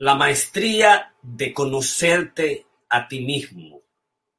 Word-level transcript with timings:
La 0.00 0.14
maestría 0.14 1.12
de 1.22 1.52
conocerte 1.52 2.66
a 2.88 3.08
ti 3.08 3.20
mismo 3.20 3.82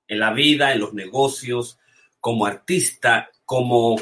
en 0.07 0.19
la 0.19 0.31
vida, 0.31 0.71
en 0.71 0.79
los 0.79 0.93
negocios, 0.93 1.77
como 2.21 2.45
artista, 2.45 3.29
como 3.43 3.97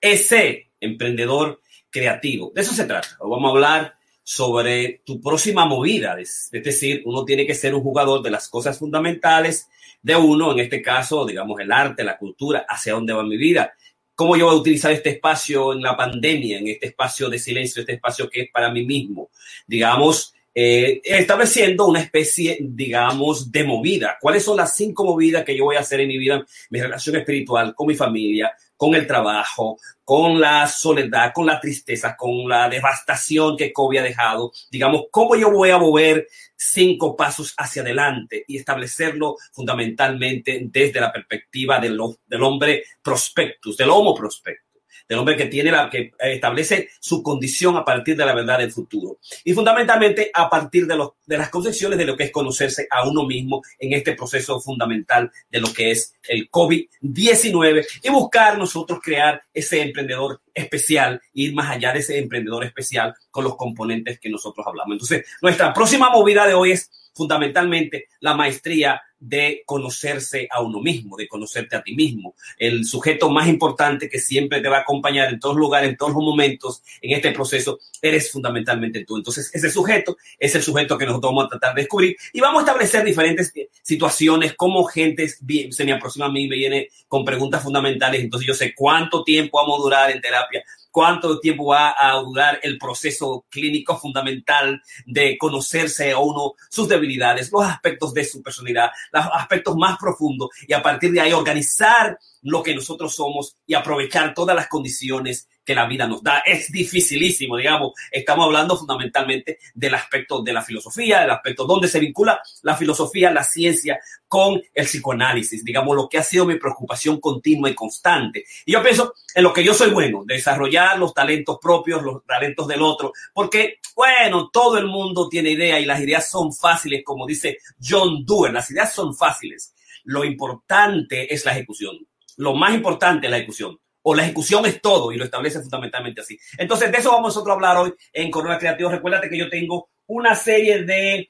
ese 0.00 0.70
emprendedor 0.80 1.60
creativo. 1.90 2.50
De 2.54 2.62
eso 2.62 2.72
se 2.72 2.86
trata. 2.86 3.08
Hoy 3.20 3.30
vamos 3.30 3.48
a 3.48 3.50
hablar 3.50 3.98
sobre 4.22 5.02
tu 5.04 5.20
próxima 5.20 5.66
movida. 5.66 6.18
Es, 6.18 6.48
decir, 6.50 7.02
uno 7.04 7.26
tiene 7.26 7.46
que 7.46 7.54
ser 7.54 7.74
un 7.74 7.82
jugador 7.82 8.22
de 8.22 8.30
las 8.30 8.48
cosas 8.48 8.78
fundamentales 8.78 9.68
de 10.00 10.16
uno, 10.16 10.52
en 10.52 10.60
este 10.60 10.80
caso, 10.80 11.26
digamos, 11.26 11.60
el 11.60 11.72
arte, 11.72 12.04
la 12.04 12.16
cultura, 12.16 12.64
hacia 12.66 12.94
dónde 12.94 13.12
va 13.12 13.22
mi 13.22 13.36
vida 13.36 13.74
cómo 14.16 14.34
yo 14.34 14.46
voy 14.46 14.54
a 14.54 14.58
utilizar 14.58 14.92
este 14.92 15.10
espacio 15.10 15.74
en 15.74 15.82
la 15.82 15.94
pandemia, 15.94 16.58
en 16.58 16.68
este 16.68 16.86
espacio 16.86 17.28
de 17.28 17.38
silencio, 17.38 17.80
este 17.80 17.92
espacio 17.92 18.30
que 18.30 18.40
es 18.40 18.50
para 18.50 18.70
mí 18.70 18.84
mismo. 18.84 19.28
Digamos, 19.66 20.32
eh, 20.58 21.02
estableciendo 21.04 21.86
una 21.86 22.00
especie, 22.00 22.56
digamos, 22.62 23.52
de 23.52 23.62
movida. 23.62 24.16
¿Cuáles 24.18 24.42
son 24.42 24.56
las 24.56 24.74
cinco 24.74 25.04
movidas 25.04 25.44
que 25.44 25.54
yo 25.54 25.64
voy 25.64 25.76
a 25.76 25.80
hacer 25.80 26.00
en 26.00 26.08
mi 26.08 26.16
vida, 26.16 26.46
mi 26.70 26.80
relación 26.80 27.16
espiritual, 27.16 27.74
con 27.74 27.88
mi 27.88 27.94
familia, 27.94 28.50
con 28.74 28.94
el 28.94 29.06
trabajo, 29.06 29.78
con 30.02 30.40
la 30.40 30.66
soledad, 30.66 31.32
con 31.34 31.44
la 31.44 31.60
tristeza, 31.60 32.16
con 32.16 32.48
la 32.48 32.70
devastación 32.70 33.54
que 33.54 33.70
COVID 33.70 33.98
ha 33.98 34.02
dejado? 34.04 34.50
Digamos, 34.70 35.02
¿cómo 35.10 35.36
yo 35.36 35.50
voy 35.50 35.68
a 35.68 35.78
mover 35.78 36.26
cinco 36.56 37.14
pasos 37.14 37.52
hacia 37.58 37.82
adelante 37.82 38.42
y 38.48 38.56
establecerlo 38.56 39.36
fundamentalmente 39.52 40.68
desde 40.72 41.02
la 41.02 41.12
perspectiva 41.12 41.78
del, 41.78 42.00
del 42.26 42.42
hombre 42.42 42.84
prospectus, 43.02 43.76
del 43.76 43.90
homo 43.90 44.14
prospectus? 44.14 44.65
Del 45.08 45.18
hombre 45.18 45.36
que 45.36 45.46
tiene 45.46 45.70
la 45.70 45.88
que 45.88 46.12
establece 46.18 46.88
su 47.00 47.22
condición 47.22 47.76
a 47.76 47.84
partir 47.84 48.16
de 48.16 48.26
la 48.26 48.34
verdad 48.34 48.58
del 48.58 48.72
futuro. 48.72 49.18
Y 49.44 49.52
fundamentalmente 49.52 50.30
a 50.32 50.48
partir 50.48 50.86
de, 50.86 50.96
los, 50.96 51.10
de 51.26 51.38
las 51.38 51.50
concepciones 51.50 51.98
de 51.98 52.06
lo 52.06 52.16
que 52.16 52.24
es 52.24 52.32
conocerse 52.32 52.86
a 52.90 53.08
uno 53.08 53.24
mismo 53.24 53.62
en 53.78 53.92
este 53.92 54.14
proceso 54.14 54.60
fundamental 54.60 55.30
de 55.50 55.60
lo 55.60 55.72
que 55.72 55.90
es 55.90 56.14
el 56.28 56.50
COVID-19 56.50 57.86
y 58.02 58.10
buscar 58.10 58.58
nosotros 58.58 59.00
crear 59.02 59.42
ese 59.52 59.80
emprendedor 59.82 60.40
especial, 60.56 61.20
ir 61.34 61.54
más 61.54 61.70
allá 61.70 61.92
de 61.92 62.00
ese 62.00 62.18
emprendedor 62.18 62.64
especial 62.64 63.14
con 63.30 63.44
los 63.44 63.56
componentes 63.56 64.18
que 64.18 64.30
nosotros 64.30 64.66
hablamos. 64.66 64.94
Entonces, 64.94 65.26
nuestra 65.42 65.72
próxima 65.72 66.10
movida 66.10 66.46
de 66.46 66.54
hoy 66.54 66.72
es 66.72 66.90
fundamentalmente 67.14 68.08
la 68.20 68.34
maestría 68.34 69.00
de 69.18 69.62
conocerse 69.64 70.46
a 70.50 70.60
uno 70.60 70.80
mismo, 70.80 71.16
de 71.16 71.26
conocerte 71.26 71.76
a 71.76 71.82
ti 71.82 71.94
mismo. 71.94 72.34
El 72.58 72.84
sujeto 72.84 73.30
más 73.30 73.48
importante 73.48 74.10
que 74.10 74.18
siempre 74.18 74.60
te 74.60 74.68
va 74.68 74.78
a 74.78 74.80
acompañar 74.80 75.32
en 75.32 75.40
todos 75.40 75.56
lugares, 75.56 75.88
en 75.88 75.96
todos 75.96 76.12
los 76.12 76.22
momentos, 76.22 76.82
en 77.00 77.16
este 77.16 77.32
proceso, 77.32 77.78
eres 78.02 78.30
fundamentalmente 78.30 79.04
tú. 79.04 79.16
Entonces, 79.16 79.50
ese 79.54 79.70
sujeto 79.70 80.18
es 80.38 80.54
el 80.54 80.62
sujeto 80.62 80.98
que 80.98 81.06
nosotros 81.06 81.32
vamos 81.32 81.46
a 81.46 81.48
tratar 81.48 81.74
de 81.74 81.82
descubrir 81.82 82.16
y 82.32 82.40
vamos 82.40 82.62
a 82.62 82.66
establecer 82.66 83.04
diferentes 83.04 83.52
situaciones, 83.82 84.54
como 84.54 84.84
gente 84.84 85.28
se 85.28 85.84
me 85.84 85.92
aproxima 85.92 86.26
a 86.26 86.30
mí, 86.30 86.46
me 86.46 86.56
viene 86.56 86.88
con 87.08 87.24
preguntas 87.24 87.62
fundamentales, 87.62 88.20
entonces 88.20 88.46
yo 88.46 88.54
sé 88.54 88.74
cuánto 88.74 89.24
tiempo 89.24 89.58
vamos 89.58 89.78
a 89.78 89.82
durar 89.82 90.10
en 90.10 90.20
terapia, 90.20 90.45
cuánto 90.90 91.38
tiempo 91.40 91.66
va 91.66 91.94
a 91.98 92.14
durar 92.20 92.58
el 92.62 92.78
proceso 92.78 93.44
clínico 93.50 93.98
fundamental 93.98 94.80
de 95.04 95.36
conocerse 95.36 96.12
a 96.12 96.18
uno, 96.18 96.54
sus 96.70 96.88
debilidades, 96.88 97.52
los 97.52 97.64
aspectos 97.64 98.14
de 98.14 98.24
su 98.24 98.42
personalidad, 98.42 98.90
los 99.12 99.26
aspectos 99.34 99.76
más 99.76 99.98
profundos 99.98 100.48
y 100.66 100.72
a 100.72 100.82
partir 100.82 101.12
de 101.12 101.20
ahí 101.20 101.32
organizar 101.32 102.18
lo 102.46 102.62
que 102.62 102.74
nosotros 102.74 103.14
somos 103.14 103.56
y 103.66 103.74
aprovechar 103.74 104.32
todas 104.32 104.54
las 104.54 104.68
condiciones 104.68 105.48
que 105.64 105.74
la 105.74 105.86
vida 105.86 106.06
nos 106.06 106.22
da. 106.22 106.38
Es 106.46 106.70
dificilísimo, 106.70 107.56
digamos. 107.56 107.92
Estamos 108.10 108.46
hablando 108.46 108.78
fundamentalmente 108.78 109.58
del 109.74 109.94
aspecto 109.96 110.42
de 110.42 110.52
la 110.52 110.62
filosofía, 110.62 111.20
del 111.20 111.32
aspecto 111.32 111.64
donde 111.64 111.88
se 111.88 111.98
vincula 111.98 112.40
la 112.62 112.76
filosofía, 112.76 113.32
la 113.32 113.42
ciencia 113.42 113.98
con 114.28 114.62
el 114.72 114.86
psicoanálisis, 114.86 115.64
digamos, 115.64 115.96
lo 115.96 116.08
que 116.08 116.18
ha 116.18 116.22
sido 116.22 116.46
mi 116.46 116.54
preocupación 116.54 117.20
continua 117.20 117.68
y 117.68 117.74
constante. 117.74 118.44
Y 118.64 118.72
yo 118.72 118.82
pienso 118.82 119.14
en 119.34 119.42
lo 119.42 119.52
que 119.52 119.64
yo 119.64 119.74
soy 119.74 119.90
bueno, 119.90 120.22
desarrollar 120.24 121.00
los 121.00 121.12
talentos 121.12 121.58
propios, 121.60 122.00
los 122.02 122.24
talentos 122.24 122.68
del 122.68 122.82
otro, 122.82 123.12
porque, 123.34 123.80
bueno, 123.96 124.50
todo 124.52 124.78
el 124.78 124.86
mundo 124.86 125.28
tiene 125.28 125.50
ideas 125.50 125.80
y 125.80 125.84
las 125.84 126.00
ideas 126.00 126.30
son 126.30 126.54
fáciles, 126.54 127.02
como 127.04 127.26
dice 127.26 127.58
John 127.82 128.24
Dewey, 128.24 128.52
las 128.52 128.70
ideas 128.70 128.94
son 128.94 129.16
fáciles. 129.16 129.74
Lo 130.04 130.24
importante 130.24 131.34
es 131.34 131.44
la 131.44 131.50
ejecución. 131.50 132.06
Lo 132.36 132.54
más 132.54 132.74
importante 132.74 133.26
es 133.26 133.30
la 133.30 133.38
ejecución 133.38 133.78
o 134.08 134.14
la 134.14 134.22
ejecución 134.22 134.64
es 134.66 134.80
todo 134.80 135.10
y 135.10 135.16
lo 135.16 135.24
establece 135.24 135.60
fundamentalmente 135.60 136.20
así. 136.20 136.38
Entonces, 136.56 136.92
de 136.92 136.98
eso 136.98 137.10
vamos 137.10 137.34
nosotros 137.34 137.50
a 137.50 137.54
hablar 137.54 137.76
hoy 137.78 137.92
en 138.12 138.30
Corona 138.30 138.56
Creativo. 138.56 138.88
Recuérdate 138.88 139.28
que 139.28 139.38
yo 139.38 139.50
tengo 139.50 139.90
una 140.06 140.36
serie 140.36 140.84
de 140.84 141.28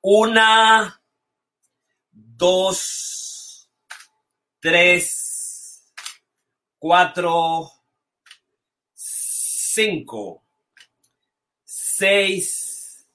una, 0.00 0.98
dos, 2.10 3.70
tres, 4.58 5.92
cuatro, 6.78 7.70
cinco, 8.94 10.44
seis, 11.62 13.06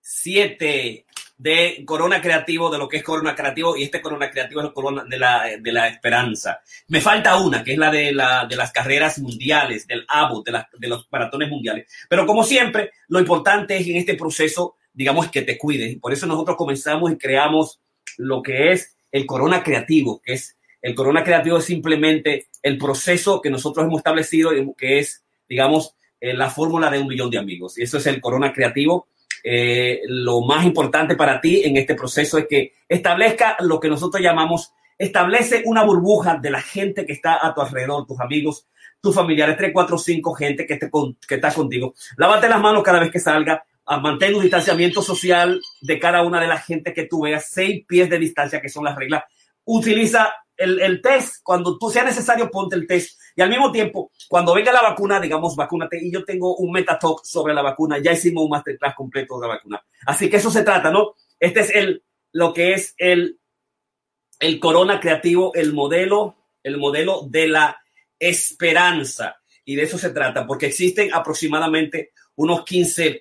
siete, 0.00 1.04
de 1.38 1.84
Corona 1.86 2.20
Creativo, 2.20 2.68
de 2.68 2.78
lo 2.78 2.88
que 2.88 2.98
es 2.98 3.04
Corona 3.04 3.34
Creativo, 3.34 3.76
y 3.76 3.84
este 3.84 4.00
Corona 4.00 4.28
Creativo 4.30 4.60
es 4.60 4.66
el 4.66 4.72
Corona 4.72 5.04
de 5.04 5.18
la, 5.18 5.44
de 5.58 5.72
la 5.72 5.86
Esperanza. 5.86 6.60
Me 6.88 7.00
falta 7.00 7.36
una, 7.36 7.62
que 7.62 7.72
es 7.72 7.78
la 7.78 7.90
de, 7.92 8.12
la, 8.12 8.44
de 8.46 8.56
las 8.56 8.72
carreras 8.72 9.20
mundiales, 9.20 9.86
del 9.86 10.04
ABO, 10.08 10.42
de, 10.42 10.60
de 10.78 10.88
los 10.88 11.06
maratones 11.10 11.48
mundiales. 11.48 11.86
Pero 12.08 12.26
como 12.26 12.42
siempre, 12.42 12.90
lo 13.06 13.20
importante 13.20 13.76
es 13.76 13.86
en 13.86 13.96
este 13.96 14.14
proceso, 14.14 14.76
digamos, 14.92 15.30
que 15.30 15.42
te 15.42 15.56
cuides. 15.56 15.96
Por 16.00 16.12
eso 16.12 16.26
nosotros 16.26 16.56
comenzamos 16.56 17.12
y 17.12 17.16
creamos 17.16 17.80
lo 18.16 18.42
que 18.42 18.72
es 18.72 18.96
el 19.12 19.24
Corona 19.24 19.62
Creativo, 19.62 20.20
que 20.20 20.34
es 20.34 20.56
el 20.82 20.94
Corona 20.94 21.24
Creativo 21.24 21.58
es 21.58 21.64
simplemente 21.64 22.48
el 22.62 22.78
proceso 22.78 23.40
que 23.40 23.50
nosotros 23.50 23.86
hemos 23.86 23.98
establecido, 23.98 24.50
que 24.76 24.98
es, 24.98 25.24
digamos, 25.48 25.94
eh, 26.20 26.34
la 26.34 26.50
fórmula 26.50 26.90
de 26.90 26.98
un 26.98 27.08
millón 27.08 27.30
de 27.30 27.38
amigos. 27.38 27.78
Y 27.78 27.82
eso 27.82 27.98
es 27.98 28.06
el 28.06 28.20
Corona 28.20 28.52
Creativo 28.52 29.08
eh, 29.44 30.00
lo 30.06 30.40
más 30.42 30.64
importante 30.64 31.16
para 31.16 31.40
ti 31.40 31.62
en 31.64 31.76
este 31.76 31.94
proceso 31.94 32.38
es 32.38 32.46
que 32.46 32.72
establezca 32.88 33.56
lo 33.60 33.78
que 33.80 33.88
nosotros 33.88 34.22
llamamos, 34.22 34.72
establece 34.96 35.62
una 35.64 35.84
burbuja 35.84 36.36
de 36.36 36.50
la 36.50 36.60
gente 36.60 37.06
que 37.06 37.12
está 37.12 37.46
a 37.46 37.54
tu 37.54 37.60
alrededor, 37.60 38.06
tus 38.06 38.20
amigos, 38.20 38.66
tus 39.00 39.14
familiares, 39.14 39.56
tres, 39.56 39.70
cuatro, 39.72 39.96
cinco 39.96 40.34
gente 40.34 40.66
que, 40.66 40.76
te, 40.76 40.90
que 41.26 41.34
está 41.34 41.52
contigo. 41.52 41.94
Lávate 42.16 42.48
las 42.48 42.60
manos 42.60 42.82
cada 42.82 42.98
vez 42.98 43.10
que 43.10 43.20
salga, 43.20 43.64
ah, 43.86 44.00
mantén 44.00 44.34
un 44.34 44.42
distanciamiento 44.42 45.02
social 45.02 45.60
de 45.80 45.98
cada 45.98 46.22
una 46.22 46.40
de 46.40 46.48
las 46.48 46.64
gente 46.64 46.92
que 46.92 47.04
tú 47.04 47.22
veas, 47.22 47.48
seis 47.48 47.84
pies 47.86 48.10
de 48.10 48.18
distancia, 48.18 48.60
que 48.60 48.68
son 48.68 48.84
las 48.84 48.96
reglas. 48.96 49.24
Utiliza 49.64 50.32
el, 50.58 51.00
test, 51.00 51.36
cuando 51.42 51.78
tú 51.78 51.88
sea 51.88 52.04
necesario, 52.04 52.50
ponte 52.50 52.76
el 52.76 52.86
test. 52.86 53.18
Y 53.36 53.42
al 53.42 53.48
mismo 53.48 53.70
tiempo, 53.70 54.10
cuando 54.28 54.52
venga 54.54 54.72
la 54.72 54.82
vacuna, 54.82 55.20
digamos, 55.20 55.54
vacúnate. 55.56 55.98
Y 56.02 56.12
yo 56.12 56.24
tengo 56.24 56.56
un 56.56 56.72
metatalk 56.72 57.24
sobre 57.24 57.54
la 57.54 57.62
vacuna. 57.62 57.98
Ya 57.98 58.12
hicimos 58.12 58.44
un 58.44 58.50
masterclass 58.50 58.94
completo 58.94 59.38
de 59.38 59.46
la 59.46 59.54
vacuna. 59.54 59.84
Así 60.06 60.28
que 60.28 60.36
eso 60.36 60.50
se 60.50 60.64
trata, 60.64 60.90
¿no? 60.90 61.14
Este 61.38 61.60
es 61.60 61.70
el, 61.74 62.02
lo 62.32 62.52
que 62.52 62.72
es 62.72 62.94
el, 62.98 63.38
el 64.40 64.60
corona 64.60 65.00
creativo, 65.00 65.54
el 65.54 65.72
modelo, 65.72 66.36
el 66.62 66.76
modelo 66.76 67.22
de 67.28 67.48
la 67.48 67.80
esperanza. 68.18 69.36
Y 69.64 69.76
de 69.76 69.82
eso 69.82 69.98
se 69.98 70.10
trata, 70.10 70.46
porque 70.46 70.66
existen 70.66 71.12
aproximadamente 71.12 72.12
unos 72.34 72.64
15 72.64 73.18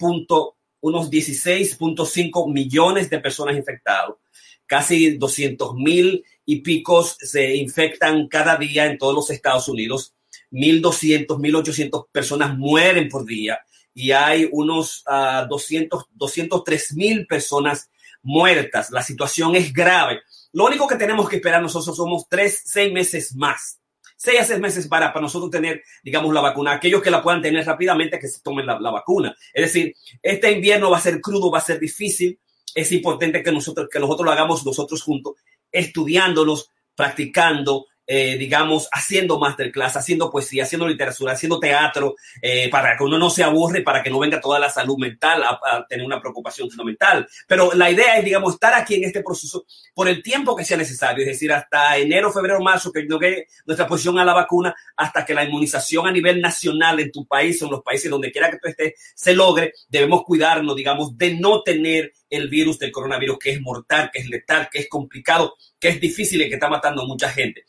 unos 0.80 1.12
16.5 1.12 2.54
millones 2.54 3.10
de 3.10 3.20
personas 3.20 3.58
infectadas, 3.58 4.16
casi 4.66 5.18
200 5.18 5.76
mil 5.76 6.24
y 6.48 6.62
picos 6.62 7.18
se 7.20 7.56
infectan 7.58 8.28
cada 8.30 8.56
día 8.56 8.86
en 8.86 8.98
todos 8.98 9.14
los 9.14 9.30
Estados 9.30 9.68
Unidos. 9.68 10.16
1.200, 10.52 11.28
1.800 11.28 12.08
personas 12.10 12.58
mueren 12.58 13.10
por 13.10 13.26
día 13.26 13.60
y 13.94 14.12
hay 14.12 14.48
unos 14.52 15.04
uh, 15.08 15.46
200, 15.50 16.06
203 16.14 16.94
mil 16.96 17.28
personas 17.28 17.92
muertas. 18.24 18.92
La 18.92 19.04
situación 19.04 19.58
es 19.58 19.74
grave. 19.74 20.22
Lo 20.54 20.66
único 20.66 20.88
que 20.88 20.96
tenemos 20.96 21.28
que 21.28 21.36
esperar 21.36 21.62
nosotros 21.62 21.98
somos 21.98 22.28
tres, 22.30 22.62
seis 22.64 22.94
meses 22.94 23.36
más. 23.36 23.82
seis 24.16 24.40
a 24.40 24.46
seis 24.46 24.60
meses 24.60 24.88
para, 24.88 25.12
para 25.12 25.24
nosotros 25.24 25.52
tener, 25.52 25.84
digamos, 26.02 26.34
la 26.34 26.40
vacuna. 26.40 26.72
Aquellos 26.72 27.02
que 27.02 27.12
la 27.12 27.22
puedan 27.22 27.42
tener 27.42 27.66
rápidamente, 27.66 28.20
que 28.20 28.30
se 28.30 28.40
tomen 28.42 28.66
la, 28.66 28.80
la 28.80 28.92
vacuna. 28.92 29.36
Es 29.54 29.66
decir, 29.66 29.94
este 30.22 30.50
invierno 30.50 30.90
va 30.90 30.98
a 30.98 31.02
ser 31.02 31.20
crudo, 31.20 31.52
va 31.52 31.58
a 31.58 31.62
ser 31.62 31.78
difícil. 31.78 32.40
Es 32.74 32.92
importante 32.94 33.44
que 33.44 33.52
nosotros, 33.52 33.90
que 33.92 34.00
nosotros 34.00 34.26
lo 34.26 34.32
hagamos 34.32 34.66
nosotros 34.66 35.02
juntos, 35.02 35.34
estudiándolos, 35.78 36.72
practicando, 36.96 37.88
eh, 38.10 38.38
digamos, 38.38 38.88
haciendo 38.94 39.38
masterclass, 39.38 39.98
haciendo 39.98 40.32
poesía, 40.32 40.64
haciendo 40.64 40.88
literatura, 40.88 41.34
haciendo 41.34 41.60
teatro, 41.60 42.16
eh, 42.42 42.70
para 42.70 42.96
que 42.96 43.04
uno 43.04 43.18
no 43.18 43.30
se 43.30 43.44
aburre, 43.44 43.82
para 43.82 44.02
que 44.02 44.10
no 44.10 44.18
venga 44.18 44.40
toda 44.40 44.60
la 44.60 44.70
salud 44.70 44.98
mental 44.98 45.44
a, 45.44 45.86
tener 45.90 46.06
una 46.06 46.22
preocupación 46.22 46.70
fundamental. 46.70 47.28
Pero 47.48 47.74
la 47.74 47.92
idea 47.92 48.18
es, 48.18 48.24
digamos, 48.24 48.54
estar 48.54 48.74
aquí 48.74 48.96
en 48.96 49.04
este 49.04 49.22
proceso 49.22 49.66
por 49.94 50.08
el 50.08 50.24
tiempo 50.24 50.56
que 50.56 50.64
sea 50.64 50.78
necesario, 50.78 51.24
es 51.24 51.32
decir, 51.32 51.52
hasta 51.52 51.98
enero, 51.98 52.32
febrero, 52.32 52.62
marzo, 52.62 52.94
que 52.94 53.02
llegue 53.02 53.48
nuestra 53.66 53.88
posición 53.88 54.18
a 54.20 54.26
la 54.26 54.34
vacuna, 54.34 54.74
hasta 54.96 55.26
que 55.26 55.34
la 55.34 55.44
inmunización 55.44 56.08
a 56.08 56.12
nivel 56.12 56.40
nacional 56.40 57.02
en 57.02 57.12
tu 57.12 57.26
país 57.26 57.62
o 57.62 57.66
en 57.66 57.72
los 57.72 57.84
países 57.84 58.10
donde 58.10 58.32
quiera 58.32 58.50
que 58.50 58.58
tú 58.58 58.70
estés 58.70 58.94
se 59.16 59.34
logre, 59.34 59.74
debemos 59.90 60.24
cuidarnos, 60.24 60.76
digamos, 60.78 61.18
de 61.18 61.36
no 61.36 61.62
tener 61.62 62.14
el 62.30 62.48
virus 62.48 62.80
del 62.80 62.92
coronavirus, 62.92 63.38
que 63.38 63.52
es 63.52 63.62
mortal, 63.62 64.10
que 64.14 64.20
es 64.20 64.30
letal, 64.30 64.70
que 64.72 64.80
es 64.80 64.90
complicado, 64.90 65.56
que 65.78 65.90
es 65.90 66.00
difícil 66.00 66.42
y 66.42 66.48
que 66.48 66.56
está 66.56 66.70
matando 66.70 67.02
a 67.02 67.06
mucha 67.06 67.30
gente 67.30 67.66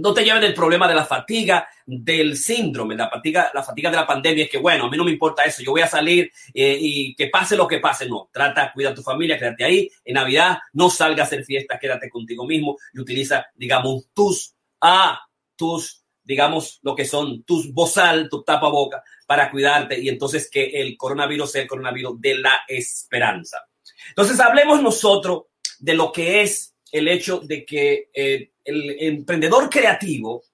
no 0.00 0.14
te 0.14 0.24
lleven 0.24 0.42
el 0.42 0.54
problema 0.54 0.88
de 0.88 0.94
la 0.94 1.04
fatiga, 1.04 1.68
del 1.86 2.36
síndrome, 2.36 2.94
la 2.94 3.08
fatiga, 3.08 3.50
la 3.52 3.62
fatiga 3.62 3.90
de 3.90 3.96
la 3.96 4.06
pandemia. 4.06 4.44
Es 4.44 4.50
que, 4.50 4.58
bueno, 4.58 4.84
a 4.86 4.90
mí 4.90 4.96
no 4.96 5.04
me 5.04 5.10
importa 5.10 5.44
eso, 5.44 5.62
yo 5.62 5.72
voy 5.72 5.82
a 5.82 5.86
salir 5.86 6.30
eh, 6.54 6.76
y 6.80 7.14
que 7.14 7.28
pase 7.28 7.56
lo 7.56 7.68
que 7.68 7.78
pase. 7.78 8.08
No, 8.08 8.30
trata, 8.32 8.72
cuida 8.72 8.90
a 8.90 8.94
tu 8.94 9.02
familia, 9.02 9.38
quédate 9.38 9.64
ahí. 9.64 9.90
En 10.04 10.14
Navidad, 10.14 10.58
no 10.72 10.90
salga 10.90 11.22
a 11.22 11.26
hacer 11.26 11.44
fiestas, 11.44 11.78
quédate 11.80 12.08
contigo 12.08 12.46
mismo 12.46 12.76
y 12.92 13.00
utiliza, 13.00 13.46
digamos, 13.54 14.08
tus, 14.14 14.54
ah, 14.80 15.20
tus, 15.56 16.04
digamos, 16.22 16.78
lo 16.82 16.94
que 16.94 17.04
son 17.04 17.42
tus 17.44 17.72
bozal, 17.72 18.28
tu 18.28 18.42
tapaboca 18.42 19.02
para 19.26 19.50
cuidarte 19.50 20.00
y 20.00 20.08
entonces 20.08 20.50
que 20.50 20.80
el 20.80 20.96
coronavirus 20.96 21.52
sea 21.52 21.62
el 21.62 21.68
coronavirus 21.68 22.20
de 22.20 22.38
la 22.38 22.60
esperanza. 22.66 23.66
Entonces, 24.08 24.40
hablemos 24.40 24.82
nosotros 24.82 25.44
de 25.78 25.94
lo 25.94 26.12
que 26.12 26.42
es 26.42 26.69
el 26.92 27.08
hecho 27.08 27.40
de 27.40 27.64
que 27.64 28.10
eh, 28.12 28.52
el 28.64 28.96
emprendedor 29.00 29.68
creativo, 29.68 30.44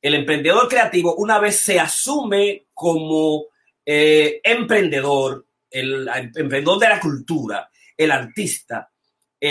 el 0.00 0.14
emprendedor 0.14 0.68
creativo 0.68 1.14
una 1.16 1.38
vez 1.38 1.56
se 1.56 1.80
asume 1.80 2.66
como 2.72 3.46
eh, 3.84 4.40
emprendedor, 4.42 5.46
el, 5.70 6.08
el 6.08 6.30
emprendedor 6.34 6.78
de 6.78 6.88
la 6.88 7.00
cultura, 7.00 7.70
el 7.96 8.10
artista, 8.10 8.90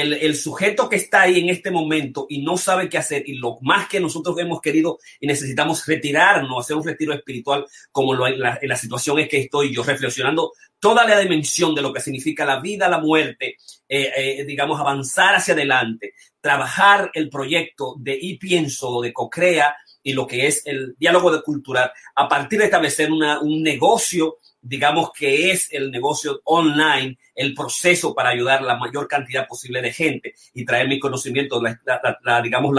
el, 0.02 0.36
sujeto 0.36 0.90
que 0.90 0.96
está 0.96 1.22
ahí 1.22 1.40
en 1.40 1.50
este 1.50 1.70
momento 1.70 2.26
y 2.28 2.42
no 2.42 2.58
sabe 2.58 2.90
qué 2.90 2.98
hacer 2.98 3.24
y 3.28 3.36
lo 3.36 3.58
más 3.62 3.88
que 3.88 4.00
nosotros 4.00 4.38
hemos 4.40 4.60
querido 4.60 4.98
y 5.20 5.28
necesitamos 5.28 5.86
retirarnos, 5.86 6.66
hacer 6.66 6.76
un 6.76 6.86
retiro 6.86 7.14
espiritual 7.14 7.66
como 7.92 8.14
lo, 8.14 8.28
la, 8.28 8.60
la 8.62 8.76
situación 8.76 9.20
es 9.20 9.30
que 9.30 9.42
estoy 9.42 9.74
yo 9.74 9.84
reflexionando 9.84 10.52
toda 10.80 11.06
la 11.06 11.20
dimensión 11.20 11.76
de 11.76 11.82
lo 11.82 11.94
que 11.94 12.02
significa 12.02 12.44
la 12.44 12.60
vida, 12.60 12.90
la 12.90 12.98
muerte, 12.98 13.58
eh, 13.88 14.12
eh, 14.16 14.46
digamos, 14.46 14.80
avanzar 14.80 15.36
hacia 15.36 15.54
adelante, 15.54 16.14
trabajar 16.42 17.12
el 17.14 17.30
proyecto 17.30 17.96
de 18.00 18.18
y 18.20 18.38
pienso, 18.38 19.00
de 19.02 19.14
Cocrea 19.14 19.76
y 20.02 20.14
lo 20.14 20.28
que 20.28 20.48
es 20.48 20.66
el 20.66 20.96
diálogo 20.98 21.32
de 21.32 21.42
cultural, 21.42 21.92
a 22.16 22.28
partir 22.28 22.60
de 22.60 22.66
establecer 22.66 23.12
una, 23.12 23.40
un 23.40 23.62
negocio 23.64 24.40
digamos 24.64 25.12
que 25.12 25.52
es 25.52 25.72
el 25.72 25.92
negocio 25.92 26.42
online, 26.46 27.18
el 27.36 27.54
proceso 27.54 28.16
para 28.16 28.30
ayudar 28.30 28.62
la 28.64 28.78
mayor 28.78 29.08
cantidad 29.08 29.48
posible 29.48 29.82
de 29.82 29.94
gente 29.94 30.34
y 30.54 30.66
traer 30.66 30.88
mi 30.88 31.00
conocimiento, 31.00 31.62
la, 31.62 31.80
la, 32.24 32.42
digamos, 32.42 32.76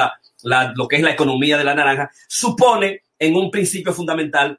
lo 0.75 0.89
que 0.89 0.97
es 0.97 1.03
la 1.03 1.13
economía 1.13 1.59
de 1.59 1.65
la 1.65 1.75
naranja, 1.75 2.11
supone 2.27 3.03
en 3.19 3.37
un 3.37 3.51
principio 3.51 3.93
fundamental 3.93 4.59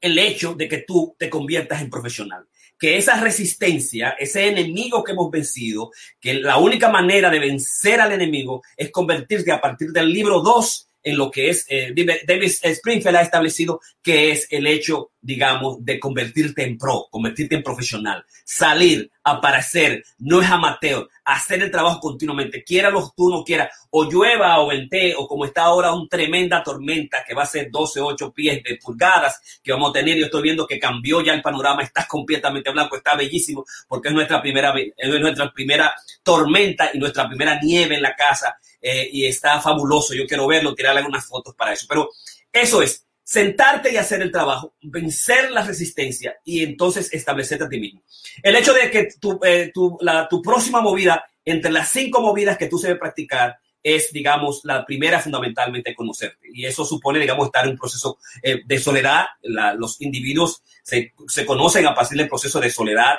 el 0.00 0.18
hecho 0.18 0.54
de 0.54 0.68
que 0.68 0.78
tú 0.78 1.14
te 1.16 1.30
conviertas 1.30 1.80
en 1.80 1.88
profesional. 1.88 2.44
Que 2.76 2.96
esa 2.96 3.20
resistencia, 3.20 4.16
ese 4.18 4.48
enemigo 4.48 5.04
que 5.04 5.12
hemos 5.12 5.30
vencido, 5.30 5.92
que 6.20 6.34
la 6.34 6.58
única 6.58 6.88
manera 6.88 7.30
de 7.30 7.38
vencer 7.38 8.00
al 8.00 8.10
enemigo 8.10 8.62
es 8.76 8.90
convertirte 8.90 9.52
a 9.52 9.60
partir 9.60 9.92
del 9.92 10.12
libro 10.12 10.40
2 10.40 10.88
en 11.04 11.16
lo 11.16 11.30
que 11.30 11.50
es, 11.50 11.66
eh, 11.68 11.94
David 12.26 12.52
Springfield 12.62 13.16
ha 13.16 13.22
establecido 13.22 13.80
que 14.02 14.32
es 14.32 14.48
el 14.50 14.66
hecho, 14.66 15.11
digamos, 15.22 15.76
de 15.84 16.00
convertirte 16.00 16.64
en 16.64 16.76
pro, 16.76 17.06
convertirte 17.08 17.54
en 17.54 17.62
profesional, 17.62 18.24
salir, 18.44 19.08
aparecer, 19.22 20.04
no 20.18 20.42
es 20.42 20.50
amateur, 20.50 21.08
hacer 21.24 21.62
el 21.62 21.70
trabajo 21.70 22.00
continuamente, 22.00 22.64
quiera 22.64 22.90
los 22.90 23.14
tú 23.14 23.30
no 23.30 23.44
quiera, 23.44 23.70
o 23.90 24.10
llueva 24.10 24.58
o 24.58 24.66
vente, 24.66 25.14
o 25.16 25.28
como 25.28 25.44
está 25.44 25.62
ahora 25.62 25.94
una 25.94 26.08
tremenda 26.08 26.62
tormenta 26.64 27.24
que 27.26 27.34
va 27.34 27.44
a 27.44 27.46
ser 27.46 27.70
12, 27.70 28.00
8 28.00 28.32
pies 28.32 28.62
de 28.64 28.76
pulgadas 28.82 29.60
que 29.62 29.72
vamos 29.72 29.90
a 29.90 29.92
tener, 29.92 30.18
yo 30.18 30.24
estoy 30.24 30.42
viendo 30.42 30.66
que 30.66 30.80
cambió 30.80 31.20
ya 31.20 31.34
el 31.34 31.42
panorama, 31.42 31.84
está 31.84 32.04
completamente 32.08 32.72
blanco, 32.72 32.96
está 32.96 33.14
bellísimo, 33.14 33.64
porque 33.86 34.08
es 34.08 34.14
nuestra 34.14 34.42
primera, 34.42 34.74
es 34.76 35.20
nuestra 35.20 35.52
primera 35.52 35.94
tormenta 36.24 36.90
y 36.92 36.98
nuestra 36.98 37.28
primera 37.28 37.60
nieve 37.62 37.94
en 37.94 38.02
la 38.02 38.16
casa, 38.16 38.58
eh, 38.80 39.08
y 39.12 39.24
está 39.24 39.60
fabuloso, 39.60 40.14
yo 40.14 40.26
quiero 40.26 40.48
verlo, 40.48 40.74
tirarle 40.74 40.98
algunas 40.98 41.24
fotos 41.24 41.54
para 41.54 41.72
eso, 41.72 41.86
pero 41.88 42.10
eso 42.52 42.82
es, 42.82 43.06
sentarte 43.22 43.92
y 43.92 43.96
hacer 43.96 44.22
el 44.22 44.32
trabajo, 44.32 44.74
vencer 44.82 45.50
la 45.50 45.64
resistencia 45.64 46.36
y 46.44 46.62
entonces 46.62 47.12
establecerte 47.12 47.64
a 47.64 47.68
ti 47.68 47.80
mismo. 47.80 48.02
El 48.42 48.56
hecho 48.56 48.72
de 48.72 48.90
que 48.90 49.08
tu, 49.20 49.38
eh, 49.44 49.70
tu, 49.72 49.98
tu 50.28 50.42
próxima 50.42 50.80
movida, 50.80 51.24
entre 51.44 51.72
las 51.72 51.90
cinco 51.90 52.20
movidas 52.20 52.56
que 52.56 52.68
tú 52.68 52.78
se 52.78 52.88
debe 52.88 53.00
practicar, 53.00 53.56
es, 53.82 54.12
digamos, 54.12 54.60
la 54.64 54.84
primera 54.86 55.18
fundamentalmente 55.18 55.94
conocerte. 55.94 56.48
Y 56.52 56.64
eso 56.66 56.84
supone, 56.84 57.18
digamos, 57.18 57.46
estar 57.46 57.64
en 57.64 57.72
un 57.72 57.78
proceso 57.78 58.18
eh, 58.42 58.60
de 58.64 58.78
soledad. 58.78 59.26
Los 59.42 60.00
individuos 60.00 60.62
se, 60.82 61.12
se, 61.26 61.44
conocen 61.44 61.86
a 61.86 61.94
partir 61.94 62.18
del 62.18 62.28
proceso 62.28 62.60
de 62.60 62.70
soledad, 62.70 63.18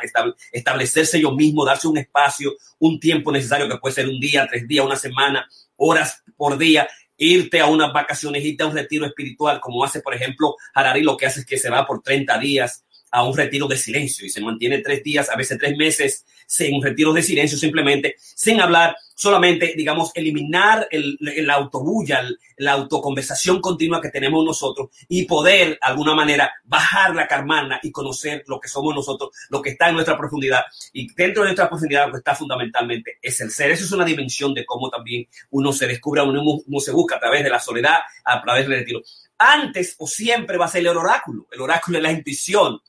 establecerse 0.51 1.17
ellos 1.17 1.35
mismos, 1.35 1.65
darse 1.65 1.87
un 1.87 1.97
espacio, 1.97 2.53
un 2.79 2.99
tiempo 2.99 3.31
necesario 3.31 3.67
que 3.67 3.77
puede 3.77 3.95
ser 3.95 4.07
un 4.07 4.19
día, 4.19 4.47
tres 4.49 4.67
días, 4.67 4.85
una 4.85 4.95
semana, 4.95 5.49
horas 5.75 6.23
por 6.37 6.57
día, 6.57 6.87
irte 7.17 7.59
a 7.59 7.67
unas 7.67 7.93
vacaciones, 7.93 8.43
irte 8.43 8.63
a 8.63 8.67
un 8.67 8.75
retiro 8.75 9.05
espiritual, 9.05 9.59
como 9.59 9.83
hace, 9.83 10.01
por 10.01 10.13
ejemplo, 10.13 10.55
Harari, 10.73 11.01
lo 11.01 11.17
que 11.17 11.25
hace 11.25 11.41
es 11.41 11.45
que 11.45 11.57
se 11.57 11.69
va 11.69 11.85
por 11.85 12.01
30 12.01 12.37
días 12.39 12.85
a 13.13 13.23
un 13.23 13.37
retiro 13.37 13.67
de 13.67 13.77
silencio 13.77 14.25
y 14.25 14.29
se 14.29 14.41
mantiene 14.41 14.79
tres 14.79 15.03
días, 15.03 15.29
a 15.29 15.35
veces 15.35 15.59
tres 15.59 15.77
meses, 15.77 16.25
en 16.59 16.73
un 16.73 16.83
retiro 16.83 17.13
de 17.13 17.21
silencio 17.21 17.59
simplemente, 17.59 18.15
sin 18.17 18.59
hablar, 18.59 18.95
solamente, 19.13 19.75
digamos, 19.77 20.11
eliminar 20.15 20.87
el, 20.89 21.19
el 21.21 21.47
autobulla, 21.51 22.27
la 22.57 22.71
autoconversación 22.71 23.61
continua 23.61 24.01
que 24.01 24.09
tenemos 24.09 24.43
nosotros 24.43 24.89
y 25.07 25.25
poder, 25.25 25.69
de 25.69 25.77
alguna 25.81 26.15
manera, 26.15 26.51
bajar 26.63 27.13
la 27.13 27.27
carmana 27.27 27.79
y 27.83 27.91
conocer 27.91 28.43
lo 28.47 28.59
que 28.59 28.67
somos 28.67 28.95
nosotros, 28.95 29.29
lo 29.51 29.61
que 29.61 29.69
está 29.71 29.89
en 29.89 29.93
nuestra 29.93 30.17
profundidad. 30.17 30.63
Y 30.91 31.13
dentro 31.13 31.43
de 31.43 31.49
nuestra 31.49 31.69
profundidad, 31.69 32.07
lo 32.07 32.13
que 32.13 32.17
está 32.17 32.33
fundamentalmente 32.33 33.19
es 33.21 33.39
el 33.41 33.51
ser. 33.51 33.69
Eso 33.69 33.85
es 33.85 33.91
una 33.91 34.05
dimensión 34.05 34.55
de 34.55 34.65
cómo 34.65 34.89
también 34.89 35.27
uno 35.51 35.71
se 35.71 35.85
descubre, 35.85 36.23
uno, 36.23 36.41
uno 36.41 36.79
se 36.79 36.91
busca 36.91 37.17
a 37.17 37.19
través 37.19 37.43
de 37.43 37.51
la 37.51 37.59
soledad, 37.59 37.99
a 38.25 38.41
través 38.41 38.67
del 38.67 38.79
retiro. 38.79 39.01
Antes 39.37 39.95
o 39.99 40.07
siempre 40.07 40.57
va 40.57 40.65
a 40.65 40.69
ser 40.69 40.81
el 40.81 40.97
oráculo. 40.97 41.47
El 41.51 41.61
oráculo 41.61 41.97
es 41.97 42.03
la 42.03 42.11
intuición 42.11 42.79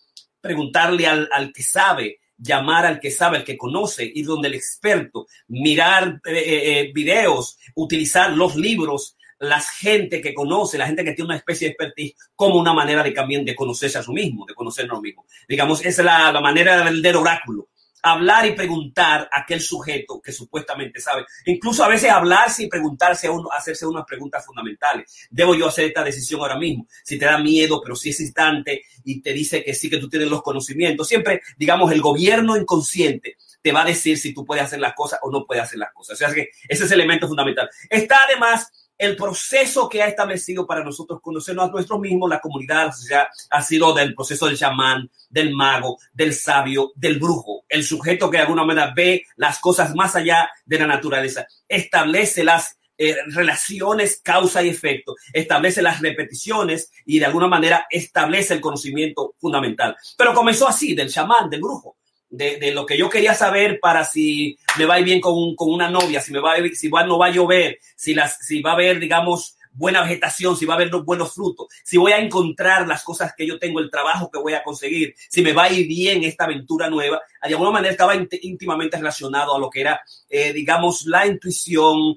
preguntarle 0.45 1.07
al, 1.07 1.27
al 1.33 1.55
que 1.55 1.63
sabe, 1.63 2.21
llamar 2.37 2.85
al 2.85 3.01
que 3.01 3.11
sabe, 3.11 3.39
al 3.39 3.45
que 3.45 3.57
conoce, 3.57 4.05
ir 4.15 4.27
donde 4.27 4.49
el 4.49 4.55
experto, 4.55 5.27
mirar 5.49 6.21
eh, 6.27 6.33
eh, 6.37 6.93
videos, 6.95 7.57
utilizar 7.75 8.31
los 8.33 8.55
libros, 8.55 9.17
la 9.39 9.59
gente 9.59 10.21
que 10.21 10.35
conoce, 10.35 10.77
la 10.77 10.87
gente 10.87 11.03
que 11.03 11.13
tiene 11.13 11.29
una 11.29 11.39
especie 11.39 11.69
de 11.69 11.73
expertise, 11.73 12.15
como 12.37 12.57
una 12.57 12.75
manera 12.75 13.03
de 13.03 13.13
también 13.13 13.43
de 13.43 13.55
conocerse 13.55 13.97
a 13.97 14.03
sí 14.03 14.13
mismo, 14.13 14.45
de 14.45 14.55
conocernos 14.55 15.01
mismo. 15.01 15.25
Digamos, 15.49 15.81
esa 15.81 16.03
es 16.03 16.05
la, 16.05 16.31
la 16.31 16.43
manera 16.43 16.85
del, 16.85 17.01
del 17.01 17.17
oráculo 17.17 17.69
hablar 18.05 18.45
y 18.47 18.53
preguntar 18.53 19.29
a 19.33 19.41
aquel 19.41 19.61
sujeto 19.61 20.21
que 20.21 20.31
supuestamente 20.31 21.01
sabe. 21.01 21.25
Incluso 21.47 21.83
a 21.83 21.89
veces 21.89 22.11
hablarse 22.11 22.65
y 22.65 22.69
preguntarse 22.69 23.27
a 23.27 23.31
uno, 23.31 23.49
hacerse 23.51 23.87
unas 23.87 24.05
preguntas 24.05 24.45
fundamentales. 24.45 25.29
¿Debo 25.31 25.55
yo 25.55 25.69
hacer 25.69 25.87
esta 25.87 26.05
decisión 26.05 26.41
ahora 26.43 26.59
mismo? 26.59 26.87
Si 27.03 27.19
te 27.19 27.25
da 27.25 27.39
miedo, 27.39 27.81
pero 27.83 27.97
si 27.97 28.11
es 28.11 28.21
instante 28.21 28.83
y 29.05 29.23
te 29.23 29.33
dice 29.33 29.65
que 29.65 29.75
sí, 29.75 29.89
que 29.89 29.97
tú 29.97 30.09
tienes 30.09 30.29
los 30.29 30.43
conocimientos. 30.43 31.09
Siempre, 31.09 31.41
digamos, 31.57 31.91
el 31.93 32.03
gobierno 32.03 32.57
inconsciente 32.59 33.39
te 33.63 33.73
va 33.73 33.83
a 33.83 33.87
decir 33.87 34.19
si 34.19 34.35
tú 34.35 34.45
puedes 34.45 34.65
hacer 34.65 34.81
las 34.81 34.95
cosas 34.95 35.21
o 35.23 35.31
no 35.31 35.47
puedes 35.47 35.65
hacer 35.65 35.79
las 35.79 35.93
cosas. 35.95 36.17
O 36.17 36.19
sea, 36.19 36.35
que 36.35 36.51
ese 36.69 36.85
es 36.85 36.91
el 36.91 37.01
elemento 37.01 37.27
fundamental. 37.27 37.71
Está 37.89 38.19
además 38.29 38.71
el 38.99 39.17
proceso 39.17 39.89
que 39.89 40.03
ha 40.03 40.09
establecido 40.09 40.67
para 40.67 40.85
nosotros 40.85 41.21
conocernos 41.21 41.69
a 41.69 41.73
nosotros 41.73 42.01
mismos, 42.01 42.31
la 42.31 42.41
comunidad, 42.41 42.87
la 42.87 42.93
sociedad, 42.93 43.27
ha 43.51 43.63
sido 43.63 43.93
del 43.93 44.15
proceso 44.15 44.47
del 44.47 44.59
chamán, 44.59 45.11
del 45.29 45.53
mago, 45.53 45.99
del 46.13 46.33
sabio, 46.33 46.93
del 46.95 47.19
brujo, 47.19 47.54
el 47.75 47.85
sujeto 47.85 48.31
que 48.31 48.39
de 48.39 48.45
alguna 48.45 48.65
manera 48.65 48.93
ve 48.95 49.25
las 49.37 49.59
cosas 49.59 49.95
más 49.95 50.17
allá 50.17 50.51
de 50.65 50.79
la 50.79 50.87
naturaleza, 50.87 51.47
establece 51.69 52.45
las 52.45 52.79
eh, 52.97 53.17
relaciones 53.27 54.21
causa 54.23 54.63
y 54.63 54.69
efecto, 54.69 55.17
establece 55.33 55.83
las 55.83 56.01
repeticiones 56.01 56.93
y 57.05 57.19
de 57.19 57.27
alguna 57.27 57.49
manera 57.49 57.87
establece 57.91 58.55
el 58.55 58.61
conocimiento 58.61 59.35
fundamental. 59.39 59.97
Pero 60.17 60.33
comenzó 60.33 60.69
así, 60.69 60.95
del 60.95 61.11
chamán, 61.11 61.51
del 61.51 61.61
brujo 61.61 61.97
de, 62.31 62.57
de, 62.59 62.73
lo 62.73 62.85
que 62.85 62.99
yo 62.99 63.09
quería 63.09 63.35
saber 63.35 63.79
para 63.81 64.05
si 64.05 64.59
me 64.79 64.87
va 64.87 64.95
a 64.95 65.01
ir 65.01 65.05
bien 65.05 65.21
con, 65.21 65.55
con 65.55 65.73
una 65.73 65.89
novia, 65.89 66.21
si 66.21 66.33
me 66.33 66.41
va 66.41 66.55
a 66.55 66.57
si 66.73 66.89
va, 66.89 67.05
no 67.05 67.19
va 67.19 67.27
a 67.27 67.31
llover, 67.31 67.79
si, 67.97 68.15
las, 68.15 68.39
si 68.45 68.61
va 68.61 68.71
a 68.71 68.75
haber, 68.75 68.99
digamos, 68.99 69.57
buena 69.75 70.03
vegetación, 70.03 70.57
si 70.57 70.65
va 70.65 70.75
a 70.75 70.77
haber 70.77 70.91
buenos 70.91 71.35
frutos, 71.35 71.67
si 71.83 71.97
voy 71.97 72.13
a 72.13 72.19
encontrar 72.19 72.87
las 72.87 73.03
cosas 73.03 73.35
que 73.37 73.47
yo 73.47 73.59
tengo, 73.59 73.81
el 73.81 73.91
trabajo 73.91 74.31
que 74.31 74.39
voy 74.39 74.55
a 74.55 74.63
conseguir, 74.63 75.15
si 75.29 75.43
me 75.43 75.53
va 75.53 75.65
a 75.65 75.73
ir 75.73 75.87
bien 75.87 76.23
esta 76.25 76.45
aventura 76.45 76.89
nueva, 76.89 77.21
de 77.43 77.53
alguna 77.53 77.73
manera 77.73 77.93
estaba 77.93 78.15
íntimamente 78.15 78.97
relacionado 78.97 79.55
a 79.55 79.59
lo 79.59 79.69
que 79.69 79.81
era, 79.81 80.01
eh, 80.29 80.53
digamos, 80.53 81.05
la 81.07 81.27
intuición, 81.27 82.17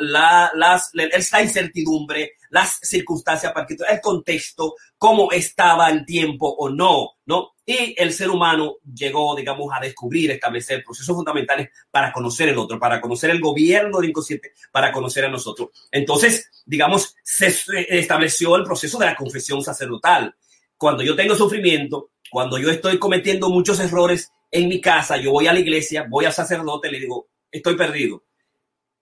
la, 0.00 0.50
las, 0.54 0.90
la 0.94 1.42
incertidumbre, 1.42 2.34
las 2.50 2.78
circunstancias 2.82 3.52
el 3.88 4.00
contexto, 4.00 4.74
cómo 4.98 5.32
estaba 5.32 5.90
el 5.90 6.04
tiempo 6.04 6.48
o 6.48 6.68
no, 6.68 7.16
¿no? 7.26 7.52
Y 7.64 7.94
el 7.96 8.12
ser 8.12 8.30
humano 8.30 8.76
llegó, 8.94 9.34
digamos, 9.34 9.72
a 9.72 9.80
descubrir, 9.80 10.30
establecer 10.30 10.84
procesos 10.84 11.16
fundamentales 11.16 11.70
para 11.90 12.12
conocer 12.12 12.48
el 12.48 12.58
otro, 12.58 12.78
para 12.78 13.00
conocer 13.00 13.30
el 13.30 13.40
gobierno 13.40 13.98
del 13.98 14.10
inconsciente, 14.10 14.52
para 14.70 14.92
conocer 14.92 15.24
a 15.24 15.28
nosotros. 15.28 15.70
Entonces, 15.90 16.48
digamos, 16.64 17.16
se 17.24 17.52
estableció 17.88 18.54
el 18.54 18.64
proceso 18.64 18.98
de 18.98 19.06
la 19.06 19.16
confesión 19.16 19.62
sacerdotal. 19.62 20.34
Cuando 20.76 21.02
yo 21.02 21.16
tengo 21.16 21.34
sufrimiento, 21.34 22.10
cuando 22.30 22.58
yo 22.58 22.70
estoy 22.70 22.98
cometiendo 22.98 23.50
muchos 23.50 23.80
errores 23.80 24.30
en 24.50 24.68
mi 24.68 24.80
casa, 24.80 25.16
yo 25.16 25.32
voy 25.32 25.48
a 25.48 25.52
la 25.52 25.60
iglesia, 25.60 26.06
voy 26.08 26.24
al 26.24 26.32
sacerdote, 26.32 26.90
le 26.90 27.00
digo, 27.00 27.28
estoy 27.50 27.76
perdido 27.76 28.25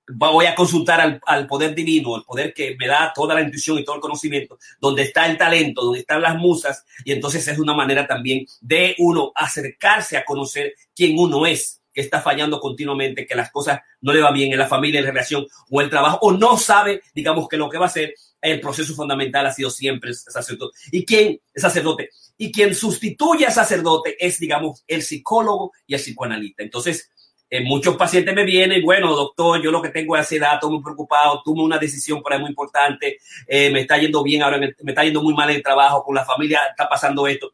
voy 0.08 0.46
a 0.46 0.54
consultar 0.54 1.20
al, 1.24 1.46
poder 1.46 1.74
divino, 1.74 2.16
el 2.16 2.22
poder 2.24 2.52
que 2.52 2.76
me 2.78 2.86
da 2.86 3.12
toda 3.14 3.34
la 3.34 3.42
intuición 3.42 3.78
y 3.78 3.84
todo 3.84 3.96
el 3.96 4.02
conocimiento, 4.02 4.58
donde 4.80 5.02
está 5.02 5.26
el 5.26 5.38
talento, 5.38 5.82
donde 5.82 6.00
están 6.00 6.22
las 6.22 6.36
musas, 6.36 6.84
y 7.04 7.12
entonces 7.12 7.46
es 7.48 7.58
una 7.58 7.74
manera 7.74 8.06
también 8.06 8.46
de 8.60 8.94
uno 8.98 9.32
acercarse 9.34 10.16
a 10.16 10.24
conocer 10.24 10.74
quién 10.94 11.18
uno 11.18 11.46
es, 11.46 11.80
que 11.92 12.00
está 12.00 12.20
fallando 12.20 12.60
continuamente, 12.60 13.26
que 13.26 13.36
las 13.36 13.50
cosas 13.50 13.80
no 14.00 14.12
le 14.12 14.20
van 14.20 14.34
bien 14.34 14.52
en 14.52 14.58
la 14.58 14.66
familia, 14.66 14.98
en 14.98 15.06
la 15.06 15.12
relación 15.12 15.46
o 15.70 15.80
el 15.80 15.88
trabajo, 15.88 16.18
o 16.22 16.32
no 16.32 16.58
sabe, 16.58 17.02
digamos, 17.14 17.48
que 17.48 17.56
lo 17.56 17.70
que 17.70 17.78
va 17.78 17.84
a 17.84 17.88
hacer, 17.88 18.14
el 18.40 18.60
proceso 18.60 18.94
fundamental 18.94 19.46
ha 19.46 19.52
sido 19.52 19.70
siempre 19.70 20.10
el 20.10 20.16
sacerdote. 20.16 20.76
¿Y 20.90 21.06
quién 21.06 21.40
sacerdote? 21.54 22.10
Y 22.36 22.50
quien 22.52 22.74
sustituye 22.74 23.46
al 23.46 23.52
sacerdote 23.52 24.16
es, 24.18 24.38
digamos, 24.38 24.82
el 24.86 25.02
psicólogo 25.02 25.72
y 25.86 25.94
el 25.94 26.00
psicoanalista. 26.00 26.62
Entonces, 26.62 27.10
eh, 27.50 27.60
muchos 27.62 27.96
pacientes 27.96 28.34
me 28.34 28.44
vienen, 28.44 28.82
bueno, 28.82 29.14
doctor, 29.14 29.62
yo 29.62 29.70
lo 29.70 29.82
que 29.82 29.90
tengo 29.90 30.16
es 30.16 30.20
ansiedad, 30.20 30.54
estoy 30.54 30.70
muy 30.70 30.82
preocupado, 30.82 31.42
tuve 31.44 31.62
una 31.62 31.78
decisión 31.78 32.22
por 32.22 32.32
ahí 32.32 32.40
muy 32.40 32.50
importante, 32.50 33.18
eh, 33.46 33.70
me 33.70 33.82
está 33.82 33.98
yendo 33.98 34.22
bien 34.22 34.42
ahora, 34.42 34.58
me 34.58 34.74
está 34.86 35.04
yendo 35.04 35.22
muy 35.22 35.34
mal 35.34 35.50
en 35.50 35.56
el 35.56 35.62
trabajo, 35.62 36.02
con 36.02 36.14
la 36.14 36.24
familia 36.24 36.60
está 36.70 36.88
pasando 36.88 37.26
esto. 37.26 37.52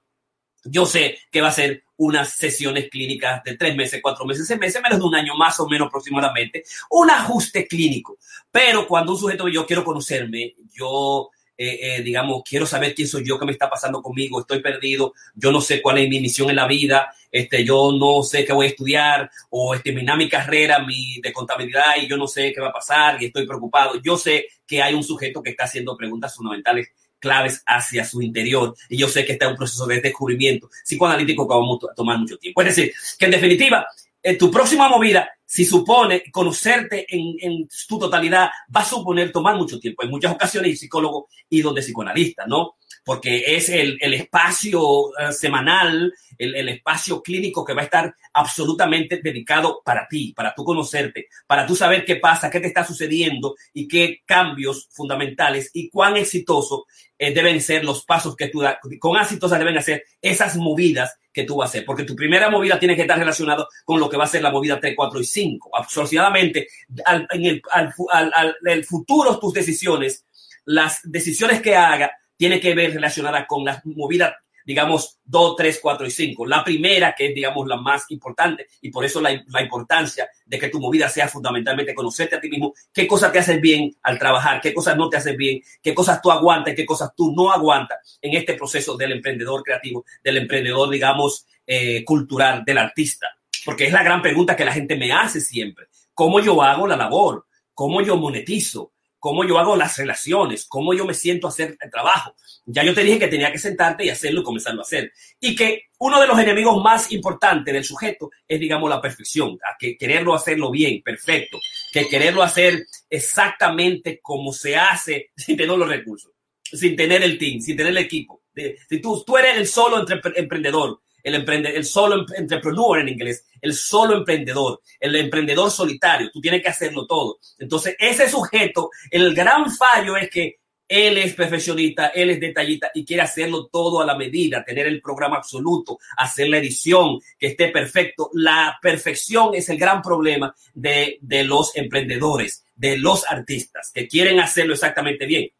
Yo 0.64 0.84
sé 0.84 1.18
que 1.30 1.40
va 1.40 1.48
a 1.48 1.52
ser 1.52 1.84
unas 1.96 2.30
sesiones 2.30 2.88
clínicas 2.90 3.42
de 3.44 3.56
tres 3.56 3.74
meses, 3.76 4.00
cuatro 4.02 4.24
meses, 4.24 4.46
seis 4.46 4.58
meses, 4.58 4.80
menos 4.82 4.98
de 4.98 5.04
un 5.04 5.14
año 5.14 5.34
más 5.34 5.58
o 5.60 5.68
menos 5.68 5.88
aproximadamente, 5.88 6.64
un 6.90 7.10
ajuste 7.10 7.66
clínico. 7.66 8.18
Pero 8.50 8.86
cuando 8.86 9.12
un 9.12 9.18
sujeto, 9.18 9.48
yo 9.48 9.66
quiero 9.66 9.84
conocerme, 9.84 10.54
yo 10.72 11.30
eh, 11.62 11.96
eh, 11.96 12.02
digamos, 12.02 12.42
quiero 12.42 12.64
saber 12.64 12.94
quién 12.94 13.06
soy 13.06 13.22
yo, 13.22 13.38
qué 13.38 13.44
me 13.44 13.52
está 13.52 13.68
pasando 13.68 14.00
conmigo, 14.00 14.40
estoy 14.40 14.62
perdido, 14.62 15.12
yo 15.34 15.52
no 15.52 15.60
sé 15.60 15.82
cuál 15.82 15.98
es 15.98 16.08
mi 16.08 16.18
misión 16.18 16.48
en 16.48 16.56
la 16.56 16.66
vida, 16.66 17.12
este, 17.30 17.66
yo 17.66 17.92
no 17.92 18.22
sé 18.22 18.46
qué 18.46 18.54
voy 18.54 18.64
a 18.64 18.68
estudiar 18.70 19.30
o 19.50 19.78
terminar 19.78 20.16
mi 20.16 20.26
carrera 20.26 20.78
mi, 20.78 21.20
de 21.20 21.30
contabilidad 21.34 21.96
y 22.00 22.08
yo 22.08 22.16
no 22.16 22.26
sé 22.26 22.50
qué 22.54 22.62
va 22.62 22.68
a 22.68 22.72
pasar 22.72 23.22
y 23.22 23.26
estoy 23.26 23.46
preocupado. 23.46 24.00
Yo 24.02 24.16
sé 24.16 24.46
que 24.66 24.80
hay 24.80 24.94
un 24.94 25.04
sujeto 25.04 25.42
que 25.42 25.50
está 25.50 25.64
haciendo 25.64 25.94
preguntas 25.98 26.34
fundamentales 26.34 26.88
claves 27.18 27.62
hacia 27.66 28.06
su 28.06 28.22
interior 28.22 28.74
y 28.88 28.96
yo 28.96 29.06
sé 29.06 29.26
que 29.26 29.32
está 29.32 29.44
en 29.44 29.50
un 29.50 29.58
proceso 29.58 29.86
de 29.86 30.00
descubrimiento 30.00 30.70
psicoanalítico 30.82 31.46
que 31.46 31.54
vamos 31.54 31.78
a 31.92 31.94
tomar 31.94 32.16
mucho 32.16 32.38
tiempo. 32.38 32.62
Es 32.62 32.74
decir, 32.74 32.94
que 33.18 33.26
en 33.26 33.32
definitiva, 33.32 33.86
en 34.22 34.38
tu 34.38 34.50
próxima 34.50 34.88
movida 34.88 35.28
si 35.50 35.64
supone 35.64 36.22
conocerte 36.30 37.04
en, 37.08 37.34
en, 37.40 37.68
tu 37.88 37.98
totalidad, 37.98 38.50
va 38.74 38.82
a 38.82 38.84
suponer 38.84 39.32
tomar 39.32 39.56
mucho 39.56 39.80
tiempo. 39.80 40.04
En 40.04 40.10
muchas 40.10 40.32
ocasiones, 40.32 40.70
y 40.70 40.76
psicólogo 40.76 41.26
y 41.48 41.60
donde 41.60 41.82
psicoanalista, 41.82 42.46
¿no? 42.46 42.76
Porque 43.04 43.56
es 43.56 43.68
el, 43.68 43.98
el 44.00 44.14
espacio 44.14 45.10
eh, 45.18 45.32
semanal, 45.32 46.12
el, 46.36 46.54
el, 46.54 46.68
espacio 46.68 47.22
clínico 47.22 47.64
que 47.64 47.74
va 47.74 47.82
a 47.82 47.84
estar 47.84 48.14
absolutamente 48.32 49.20
dedicado 49.22 49.82
para 49.84 50.06
ti, 50.08 50.32
para 50.34 50.54
tú 50.54 50.64
conocerte, 50.64 51.28
para 51.46 51.66
tú 51.66 51.74
saber 51.74 52.04
qué 52.04 52.16
pasa, 52.16 52.50
qué 52.50 52.60
te 52.60 52.68
está 52.68 52.84
sucediendo 52.84 53.56
y 53.72 53.88
qué 53.88 54.20
cambios 54.24 54.88
fundamentales 54.90 55.70
y 55.74 55.88
cuán 55.88 56.16
exitoso 56.16 56.86
eh, 57.18 57.34
deben 57.34 57.60
ser 57.60 57.84
los 57.84 58.04
pasos 58.04 58.34
que 58.34 58.48
tú 58.48 58.62
con 58.98 59.20
exitosa 59.20 59.58
deben 59.58 59.76
hacer 59.76 60.04
esas 60.22 60.56
movidas 60.56 61.18
que 61.32 61.44
tú 61.44 61.56
vas 61.56 61.68
a 61.68 61.70
hacer, 61.70 61.84
porque 61.84 62.04
tu 62.04 62.16
primera 62.16 62.48
movida 62.50 62.78
tiene 62.78 62.96
que 62.96 63.02
estar 63.02 63.18
relacionada 63.18 63.66
con 63.84 64.00
lo 64.00 64.08
que 64.08 64.16
va 64.16 64.24
a 64.24 64.28
ser 64.28 64.42
la 64.42 64.50
movida 64.50 64.80
3, 64.80 64.94
4 64.96 65.20
y 65.20 65.24
5. 65.24 65.70
Asociadamente, 65.76 66.66
al, 67.04 67.26
en 67.30 67.44
el, 67.44 67.62
al, 67.72 67.92
al, 68.34 68.56
el 68.64 68.84
futuro, 68.84 69.38
tus 69.38 69.52
decisiones, 69.52 70.24
las 70.64 71.00
decisiones 71.04 71.60
que 71.60 71.76
haga, 71.76 72.10
tiene 72.40 72.58
que 72.58 72.74
ver 72.74 72.94
relacionada 72.94 73.46
con 73.46 73.66
las 73.66 73.84
movidas 73.84 74.32
digamos, 74.64 75.18
2, 75.24 75.56
3, 75.56 75.80
4 75.82 76.06
y 76.06 76.10
5. 76.10 76.46
La 76.46 76.62
primera, 76.62 77.14
que 77.16 77.26
es, 77.26 77.34
digamos, 77.34 77.66
la 77.66 77.76
más 77.76 78.04
importante, 78.10 78.68
y 78.80 78.90
por 78.90 79.04
eso 79.04 79.20
la, 79.20 79.32
importancia 79.32 80.28
de 80.46 80.58
que 80.58 80.68
tu 80.68 80.78
movida 80.78 81.08
sea 81.08 81.28
fundamentalmente 81.28 81.94
conocerte 81.94 82.36
a 82.36 82.40
ti 82.40 82.48
mismo, 82.48 82.72
qué 82.92 83.06
cosas 83.06 83.32
te 83.32 83.40
hacen 83.40 83.60
bien 83.60 83.90
al 84.02 84.18
trabajar, 84.18 84.60
qué 84.60 84.72
cosas 84.72 84.96
no 84.96 85.08
te 85.08 85.16
hacen 85.16 85.36
bien, 85.36 85.60
qué 85.82 85.92
cosas 85.92 86.22
tú 86.22 86.30
aguantas, 86.30 86.74
qué 86.74 86.86
cosas 86.86 87.10
tú 87.16 87.32
no 87.34 87.50
aguantas 87.50 88.18
en 88.22 88.36
este 88.36 88.54
proceso 88.54 88.96
del 88.96 89.12
emprendedor 89.12 89.64
creativo, 89.64 90.04
del 90.22 90.36
emprendedor, 90.36 90.88
digamos, 90.88 91.46
eh, 91.66 92.04
cultural, 92.04 92.62
del 92.64 92.78
artista. 92.78 93.26
Porque 93.64 93.86
es 93.86 93.92
la 93.92 94.04
gran 94.04 94.22
pregunta 94.22 94.54
que 94.54 94.64
la 94.64 94.72
gente 94.72 94.96
me 94.96 95.12
hace 95.12 95.40
siempre. 95.40 95.86
¿Cómo 96.14 96.38
yo 96.38 96.62
hago 96.62 96.86
la 96.86 96.96
labor? 96.96 97.46
¿Cómo 97.74 98.02
yo 98.02 98.16
monetizo? 98.16 98.92
Cómo 99.20 99.44
yo 99.44 99.58
hago 99.58 99.76
las 99.76 99.96
relaciones, 99.98 100.64
cómo 100.66 100.94
yo 100.94 101.04
me 101.04 101.14
siento 101.14 101.46
a 101.46 101.50
hacer 101.50 101.76
el 101.80 101.90
trabajo. 101.90 102.34
Ya 102.64 102.82
yo 102.82 102.94
te 102.94 103.04
dije 103.04 103.18
que 103.18 103.28
tenía 103.28 103.52
que 103.52 103.58
sentarte 103.58 104.04
y 104.04 104.08
hacerlo 104.08 104.40
y 104.40 104.44
comenzarlo 104.44 104.80
a 104.80 104.82
hacer. 104.82 105.12
Y 105.38 105.54
que 105.54 105.84
uno 105.98 106.20
de 106.20 106.26
los 106.26 106.38
enemigos 106.38 106.82
más 106.82 107.12
importantes 107.12 107.72
del 107.72 107.84
sujeto 107.84 108.30
es, 108.48 108.58
digamos, 108.58 108.88
la 108.88 109.00
perfección, 109.00 109.58
a 109.62 109.76
que 109.78 109.96
quererlo 109.96 110.34
hacerlo 110.34 110.70
bien, 110.70 111.02
perfecto, 111.02 111.60
que 111.92 112.08
quererlo 112.08 112.42
hacer 112.42 112.86
exactamente 113.08 114.20
como 114.20 114.52
se 114.52 114.76
hace 114.76 115.30
sin 115.36 115.56
tener 115.56 115.76
los 115.76 115.88
recursos, 115.88 116.32
sin 116.64 116.96
tener 116.96 117.22
el 117.22 117.38
team, 117.38 117.60
sin 117.60 117.76
tener 117.76 117.92
el 117.92 117.98
equipo. 117.98 118.42
Si 118.88 119.00
tú, 119.00 119.22
tú 119.24 119.36
eres 119.36 119.56
el 119.56 119.66
solo 119.66 120.04
emprendedor, 120.34 121.00
el, 121.22 121.34
emprende, 121.34 121.74
el 121.76 121.84
solo 121.84 122.26
entrepreneur 122.36 122.98
en 122.98 123.08
inglés, 123.08 123.46
el 123.60 123.74
solo 123.74 124.16
emprendedor, 124.16 124.80
el 124.98 125.16
emprendedor 125.16 125.70
solitario, 125.70 126.30
tú 126.30 126.40
tienes 126.40 126.62
que 126.62 126.68
hacerlo 126.68 127.06
todo. 127.06 127.38
Entonces, 127.58 127.96
ese 127.98 128.28
sujeto, 128.28 128.90
el 129.10 129.34
gran 129.34 129.70
fallo 129.70 130.16
es 130.16 130.30
que 130.30 130.60
él 130.90 131.18
es 131.18 131.34
perfeccionista, 131.34 132.08
él 132.08 132.30
es 132.30 132.40
detallista 132.40 132.90
y 132.92 133.04
quiere 133.04 133.22
hacerlo 133.22 133.68
todo 133.68 134.00
a 134.00 134.04
la 134.04 134.16
medida, 134.16 134.64
tener 134.64 134.88
el 134.88 135.00
programa 135.00 135.36
absoluto, 135.36 136.00
hacer 136.16 136.48
la 136.48 136.58
edición, 136.58 137.20
que 137.38 137.46
esté 137.46 137.68
perfecto. 137.68 138.28
La 138.34 138.76
perfección 138.82 139.54
es 139.54 139.68
el 139.68 139.78
gran 139.78 140.02
problema 140.02 140.52
de, 140.74 141.18
de 141.20 141.44
los 141.44 141.76
emprendedores, 141.76 142.64
de 142.74 142.98
los 142.98 143.24
artistas, 143.30 143.92
que 143.94 144.08
quieren 144.08 144.40
hacerlo 144.40 144.74
exactamente 144.74 145.26
bien. 145.26 145.50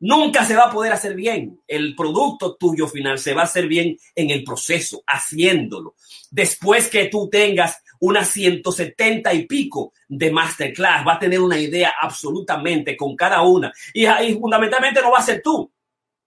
Nunca 0.00 0.44
se 0.44 0.54
va 0.54 0.64
a 0.64 0.70
poder 0.70 0.92
hacer 0.92 1.14
bien. 1.14 1.60
El 1.66 1.94
producto 1.94 2.56
tuyo 2.56 2.86
final 2.86 3.18
se 3.18 3.32
va 3.32 3.42
a 3.42 3.44
hacer 3.46 3.66
bien 3.66 3.96
en 4.14 4.30
el 4.30 4.44
proceso, 4.44 5.02
haciéndolo. 5.06 5.94
Después 6.30 6.88
que 6.88 7.06
tú 7.06 7.30
tengas 7.30 7.82
unas 8.00 8.28
170 8.28 9.32
y 9.32 9.46
pico 9.46 9.92
de 10.08 10.30
masterclass, 10.30 11.06
va 11.06 11.14
a 11.14 11.18
tener 11.18 11.40
una 11.40 11.58
idea 11.58 11.94
absolutamente 12.00 12.96
con 12.96 13.16
cada 13.16 13.40
una. 13.42 13.72
Y, 13.94 14.06
fundamentalmente 14.34 15.00
no 15.00 15.10
va 15.10 15.18
a 15.18 15.22
ser 15.22 15.40
tú. 15.42 15.72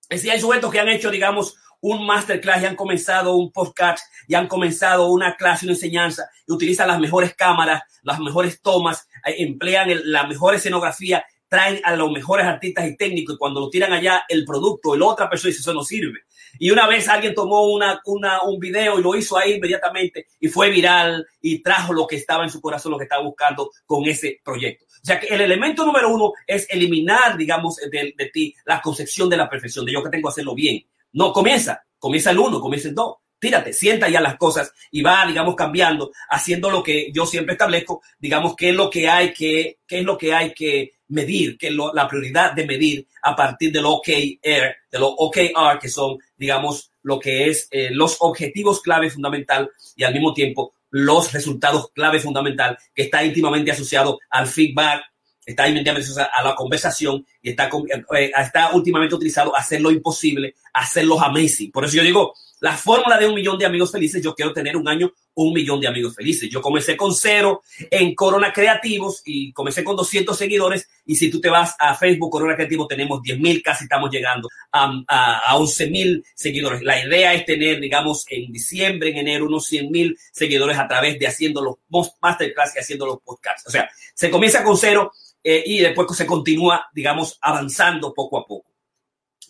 Es 0.09 0.27
hay 0.27 0.39
sujetos 0.39 0.71
que 0.71 0.79
han 0.79 0.89
hecho, 0.89 1.11
digamos, 1.11 1.55
un 1.81 2.05
masterclass 2.05 2.63
y 2.63 2.65
han 2.65 2.75
comenzado 2.75 3.35
un 3.35 3.51
podcast 3.51 4.03
y 4.27 4.33
han 4.33 4.47
comenzado 4.47 5.11
una 5.11 5.35
clase, 5.35 5.65
una 5.65 5.73
enseñanza 5.73 6.27
y 6.47 6.51
utilizan 6.51 6.88
las 6.88 6.99
mejores 6.99 7.35
cámaras, 7.35 7.83
las 8.01 8.19
mejores 8.19 8.61
tomas, 8.61 9.07
eh, 9.25 9.35
emplean 9.38 9.89
la 10.05 10.25
mejor 10.25 10.55
escenografía 10.55 11.23
traen 11.50 11.82
a 11.84 11.96
los 11.96 12.12
mejores 12.12 12.46
artistas 12.46 12.88
y 12.88 12.96
técnicos 12.96 13.36
y 13.36 13.38
cuando 13.38 13.60
lo 13.60 13.70
tiran 13.70 13.91
allá, 13.91 14.24
el 14.29 14.46
producto, 14.46 14.94
el 14.94 15.01
otra 15.01 15.29
persona 15.29 15.50
dice, 15.50 15.62
eso 15.62 15.74
no 15.74 15.84
sirve. 15.84 16.20
Y 16.58 16.72
una 16.72 16.88
vez 16.88 17.08
alguien 17.10 17.34
tomó 17.34 17.72
una, 17.72 18.01
una, 18.06 18.44
un 18.44 18.60
video 18.60 19.00
y 19.00 19.03
lo 19.03 19.15
hizo 19.15 19.38
ahí 19.38 19.53
inmediatamente 19.53 20.27
y 20.39 20.48
fue 20.48 20.70
viral 20.70 21.25
y 21.41 21.62
trajo 21.62 21.94
lo 21.94 22.08
que 22.08 22.15
estaba 22.15 22.44
en 22.44 22.50
su 22.50 22.62
corazón, 22.62 22.91
lo 22.91 22.98
que 22.98 23.03
estaba 23.03 23.24
buscando 23.24 23.72
con 23.86 24.06
ese 24.06 24.39
proyecto. 24.44 24.86
O 24.86 25.06
sea 25.06 25.20
que 25.20 25.27
el 25.27 25.41
elemento 25.41 25.86
número 25.86 26.13
uno 26.13 26.34
es 26.46 26.68
eliminar, 26.70 27.38
digamos, 27.38 27.77
de, 27.77 28.13
de 28.15 28.25
ti 28.27 28.53
la 28.65 28.82
concepción 28.82 29.29
de 29.29 29.38
la 29.38 29.50
perfección, 29.50 29.86
de 29.86 29.94
yo 29.94 30.03
que 30.03 30.10
tengo 30.10 30.27
que 30.27 30.34
hacerlo 30.34 30.56
bien. 30.56 30.86
No, 31.13 31.34
comienza, 31.34 31.84
comienza 31.98 32.32
el 32.32 32.39
uno, 32.39 32.60
comienza 32.60 32.89
el 32.89 32.96
dos 32.96 33.18
tírate, 33.39 33.74
sienta 33.74 34.10
ya 34.10 34.22
las 34.22 34.38
cosas 34.38 34.74
y 34.91 35.01
va, 35.01 35.25
digamos, 35.25 35.55
cambiando, 35.55 36.12
haciendo 36.29 36.69
lo 36.69 36.84
que 36.84 37.12
yo 37.13 37.25
siempre 37.25 37.53
establezco, 37.53 38.01
digamos, 38.19 38.55
qué 38.55 38.69
es 38.69 38.75
lo 38.75 38.89
que 38.89 39.10
hay 39.10 39.34
que, 39.34 39.79
qué 39.88 40.00
es 40.00 40.05
lo 40.05 40.17
que 40.17 40.34
hay 40.34 40.53
que 40.53 40.93
medir, 41.08 41.58
que 41.58 41.67
es 41.67 41.74
la 41.93 42.08
prioridad 42.08 42.53
de 42.53 42.65
medir 42.65 43.08
a 43.24 43.36
partir 43.36 43.72
del 43.72 43.86
OKR, 43.86 44.75
de 44.91 45.00
los 45.00 45.13
OKR, 45.17 45.79
que 45.79 45.89
son, 45.89 46.19
digamos, 46.38 46.91
lo 47.03 47.19
que 47.19 47.50
es 47.50 47.67
eh, 47.72 47.89
los 47.91 48.17
objetivos 48.19 48.81
clave 48.81 49.10
fundamental 49.10 49.72
y 49.96 50.03
al 50.03 50.13
mismo 50.13 50.34
tiempo 50.34 50.74
los 50.91 51.31
resultados 51.31 51.91
clave 51.91 52.19
fundamental, 52.19 52.77
que 52.93 53.03
está 53.03 53.24
íntimamente 53.24 53.72
asociado 53.72 54.19
al 54.29 54.48
feedback, 54.48 55.03
está 55.46 55.67
inmediatamente 55.67 56.10
a 56.31 56.43
la 56.43 56.55
conversación 56.55 57.25
y 57.41 57.51
está, 57.51 57.69
eh, 58.17 58.31
está 58.38 58.72
últimamente 58.74 59.15
utilizado 59.15 59.55
hacer 59.55 59.81
lo 59.81 59.91
imposible, 59.91 60.55
hacer 60.74 61.05
los 61.05 61.22
amazing. 61.22 61.72
Por 61.72 61.86
eso 61.86 61.98
yo 61.98 62.03
digo, 62.03 62.34
la 62.62 62.75
fórmula 62.75 63.18
de 63.18 63.28
un 63.28 63.36
millón 63.36 63.58
de 63.58 63.66
amigos 63.66 63.92
felices, 63.92 64.22
yo 64.22 64.36
quiero 64.36 64.54
tener 64.54 64.75
un 64.75 64.88
año 64.88 65.12
un 65.36 65.54
millón 65.54 65.80
de 65.80 65.88
amigos 65.88 66.16
felices. 66.16 66.50
Yo 66.50 66.62
comencé 66.62 66.98
con 66.98 67.13
cero 67.13 67.62
en 67.89 68.13
Corona 68.13 68.51
Creativos 68.51 69.22
y 69.25 69.54
comencé 69.54 69.84
con 69.84 69.96
200 69.96 70.38
seguidores. 70.38 70.89
Y 71.06 71.16
si 71.16 71.30
tú 71.30 71.39
te 71.39 71.50
vas 71.50 71.75
a 71.80 71.96
Facebook 71.96 72.30
Corona 72.30 72.56
Creativos, 72.56 72.88
tenemos 72.88 73.22
10 73.22 73.39
mil, 73.39 73.63
casi 73.63 73.86
estamos 73.86 74.12
llegando 74.12 74.50
a, 74.72 75.01
a, 75.08 75.58
11 75.58 75.88
mil 75.89 76.24
seguidores. 76.36 76.82
La 76.82 77.04
idea 77.04 77.34
es 77.34 77.46
tener, 77.46 77.80
digamos, 77.80 78.25
en 78.30 78.51
diciembre, 78.51 79.12
en 79.12 79.18
enero, 79.18 79.46
unos 79.46 79.66
100 79.68 79.89
mil 79.89 80.18
seguidores 80.32 80.78
a 80.78 80.88
través 80.88 81.18
de 81.18 81.28
haciendo 81.28 81.62
los 81.62 81.75
masterclass 82.22 82.75
y 82.75 82.80
haciendo 82.80 83.06
los 83.06 83.22
podcasts. 83.22 83.68
O 83.68 83.72
sea, 83.72 83.89
se 84.13 84.30
comienza 84.30 84.63
con 84.63 84.75
cero 84.75 85.13
eh, 85.44 85.63
y 85.66 85.80
después 85.80 86.16
se 86.18 86.25
continúa, 86.25 86.89
digamos, 86.94 87.38
avanzando 87.42 88.13
poco 88.13 88.39
a 88.39 88.46
poco. 88.46 88.70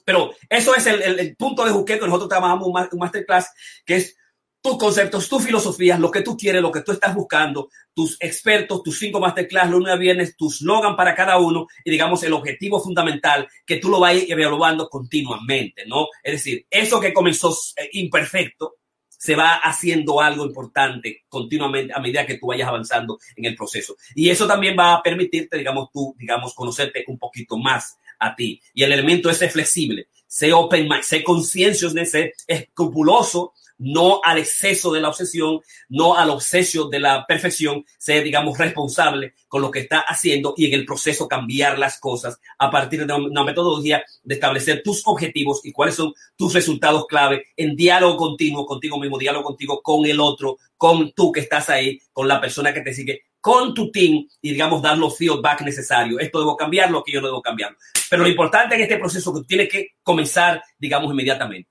Pero 0.09 0.33
eso 0.49 0.73
es 0.73 0.87
el, 0.87 1.35
punto 1.35 1.63
de 1.63 1.69
Juque 1.69 1.99
que 1.99 2.07
nosotros 2.07 2.29
trabajamos 2.29 2.67
un 2.91 2.99
masterclass, 2.99 3.53
que 3.85 3.97
es 3.97 4.17
tus 4.59 4.75
conceptos, 4.75 5.29
tus 5.29 5.45
filosofías, 5.45 5.99
lo 5.99 6.09
que 6.09 6.21
tú 6.21 6.35
quieres, 6.35 6.63
lo 6.63 6.71
que 6.71 6.81
tú 6.81 6.93
estás 6.93 7.13
buscando, 7.13 7.69
tus 7.93 8.17
expertos, 8.19 8.81
tus 8.81 8.97
cinco 8.97 9.19
masterclass, 9.19 9.69
lunes 9.69 9.93
a 9.93 9.97
viernes, 9.97 10.35
tu 10.35 10.49
slogan 10.49 10.95
para 10.95 11.13
cada 11.13 11.37
uno 11.37 11.67
y 11.85 11.91
digamos 11.91 12.23
el 12.23 12.33
objetivo 12.33 12.81
fundamental 12.81 13.47
que 13.67 13.75
tú 13.75 13.89
lo 13.89 13.99
vayas 13.99 14.25
evaluando 14.27 14.89
continuamente, 14.89 15.85
¿no? 15.85 16.07
Es 16.23 16.33
decir, 16.33 16.65
eso 16.71 16.99
que 16.99 17.13
comenzó 17.13 17.55
eh, 17.77 17.89
imperfecto 17.91 18.77
se 19.09 19.35
va 19.35 19.57
haciendo 19.57 20.19
algo 20.21 20.43
importante 20.43 21.25
continuamente 21.29 21.93
a 21.95 21.99
medida 21.99 22.25
que 22.25 22.39
tú 22.39 22.47
vayas 22.47 22.67
avanzando 22.67 23.19
en 23.35 23.45
el 23.45 23.55
proceso. 23.55 23.95
Y 24.15 24.31
eso 24.31 24.47
también 24.47 24.75
va 24.75 24.95
a 24.95 25.03
permitirte, 25.03 25.55
digamos, 25.55 25.89
tú, 25.93 26.15
digamos, 26.17 26.55
conocerte 26.55 27.03
un 27.05 27.19
poquito 27.19 27.59
más 27.59 27.95
a 28.19 28.35
ti. 28.35 28.61
Y 28.73 28.83
el 28.83 28.91
elemento 28.91 29.29
es 29.29 29.39
flexible, 29.51 30.07
ser 30.27 30.53
open 30.53 30.87
mind, 30.87 31.03
ser 31.03 31.23
de 31.23 32.05
ser 32.05 32.33
escrupuloso 32.47 33.53
no 33.79 34.19
al 34.23 34.37
exceso 34.37 34.91
de 34.91 35.01
la 35.01 35.09
obsesión, 35.09 35.61
no 35.87 36.15
al 36.15 36.29
obsesio 36.29 36.85
de 36.89 36.99
la 36.99 37.25
perfección, 37.25 37.85
ser, 37.97 38.23
digamos, 38.23 38.57
responsable 38.57 39.33
con 39.47 39.61
lo 39.61 39.71
que 39.71 39.79
está 39.79 40.01
haciendo 40.01 40.53
y 40.55 40.67
en 40.67 40.73
el 40.73 40.85
proceso 40.85 41.27
cambiar 41.27 41.79
las 41.79 41.99
cosas 41.99 42.39
a 42.57 42.69
partir 42.69 43.07
de 43.07 43.13
una 43.13 43.43
metodología 43.43 44.03
de 44.23 44.35
establecer 44.35 44.83
tus 44.83 45.01
objetivos 45.05 45.61
y 45.63 45.71
cuáles 45.71 45.95
son 45.95 46.13
tus 46.35 46.53
resultados 46.53 47.07
clave 47.07 47.45
en 47.55 47.75
diálogo 47.75 48.17
continuo 48.17 48.65
contigo 48.65 48.99
mismo, 48.99 49.17
diálogo 49.17 49.45
contigo 49.45 49.81
con 49.81 50.05
el 50.05 50.19
otro, 50.19 50.57
con 50.77 51.13
tú 51.13 51.31
que 51.31 51.39
estás 51.39 51.69
ahí, 51.69 51.99
con 52.11 52.27
la 52.27 52.41
persona 52.41 52.73
que 52.73 52.81
te 52.81 52.93
sigue, 52.93 53.23
con 53.41 53.73
tu 53.73 53.91
team 53.91 54.27
y, 54.41 54.51
digamos, 54.51 54.81
dar 54.81 54.97
los 54.97 55.17
feedback 55.17 55.61
necesarios. 55.61 56.21
Esto 56.21 56.39
debo 56.39 56.57
cambiarlo, 56.57 57.03
que 57.03 57.13
yo 57.13 57.21
no 57.21 57.27
debo 57.27 57.41
cambiarlo. 57.41 57.77
Pero 58.09 58.23
lo 58.23 58.29
importante 58.29 58.75
en 58.75 58.81
este 58.81 58.97
proceso 58.97 59.33
que 59.33 59.39
tú 59.41 59.45
tienes 59.45 59.69
que 59.69 59.87
comenzar, 60.03 60.61
digamos, 60.77 61.11
inmediatamente. 61.11 61.69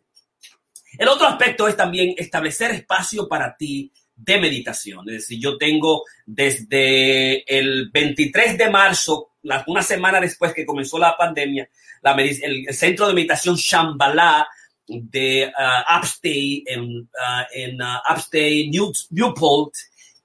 El 0.98 1.08
otro 1.08 1.26
aspecto 1.26 1.68
es 1.68 1.76
también 1.76 2.14
establecer 2.16 2.70
espacio 2.70 3.28
para 3.28 3.56
ti 3.56 3.92
de 4.16 4.40
meditación. 4.40 5.08
Es 5.08 5.16
decir, 5.16 5.38
yo 5.40 5.56
tengo 5.56 6.04
desde 6.26 7.44
el 7.46 7.90
23 7.90 8.58
de 8.58 8.70
marzo, 8.70 9.32
una 9.66 9.82
semana 9.82 10.20
después 10.20 10.52
que 10.52 10.66
comenzó 10.66 10.98
la 10.98 11.16
pandemia, 11.16 11.68
el, 12.02 12.66
centro 12.74 13.06
de 13.06 13.14
meditación 13.14 13.56
Shambhala 13.56 14.48
de 14.86 15.52
uh, 15.56 15.98
Upstate, 15.98 16.64
en, 16.66 17.80
uh, 17.80 18.12
Upstate 18.12 18.70
Newport 19.10 19.74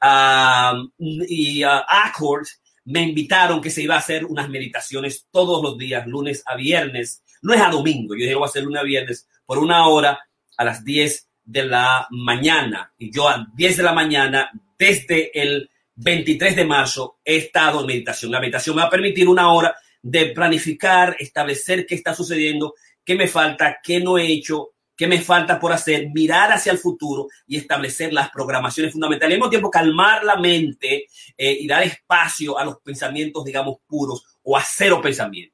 um, 0.03 0.91
y 0.99 1.63
Accord, 1.63 2.45
me 2.85 3.01
invitaron 3.01 3.61
que 3.61 3.69
se 3.69 3.81
iba 3.81 3.95
a 3.95 3.99
hacer 3.99 4.25
unas 4.25 4.49
meditaciones 4.49 5.27
todos 5.31 5.63
los 5.63 5.77
días, 5.77 6.05
lunes 6.05 6.43
a 6.45 6.55
viernes, 6.55 7.23
lunes 7.41 7.61
a 7.61 7.69
domingo. 7.69 8.13
Yo 8.15 8.23
dije, 8.23 8.35
voy 8.35 8.43
a 8.43 8.47
hacer 8.47 8.63
lunes 8.63 8.81
a 8.81 8.85
viernes 8.85 9.27
por 9.45 9.59
una 9.59 9.87
hora 9.87 10.19
a 10.57 10.63
las 10.63 10.83
10 10.83 11.29
de 11.45 11.63
la 11.65 12.07
mañana. 12.11 12.93
Y 12.97 13.11
yo 13.11 13.29
a 13.29 13.47
10 13.55 13.77
de 13.77 13.83
la 13.83 13.93
mañana, 13.93 14.51
desde 14.77 15.31
el 15.39 15.69
23 15.95 16.55
de 16.55 16.65
marzo, 16.65 17.19
he 17.23 17.37
estado 17.37 17.81
en 17.81 17.87
meditación. 17.87 18.31
La 18.31 18.39
meditación 18.39 18.75
me 18.75 18.81
va 18.81 18.87
a 18.87 18.91
permitir 18.91 19.27
una 19.27 19.51
hora 19.51 19.75
de 20.01 20.27
planificar, 20.27 21.15
establecer 21.19 21.85
qué 21.85 21.95
está 21.95 22.13
sucediendo, 22.13 22.73
qué 23.05 23.15
me 23.15 23.27
falta, 23.27 23.77
qué 23.81 23.99
no 23.99 24.17
he 24.17 24.27
hecho, 24.27 24.72
qué 24.95 25.07
me 25.07 25.21
falta 25.21 25.59
por 25.59 25.73
hacer, 25.73 26.09
mirar 26.13 26.51
hacia 26.51 26.71
el 26.71 26.77
futuro 26.77 27.27
y 27.47 27.57
establecer 27.57 28.13
las 28.13 28.29
programaciones 28.29 28.93
fundamentales. 28.93 29.33
Al 29.33 29.39
mismo 29.39 29.49
tiempo, 29.49 29.71
calmar 29.71 30.23
la 30.23 30.37
mente 30.37 31.07
eh, 31.37 31.57
y 31.59 31.67
dar 31.67 31.83
espacio 31.83 32.57
a 32.57 32.65
los 32.65 32.77
pensamientos, 32.81 33.43
digamos, 33.43 33.77
puros 33.87 34.23
o 34.43 34.57
a 34.57 34.63
cero 34.63 35.01
pensamiento 35.01 35.53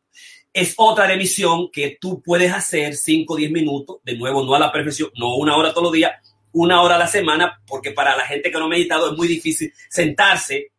es 0.53 0.73
otra 0.77 1.07
revisión 1.07 1.69
que 1.71 1.97
tú 2.01 2.21
puedes 2.21 2.51
hacer 2.51 2.95
5 2.95 3.33
o 3.33 3.37
10 3.37 3.51
minutos, 3.51 3.97
de 4.03 4.17
nuevo, 4.17 4.43
no 4.43 4.55
a 4.55 4.59
la 4.59 4.71
perfección, 4.71 5.11
no 5.15 5.35
una 5.35 5.55
hora 5.55 5.71
todos 5.71 5.83
los 5.83 5.93
días, 5.93 6.11
una 6.51 6.81
hora 6.81 6.95
a 6.95 6.99
la 6.99 7.07
semana, 7.07 7.61
porque 7.67 7.91
para 7.91 8.15
la 8.17 8.25
gente 8.25 8.51
que 8.51 8.57
no 8.57 8.65
ha 8.65 8.69
meditado 8.69 9.11
es 9.11 9.17
muy 9.17 9.27
difícil 9.27 9.71
sentarse 9.89 10.71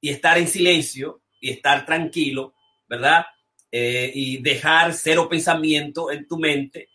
y 0.00 0.08
estar 0.10 0.38
en 0.38 0.48
silencio 0.48 1.22
y 1.40 1.50
estar 1.50 1.86
tranquilo, 1.86 2.54
¿verdad? 2.88 3.26
Eh, 3.70 4.10
y 4.14 4.42
dejar 4.42 4.94
cero 4.94 5.28
pensamiento 5.28 6.10
en 6.10 6.26
tu 6.26 6.36
mente 6.36 6.89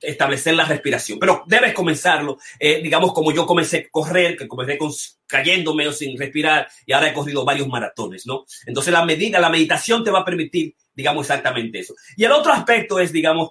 establecer 0.00 0.54
la 0.54 0.64
respiración. 0.64 1.18
Pero 1.18 1.44
debes 1.46 1.72
comenzarlo, 1.72 2.38
eh, 2.58 2.80
digamos, 2.82 3.12
como 3.12 3.32
yo 3.32 3.46
comencé 3.46 3.78
a 3.78 3.90
correr, 3.90 4.36
que 4.36 4.48
comencé 4.48 4.78
con, 4.78 4.92
cayéndome 5.26 5.88
o 5.88 5.92
sin 5.92 6.18
respirar 6.18 6.68
y 6.84 6.92
ahora 6.92 7.10
he 7.10 7.12
corrido 7.12 7.44
varios 7.44 7.68
maratones, 7.68 8.26
¿no? 8.26 8.44
Entonces 8.66 8.92
la 8.92 9.04
medida, 9.04 9.40
la 9.40 9.50
meditación 9.50 10.04
te 10.04 10.10
va 10.10 10.20
a 10.20 10.24
permitir, 10.24 10.74
digamos, 10.94 11.26
exactamente 11.26 11.80
eso. 11.80 11.94
Y 12.16 12.24
el 12.24 12.32
otro 12.32 12.52
aspecto 12.52 12.98
es, 12.98 13.12
digamos, 13.12 13.50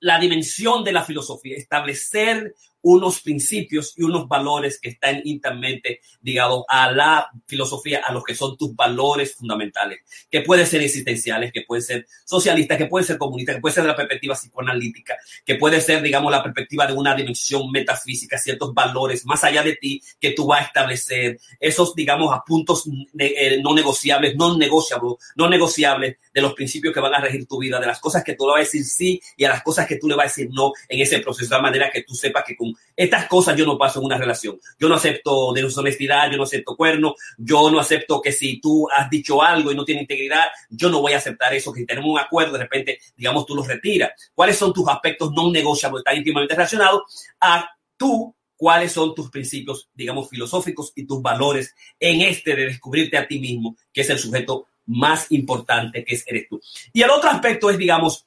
la 0.00 0.18
dimensión 0.18 0.84
de 0.84 0.92
la 0.92 1.04
filosofía, 1.04 1.56
establecer 1.56 2.54
unos 2.88 3.20
principios 3.20 3.94
y 3.96 4.04
unos 4.04 4.28
valores 4.28 4.78
que 4.80 4.90
están 4.90 5.20
íntimamente 5.24 6.00
ligados 6.22 6.62
a 6.68 6.92
la 6.92 7.28
filosofía, 7.44 8.00
a 8.06 8.12
los 8.12 8.22
que 8.22 8.36
son 8.36 8.56
tus 8.56 8.76
valores 8.76 9.34
fundamentales, 9.34 10.00
que 10.30 10.42
pueden 10.42 10.68
ser 10.68 10.82
existenciales, 10.82 11.50
que 11.52 11.62
pueden 11.62 11.82
ser 11.82 12.06
socialistas, 12.24 12.78
que 12.78 12.86
pueden 12.86 13.04
ser 13.04 13.18
comunistas, 13.18 13.56
que 13.56 13.60
pueden 13.60 13.74
ser 13.74 13.82
de 13.82 13.88
la 13.88 13.96
perspectiva 13.96 14.36
psicoanalítica, 14.36 15.16
que 15.44 15.56
puede 15.56 15.80
ser, 15.80 16.00
digamos, 16.00 16.30
la 16.30 16.44
perspectiva 16.44 16.86
de 16.86 16.92
una 16.92 17.12
dimensión 17.16 17.72
metafísica, 17.72 18.38
ciertos 18.38 18.72
valores 18.72 19.26
más 19.26 19.42
allá 19.42 19.64
de 19.64 19.74
ti 19.74 20.00
que 20.20 20.30
tú 20.30 20.46
vas 20.46 20.60
a 20.60 20.66
establecer, 20.66 21.40
esos, 21.58 21.92
digamos, 21.92 22.32
a 22.32 22.44
puntos 22.46 22.84
eh, 23.18 23.60
no 23.64 23.74
negociables, 23.74 24.36
no 24.36 24.56
negociables, 24.56 25.14
no 25.34 25.48
negociables 25.48 26.18
de 26.32 26.40
los 26.40 26.54
principios 26.54 26.94
que 26.94 27.00
van 27.00 27.14
a 27.14 27.20
regir 27.20 27.48
tu 27.48 27.58
vida, 27.58 27.80
de 27.80 27.86
las 27.86 27.98
cosas 27.98 28.22
que 28.22 28.34
tú 28.34 28.46
le 28.46 28.52
vas 28.52 28.60
a 28.60 28.64
decir 28.64 28.84
sí 28.84 29.20
y 29.36 29.42
a 29.42 29.48
las 29.48 29.64
cosas 29.64 29.88
que 29.88 29.96
tú 29.96 30.06
le 30.06 30.14
vas 30.14 30.26
a 30.26 30.28
decir 30.28 30.50
no 30.52 30.72
en 30.88 31.00
ese 31.00 31.18
proceso, 31.18 31.52
de 31.52 31.60
manera 31.60 31.90
que 31.90 32.04
tú 32.04 32.14
sepas 32.14 32.44
que 32.46 32.54
con 32.54 32.75
estas 32.96 33.26
cosas 33.26 33.56
yo 33.56 33.66
no 33.66 33.78
paso 33.78 34.00
en 34.00 34.06
una 34.06 34.18
relación. 34.18 34.58
Yo 34.78 34.88
no 34.88 34.94
acepto 34.94 35.52
deshonestidad, 35.52 36.30
yo 36.30 36.36
no 36.36 36.44
acepto 36.44 36.76
cuerno, 36.76 37.14
yo 37.38 37.70
no 37.70 37.78
acepto 37.78 38.20
que 38.20 38.32
si 38.32 38.60
tú 38.60 38.88
has 38.90 39.10
dicho 39.10 39.42
algo 39.42 39.70
y 39.70 39.74
no 39.74 39.84
tiene 39.84 40.02
integridad, 40.02 40.46
yo 40.70 40.88
no 40.88 41.00
voy 41.00 41.12
a 41.12 41.18
aceptar 41.18 41.54
eso, 41.54 41.72
que 41.72 41.80
si 41.80 41.86
tenemos 41.86 42.10
un 42.10 42.18
acuerdo, 42.18 42.52
de 42.52 42.60
repente, 42.60 42.98
digamos, 43.16 43.44
tú 43.46 43.54
lo 43.54 43.62
retiras. 43.62 44.12
¿Cuáles 44.34 44.56
son 44.56 44.72
tus 44.72 44.88
aspectos 44.88 45.32
no 45.32 45.50
negociables? 45.50 46.00
Están 46.00 46.16
íntimamente 46.16 46.54
relacionados 46.54 47.02
a 47.40 47.68
tú 47.96 48.34
cuáles 48.56 48.92
son 48.92 49.14
tus 49.14 49.30
principios, 49.30 49.88
digamos, 49.94 50.28
filosóficos 50.28 50.92
y 50.94 51.06
tus 51.06 51.20
valores 51.20 51.74
en 52.00 52.22
este 52.22 52.56
de 52.56 52.64
descubrirte 52.66 53.18
a 53.18 53.28
ti 53.28 53.38
mismo, 53.38 53.76
que 53.92 54.00
es 54.00 54.10
el 54.10 54.18
sujeto 54.18 54.66
más 54.86 55.30
importante 55.30 56.04
que 56.04 56.18
eres 56.26 56.48
tú. 56.48 56.60
Y 56.92 57.02
el 57.02 57.10
otro 57.10 57.28
aspecto 57.28 57.70
es, 57.70 57.76
digamos, 57.76 58.26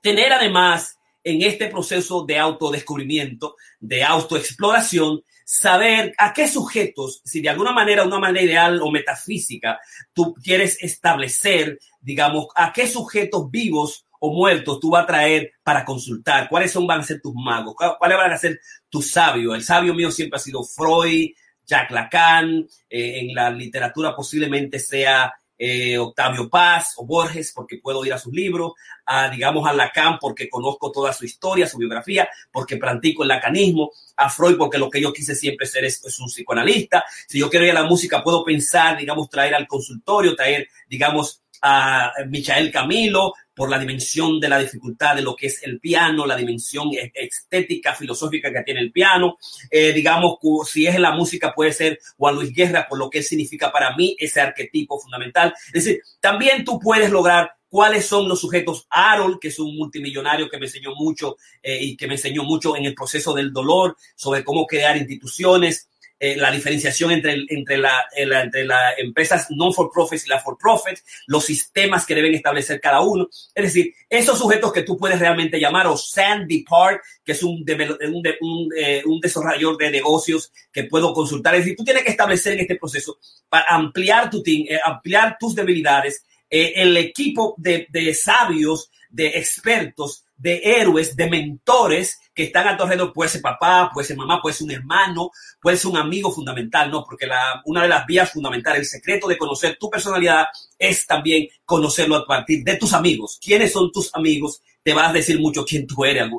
tener 0.00 0.32
además 0.32 0.99
en 1.30 1.42
este 1.42 1.68
proceso 1.68 2.24
de 2.24 2.38
autodescubrimiento, 2.38 3.56
de 3.78 4.02
autoexploración, 4.04 5.22
saber 5.44 6.14
a 6.18 6.32
qué 6.32 6.46
sujetos, 6.46 7.22
si 7.24 7.40
de 7.40 7.48
alguna 7.48 7.72
manera, 7.72 8.04
una 8.04 8.18
manera 8.18 8.44
ideal 8.44 8.80
o 8.82 8.90
metafísica, 8.90 9.80
tú 10.12 10.34
quieres 10.34 10.78
establecer, 10.80 11.78
digamos, 12.00 12.46
a 12.54 12.72
qué 12.72 12.86
sujetos 12.86 13.50
vivos 13.50 14.06
o 14.20 14.32
muertos 14.32 14.78
tú 14.78 14.90
vas 14.90 15.04
a 15.04 15.06
traer 15.06 15.52
para 15.62 15.84
consultar, 15.84 16.48
cuáles 16.48 16.70
son, 16.70 16.86
van 16.86 17.00
a 17.00 17.04
ser 17.04 17.20
tus 17.20 17.34
magos, 17.34 17.74
cuáles 17.98 18.16
van 18.16 18.32
a 18.32 18.38
ser 18.38 18.60
tus 18.88 19.10
sabios. 19.10 19.54
El 19.54 19.64
sabio 19.64 19.94
mío 19.94 20.10
siempre 20.10 20.36
ha 20.36 20.40
sido 20.40 20.62
Freud, 20.62 21.30
Jacques 21.66 21.94
Lacan, 21.94 22.68
eh, 22.88 23.20
en 23.20 23.34
la 23.34 23.50
literatura 23.50 24.14
posiblemente 24.14 24.78
sea 24.78 25.32
eh, 25.62 25.98
Octavio 25.98 26.48
Paz 26.48 26.94
o 26.96 27.04
Borges, 27.04 27.52
porque 27.54 27.76
puedo 27.82 28.02
ir 28.06 28.14
a 28.14 28.18
sus 28.18 28.32
libros, 28.32 28.72
a, 29.04 29.28
digamos, 29.28 29.68
a 29.68 29.74
Lacan, 29.74 30.18
porque 30.18 30.48
conozco 30.48 30.90
toda 30.90 31.12
su 31.12 31.26
historia, 31.26 31.66
su 31.66 31.76
biografía, 31.76 32.26
porque 32.50 32.78
practico 32.78 33.24
el 33.24 33.28
lacanismo, 33.28 33.90
a 34.16 34.30
Freud, 34.30 34.56
porque 34.56 34.78
lo 34.78 34.88
que 34.88 35.02
yo 35.02 35.12
quise 35.12 35.34
siempre 35.34 35.66
ser 35.66 35.84
es, 35.84 36.18
un 36.18 36.28
psicoanalista. 36.28 37.04
Si 37.28 37.38
yo 37.38 37.50
quiero 37.50 37.66
ir 37.66 37.72
a 37.72 37.82
la 37.82 37.84
música, 37.84 38.24
puedo 38.24 38.42
pensar, 38.42 38.96
digamos, 38.96 39.28
traer 39.28 39.54
al 39.54 39.66
consultorio, 39.68 40.34
traer, 40.34 40.66
digamos, 40.88 41.42
a 41.60 42.10
Michael 42.26 42.72
Camilo 42.72 43.34
por 43.60 43.68
la 43.68 43.78
dimensión 43.78 44.40
de 44.40 44.48
la 44.48 44.58
dificultad 44.58 45.14
de 45.14 45.20
lo 45.20 45.36
que 45.36 45.48
es 45.48 45.62
el 45.64 45.80
piano, 45.80 46.24
la 46.24 46.34
dimensión 46.34 46.88
e-, 46.94 47.12
estética, 47.14 47.94
filosófica 47.94 48.50
que 48.50 48.62
tiene 48.62 48.80
el 48.80 48.90
piano. 48.90 49.36
Eh, 49.70 49.92
digamos, 49.92 50.38
si 50.66 50.86
es 50.86 50.98
la 50.98 51.12
música, 51.12 51.52
puede 51.54 51.74
ser 51.74 51.98
Juan 52.16 52.36
Luis 52.36 52.54
Guerra 52.54 52.86
por 52.88 52.98
lo 52.98 53.10
que 53.10 53.22
significa 53.22 53.70
para 53.70 53.94
mí 53.94 54.16
ese 54.18 54.40
arquetipo 54.40 54.98
fundamental. 54.98 55.52
Es 55.74 55.84
decir, 55.84 56.00
también 56.20 56.64
tú 56.64 56.80
puedes 56.80 57.10
lograr 57.10 57.52
cuáles 57.68 58.06
son 58.06 58.26
los 58.30 58.40
sujetos. 58.40 58.86
Harold, 58.88 59.38
que 59.38 59.48
es 59.48 59.58
un 59.58 59.76
multimillonario 59.76 60.48
que 60.48 60.56
me 60.56 60.64
enseñó 60.64 60.94
mucho 60.94 61.36
eh, 61.62 61.80
y 61.82 61.98
que 61.98 62.06
me 62.06 62.14
enseñó 62.14 62.44
mucho 62.44 62.74
en 62.78 62.86
el 62.86 62.94
proceso 62.94 63.34
del 63.34 63.52
dolor, 63.52 63.94
sobre 64.14 64.42
cómo 64.42 64.66
crear 64.66 64.96
instituciones. 64.96 65.89
Eh, 66.22 66.36
la 66.36 66.50
diferenciación 66.50 67.12
entre, 67.12 67.46
entre, 67.48 67.78
la, 67.78 68.04
entre 68.14 68.66
las 68.66 68.98
empresas 68.98 69.46
non 69.56 69.72
for 69.72 69.88
profit 69.90 70.20
y 70.26 70.28
la 70.28 70.38
for 70.38 70.58
profit, 70.58 70.98
los 71.26 71.46
sistemas 71.46 72.04
que 72.04 72.14
deben 72.14 72.34
establecer 72.34 72.78
cada 72.78 73.00
uno. 73.00 73.26
Es 73.54 73.64
decir, 73.64 73.94
esos 74.06 74.38
sujetos 74.38 74.70
que 74.70 74.82
tú 74.82 74.98
puedes 74.98 75.18
realmente 75.18 75.58
llamar, 75.58 75.86
o 75.86 75.96
Sandy 75.96 76.62
Park, 76.62 77.00
que 77.24 77.32
es 77.32 77.42
un, 77.42 77.64
eh, 77.66 79.02
un 79.06 79.20
desarrollador 79.20 79.78
de 79.78 79.90
negocios 79.90 80.52
que 80.70 80.84
puedo 80.84 81.14
consultar. 81.14 81.54
Es 81.54 81.62
decir, 81.64 81.76
tú 81.78 81.84
tienes 81.84 82.04
que 82.04 82.10
establecer 82.10 82.52
en 82.52 82.60
este 82.60 82.76
proceso 82.76 83.16
para 83.48 83.64
ampliar 83.70 84.28
tu 84.28 84.42
team, 84.42 84.66
ampliar 84.84 85.38
tus 85.40 85.54
debilidades, 85.54 86.22
el 86.50 86.98
equipo 86.98 87.54
de, 87.56 87.86
de 87.88 88.12
sabios, 88.12 88.90
de 89.08 89.28
expertos, 89.38 90.24
de 90.36 90.60
héroes, 90.64 91.16
de 91.16 91.30
mentores 91.30 92.18
que 92.40 92.46
están 92.46 92.66
a 92.66 92.74
tu 92.74 92.84
alrededor. 92.84 93.12
Puede 93.12 93.28
ser 93.28 93.42
papá, 93.42 93.90
puede 93.92 94.06
ser 94.06 94.16
mamá, 94.16 94.40
puede 94.40 94.54
ser 94.54 94.64
un 94.64 94.70
hermano, 94.70 95.30
puede 95.60 95.76
ser 95.76 95.90
un 95.90 95.98
amigo 95.98 96.32
fundamental, 96.32 96.90
¿no? 96.90 97.04
Porque 97.04 97.26
la, 97.26 97.60
una 97.66 97.82
de 97.82 97.88
las 97.88 98.06
vías 98.06 98.32
fundamentales, 98.32 98.80
el 98.80 98.86
secreto 98.86 99.28
de 99.28 99.36
conocer 99.36 99.76
tu 99.78 99.90
personalidad 99.90 100.46
es 100.78 101.06
también 101.06 101.48
conocerlo 101.66 102.16
a 102.16 102.26
partir 102.26 102.64
de 102.64 102.76
tus 102.76 102.94
amigos. 102.94 103.38
¿Quiénes 103.44 103.72
son 103.72 103.92
tus 103.92 104.14
amigos? 104.14 104.62
Te 104.82 104.94
vas 104.94 105.10
a 105.10 105.12
decir 105.12 105.38
mucho 105.38 105.66
quién 105.66 105.86
tú 105.86 106.02
eres 106.02 106.30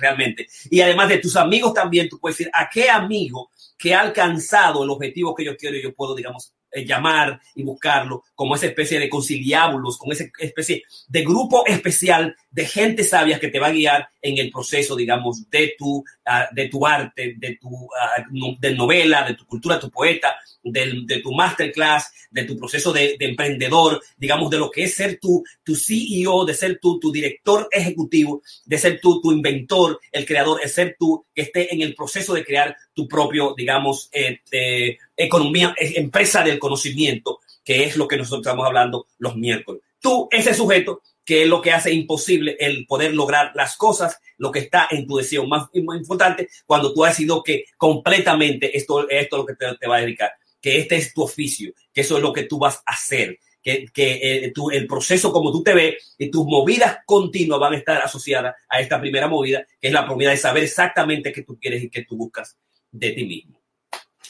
realmente. 0.00 0.48
Y 0.68 0.80
además 0.80 1.08
de 1.08 1.18
tus 1.18 1.36
amigos 1.36 1.72
también, 1.72 2.08
tú 2.08 2.18
puedes 2.18 2.38
decir 2.38 2.50
a 2.52 2.68
qué 2.68 2.90
amigo 2.90 3.52
que 3.78 3.94
ha 3.94 4.00
alcanzado 4.00 4.82
el 4.82 4.90
objetivo 4.90 5.36
que 5.36 5.44
yo 5.44 5.56
quiero 5.56 5.76
yo 5.76 5.94
puedo, 5.94 6.16
digamos, 6.16 6.52
eh, 6.72 6.84
llamar 6.84 7.40
y 7.54 7.62
buscarlo 7.62 8.24
como 8.34 8.56
esa 8.56 8.66
especie 8.66 8.98
de 8.98 9.08
conciliábulos, 9.08 9.98
con 9.98 10.10
esa 10.10 10.24
especie 10.38 10.82
de 11.06 11.22
grupo 11.22 11.64
especial 11.66 12.34
de 12.52 12.66
gente 12.66 13.02
sabia 13.02 13.40
que 13.40 13.48
te 13.48 13.58
va 13.58 13.68
a 13.68 13.72
guiar 13.72 14.08
en 14.20 14.38
el 14.38 14.50
proceso, 14.50 14.94
digamos, 14.94 15.48
de 15.50 15.74
tu, 15.76 16.04
ah, 16.26 16.48
de 16.52 16.68
tu 16.68 16.86
arte, 16.86 17.34
de 17.38 17.56
tu 17.56 17.88
ah, 17.98 18.24
de 18.60 18.74
novela, 18.74 19.26
de 19.26 19.34
tu 19.34 19.46
cultura, 19.46 19.80
tu 19.80 19.90
poeta, 19.90 20.36
de 20.62 21.20
tu 21.22 21.32
masterclass, 21.32 22.12
de 22.30 22.44
tu 22.44 22.56
proceso 22.56 22.92
de, 22.92 23.16
emprendedor, 23.18 24.02
digamos, 24.16 24.50
de 24.50 24.58
lo 24.58 24.70
que 24.70 24.84
es 24.84 24.94
ser 24.94 25.18
tu, 25.18 25.42
tu 25.64 25.74
CEO, 25.74 26.44
de 26.44 26.54
ser 26.54 26.78
tu, 26.78 27.00
tu 27.00 27.10
director 27.10 27.68
ejecutivo, 27.72 28.42
de 28.66 28.78
ser 28.78 29.00
tú 29.00 29.20
tu 29.20 29.32
inventor, 29.32 29.98
el 30.12 30.26
creador, 30.26 30.60
es 30.62 30.74
ser 30.74 30.96
tú 30.98 31.24
que 31.34 31.42
esté 31.42 31.74
en 31.74 31.80
el 31.80 31.94
proceso 31.94 32.34
de 32.34 32.44
crear 32.44 32.76
tu 32.92 33.08
propio, 33.08 33.54
digamos, 33.56 34.10
eh, 34.12 34.98
economía, 35.16 35.74
empresa 35.78 36.44
del 36.44 36.58
conocimiento, 36.58 37.40
que 37.64 37.84
es 37.84 37.96
lo 37.96 38.06
que 38.06 38.18
nosotros 38.18 38.46
estamos 38.46 38.66
hablando 38.66 39.06
los 39.18 39.36
miércoles. 39.36 39.82
Tú, 40.00 40.28
ese 40.32 40.52
sujeto, 40.52 41.00
que 41.24 41.42
es 41.42 41.48
lo 41.48 41.62
que 41.62 41.72
hace 41.72 41.92
imposible 41.92 42.56
el 42.58 42.86
poder 42.86 43.14
lograr 43.14 43.52
las 43.54 43.76
cosas, 43.76 44.18
lo 44.38 44.50
que 44.50 44.60
está 44.60 44.88
en 44.90 45.06
tu 45.06 45.16
deseo 45.16 45.46
más, 45.46 45.68
importante, 45.72 46.48
cuando 46.66 46.92
tú 46.92 47.04
has 47.04 47.12
decidido 47.12 47.42
que 47.42 47.64
completamente 47.76 48.76
esto, 48.76 49.08
esto 49.08 49.36
es 49.36 49.40
lo 49.40 49.46
que 49.46 49.54
te, 49.54 49.86
va 49.86 49.96
a 49.96 50.00
dedicar, 50.00 50.32
que 50.60 50.78
este 50.78 50.96
es 50.96 51.14
tu 51.14 51.22
oficio, 51.22 51.72
que 51.92 52.00
eso 52.00 52.16
es 52.16 52.22
lo 52.22 52.32
que 52.32 52.44
tú 52.44 52.58
vas 52.58 52.82
a 52.86 52.92
hacer, 52.92 53.38
que, 53.62 53.86
que 53.92 54.12
eh, 54.14 54.52
el 54.72 54.86
proceso 54.86 55.32
como 55.32 55.52
tú 55.52 55.62
te 55.62 55.74
ves 55.74 56.14
y 56.18 56.30
tus 56.30 56.44
movidas 56.44 56.98
continuas 57.06 57.60
van 57.60 57.74
a 57.74 57.78
estar 57.78 58.02
asociadas 58.02 58.56
a 58.68 58.80
esta 58.80 59.00
primera 59.00 59.28
movida, 59.28 59.64
que 59.80 59.88
es 59.88 59.92
la 59.92 60.04
movida 60.04 60.30
de 60.30 60.36
saber 60.36 60.64
exactamente 60.64 61.32
qué 61.32 61.42
tú 61.42 61.58
quieres 61.58 61.84
y 61.84 61.90
qué 61.90 62.04
tú 62.04 62.16
buscas 62.16 62.56
de 62.90 63.10
ti 63.12 63.24
mismo. 63.24 63.62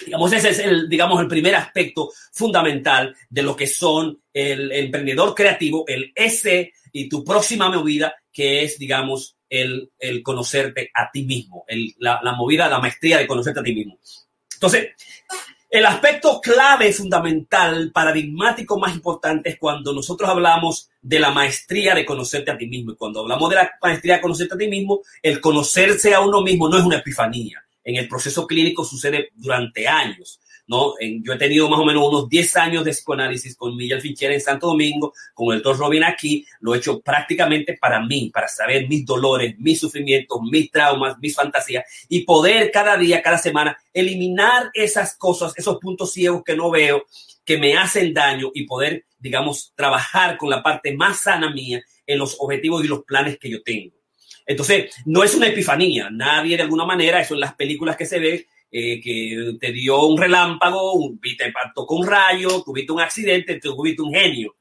Digamos, 0.05 0.33
ese 0.33 0.51
es 0.51 0.59
el, 0.59 0.89
digamos, 0.89 1.21
el 1.21 1.29
primer 1.29 1.55
aspecto 1.55 2.11
fundamental 2.33 3.15
de 3.29 3.43
lo 3.43 3.55
que 3.55 3.67
son 3.67 4.21
el, 4.33 4.73
emprendedor 4.73 5.35
creativo, 5.35 5.85
el 5.87 6.13
S 6.15 6.73
y 6.93 7.09
tu 7.09 7.25
próxima 7.25 7.71
movida, 7.71 8.15
que 8.33 8.63
es, 8.65 8.79
digamos, 8.79 9.37
el, 9.49 9.91
el 9.99 10.23
conocerte 10.23 10.91
a 10.95 11.11
ti 11.11 11.25
mismo, 11.25 11.65
el, 11.67 11.95
la, 11.99 12.21
la, 12.23 12.33
movida, 12.33 12.69
la 12.69 12.79
maestría 12.79 13.19
de 13.19 13.27
conocerte 13.27 13.61
a 13.61 13.63
ti 13.63 13.75
mismo. 13.75 13.99
Entonces, 14.55 14.91
el 15.69 15.87
aspecto 15.87 16.41
clave, 16.41 16.93
fundamental, 16.93 17.91
paradigmático 17.93 18.79
más 18.79 18.95
importante 18.95 19.51
es 19.51 19.59
cuando 19.59 19.93
nosotros 19.93 20.29
hablamos 20.29 20.91
de 21.01 21.19
la 21.19 21.31
maestría 21.31 21.95
de 21.95 22.05
conocerte 22.05 22.51
a 22.51 22.59
ti 22.59 22.67
mismo. 22.67 22.93
Y 22.93 22.97
cuando 22.97 23.21
hablamos 23.21 23.49
de 23.51 23.57
la 23.57 23.71
maestría 23.81 24.17
de 24.17 24.21
conocerte 24.21 24.55
a 24.55 24.59
ti 24.59 24.69
mismo, 24.69 25.01
el 25.23 25.41
conocerse 25.41 26.15
a 26.15 26.21
uno 26.21 26.43
mismo 26.43 26.69
no 26.69 26.79
es 26.79 26.85
una 26.85 26.99
epifanía 26.99 27.63
en 27.85 27.97
el 27.97 28.09
proceso 28.09 28.47
clínico 28.47 28.85
sucede 28.85 29.31
durante 29.35 29.89
años. 29.89 30.41
¿No? 30.67 30.95
yo 31.01 31.33
he 31.33 31.39
tenido 31.39 31.69
más 31.69 31.81
o 31.81 31.85
menos 31.85 32.09
unos 32.09 32.29
10 32.29 32.57
años 32.57 32.85
de 32.85 32.93
psicoanálisis 32.93 33.57
con 33.57 33.77
Miguel 33.77 34.01
Fincher 34.01 34.33
en 34.33 34.41
Santo 34.41 34.69
Domingo, 34.69 35.13
con 35.35 35.55
el 35.55 35.63
doctor 35.63 35.79
Robin 35.79 36.05
aquí. 36.05 36.47
Lo 36.61 36.75
he 36.75 36.79
hecho 36.79 37.01
prácticamente 37.01 37.77
para 37.81 38.01
mí, 38.01 38.31
para 38.33 38.49
saber 38.49 38.89
mis 38.89 39.05
dolores, 39.05 39.59
mis 39.59 39.81
sufrimientos, 39.81 40.39
mis 40.51 40.71
traumas, 40.71 41.17
mis 41.21 41.35
fantasías 41.35 41.85
y 42.09 42.25
poder 42.25 42.71
cada 42.71 42.97
día, 42.97 43.23
cada 43.23 43.39
semana, 43.39 43.77
eliminar 43.93 44.71
esas 44.75 45.17
cosas, 45.17 45.53
esos 45.57 45.79
puntos 45.79 46.13
ciegos 46.13 46.43
que 46.45 46.57
no 46.57 46.71
veo, 46.71 47.05
que 47.45 47.59
me 47.59 47.77
hacen 47.77 48.15
daño 48.15 48.51
y 48.55 48.67
poder, 48.67 49.05
digamos, 49.19 49.73
trabajar 49.75 50.39
con 50.39 50.51
la 50.51 50.63
parte 50.63 50.95
más 50.95 51.23
sana 51.23 51.51
mía 51.51 51.83
en 52.07 52.19
los 52.19 52.37
objetivos 52.39 52.85
y 52.85 52.89
los 52.89 53.05
planes 53.05 53.39
que 53.39 53.51
yo 53.51 53.63
tengo. 53.63 53.95
Entonces, 54.47 54.95
no 55.05 55.23
es 55.23 55.35
una 55.35 55.49
epifanía, 55.49 56.11
nadie 56.11 56.57
de 56.57 56.65
alguna 56.65 56.85
manera, 56.85 57.21
eso 57.21 57.35
en 57.35 57.41
las 57.41 57.55
películas 57.55 57.97
que 57.97 58.07
se 58.07 58.19
ve, 58.19 58.47
eh, 58.73 59.01
que 59.01 59.59
te 59.61 59.71
dio 59.71 60.07
un 60.07 60.19
relámpago, 60.19 60.95
un, 60.95 61.21
te 61.21 61.53
tocó 61.75 61.97
un 61.97 62.07
rayo, 62.07 62.63
tuviste 62.65 62.91
un 62.91 63.01
accidente, 63.01 63.61
tuviste 63.61 64.01
un 64.01 64.15
genio. 64.15 64.57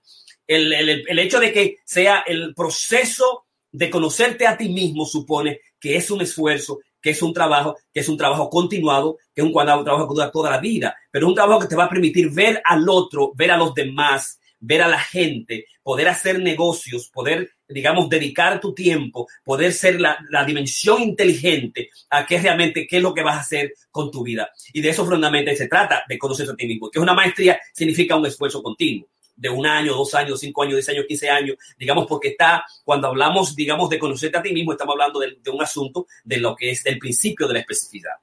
El, 0.46 0.74
el, 0.74 1.04
el 1.08 1.20
hecho 1.20 1.40
de 1.40 1.54
que 1.54 1.78
sea 1.86 2.26
el 2.28 2.54
proceso 2.54 3.46
de 3.72 3.90
conocerte 3.90 4.46
a 4.46 4.58
ti 4.58 4.68
mismo 4.68 5.06
supone 5.06 5.62
que 5.80 5.96
es 5.96 6.12
un 6.12 6.22
esfuerzo, 6.22 6.80
que 7.02 7.12
es 7.12 7.22
un 7.22 7.34
trabajo, 7.34 7.78
que 7.94 8.02
es 8.02 8.10
un 8.10 8.18
trabajo 8.18 8.50
continuado, 8.50 9.18
que 9.34 9.42
es 9.42 9.48
un, 9.48 9.58
un 9.58 9.84
trabajo 9.84 10.08
que 10.08 10.14
dura 10.14 10.32
toda 10.32 10.52
la 10.52 10.60
vida, 10.60 10.96
pero 11.10 11.26
es 11.26 11.30
un 11.30 11.36
trabajo 11.36 11.62
que 11.62 11.68
te 11.68 11.76
va 11.76 11.86
a 11.86 11.90
permitir 11.90 12.30
ver 12.32 12.62
al 12.66 12.88
otro, 12.90 13.32
ver 13.34 13.52
a 13.52 13.58
los 13.58 13.74
demás, 13.74 14.41
ver 14.62 14.82
a 14.84 14.88
la 14.88 15.00
gente, 15.00 15.66
poder 15.84 16.08
hacer 16.08 16.40
negocios, 16.40 17.10
poder, 17.10 17.52
digamos, 17.68 18.08
dedicar 18.08 18.62
tu 18.62 18.74
tiempo, 18.74 19.28
poder 19.44 19.74
ser 19.74 20.00
la, 20.00 20.18
dimensión 20.46 21.02
inteligente 21.02 21.90
a 22.10 22.26
qué 22.26 22.40
realmente, 22.40 22.88
qué 22.88 22.98
es 22.98 23.04
lo 23.04 23.14
que 23.14 23.24
vas 23.24 23.38
a 23.38 23.42
hacer 23.42 23.74
con 23.90 24.12
tu 24.12 24.24
vida. 24.24 24.50
Y 24.72 24.82
de 24.82 24.90
eso 24.90 25.04
fundamentalmente 25.04 25.56
se 25.56 25.68
trata, 25.68 26.04
de 26.08 26.18
conocerse 26.18 26.54
a 26.54 26.56
ti 26.56 26.68
mismo. 26.68 26.90
Que 26.90 27.00
una 27.00 27.14
maestría 27.14 27.60
significa 27.74 28.16
un 28.16 28.26
esfuerzo 28.26 28.62
continuo 28.62 29.10
de 29.36 29.50
un 29.50 29.66
año, 29.66 29.96
dos 29.96 30.14
años, 30.14 30.40
cinco 30.40 30.62
años, 30.62 30.76
diez 30.76 30.90
años, 30.90 31.06
quince 31.08 31.30
años, 31.30 31.58
digamos, 31.78 32.06
porque 32.06 32.30
está, 32.30 32.64
cuando 32.84 33.08
hablamos, 33.08 33.56
digamos, 33.56 33.90
de 33.90 33.98
conocerte 33.98 34.38
a 34.38 34.42
ti 34.44 34.54
mismo, 34.54 34.74
estamos 34.74 34.94
hablando 34.94 35.20
de, 35.20 35.38
de 35.42 35.50
un 35.50 35.62
asunto 35.62 36.06
de 36.24 36.38
lo 36.38 36.56
que 36.56 36.70
es 36.72 36.86
el 36.86 37.00
principio 37.00 37.48
de 37.48 37.56
la 37.56 37.60
especificidad. 37.62 38.14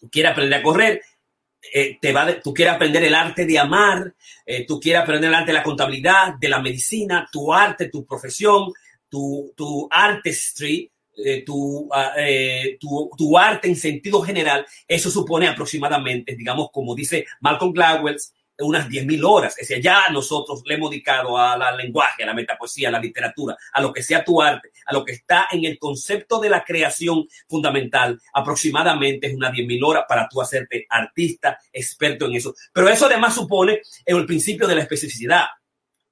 Tú 0.00 0.08
quieres 0.08 0.32
aprender 0.32 0.60
a 0.60 0.62
correr, 0.62 1.02
eh, 1.72 1.98
te 2.00 2.12
va 2.12 2.40
tú 2.40 2.54
quieres 2.54 2.74
aprender 2.74 3.02
el 3.04 3.14
arte 3.14 3.44
de 3.44 3.58
amar, 3.58 4.14
eh, 4.46 4.64
tú 4.66 4.78
quieres 4.80 5.02
aprender 5.02 5.28
el 5.28 5.34
arte 5.34 5.52
de 5.52 5.58
la 5.58 5.62
contabilidad, 5.62 6.34
de 6.38 6.48
la 6.48 6.60
medicina, 6.60 7.28
tu 7.30 7.52
arte, 7.52 7.88
tu 7.88 8.06
profesión, 8.06 8.72
tu, 9.08 9.52
tu 9.56 9.88
artistry, 9.90 10.90
eh, 11.24 11.42
tu, 11.44 11.88
ah, 11.92 12.14
tu, 12.78 13.10
tu, 13.16 13.36
arte 13.36 13.68
en 13.68 13.76
sentido 13.76 14.22
general, 14.22 14.64
eso 14.86 15.10
supone 15.10 15.48
aproximadamente, 15.48 16.36
digamos, 16.36 16.70
como 16.72 16.94
dice 16.94 17.26
Malcolm 17.40 17.72
Gladwell, 17.72 18.16
unas 18.60 18.88
10.000 18.88 19.24
horas. 19.24 19.58
Es 19.58 19.68
decir, 19.68 19.82
ya 19.82 20.08
nosotros 20.10 20.62
le 20.64 20.74
hemos 20.74 20.90
dedicado 20.90 21.36
al 21.38 21.76
lenguaje, 21.76 22.22
a 22.22 22.26
la 22.26 22.34
metapoesía, 22.34 22.88
a 22.88 22.92
la 22.92 23.00
literatura, 23.00 23.56
a 23.72 23.80
lo 23.80 23.92
que 23.92 24.02
sea 24.02 24.24
tu 24.24 24.42
arte, 24.42 24.70
a 24.86 24.92
lo 24.92 25.04
que 25.04 25.12
está 25.12 25.48
en 25.50 25.64
el 25.64 25.78
concepto 25.78 26.40
de 26.40 26.50
la 26.50 26.64
creación 26.64 27.26
fundamental, 27.48 28.20
aproximadamente 28.32 29.28
es 29.28 29.34
unas 29.34 29.52
10.000 29.52 29.86
horas 29.86 30.04
para 30.08 30.28
tú 30.28 30.40
hacerte 30.40 30.86
artista, 30.88 31.58
experto 31.72 32.26
en 32.26 32.34
eso. 32.34 32.54
Pero 32.72 32.88
eso 32.88 33.06
además 33.06 33.34
supone 33.34 33.80
el 34.04 34.26
principio 34.26 34.66
de 34.66 34.74
la 34.74 34.82
especificidad. 34.82 35.46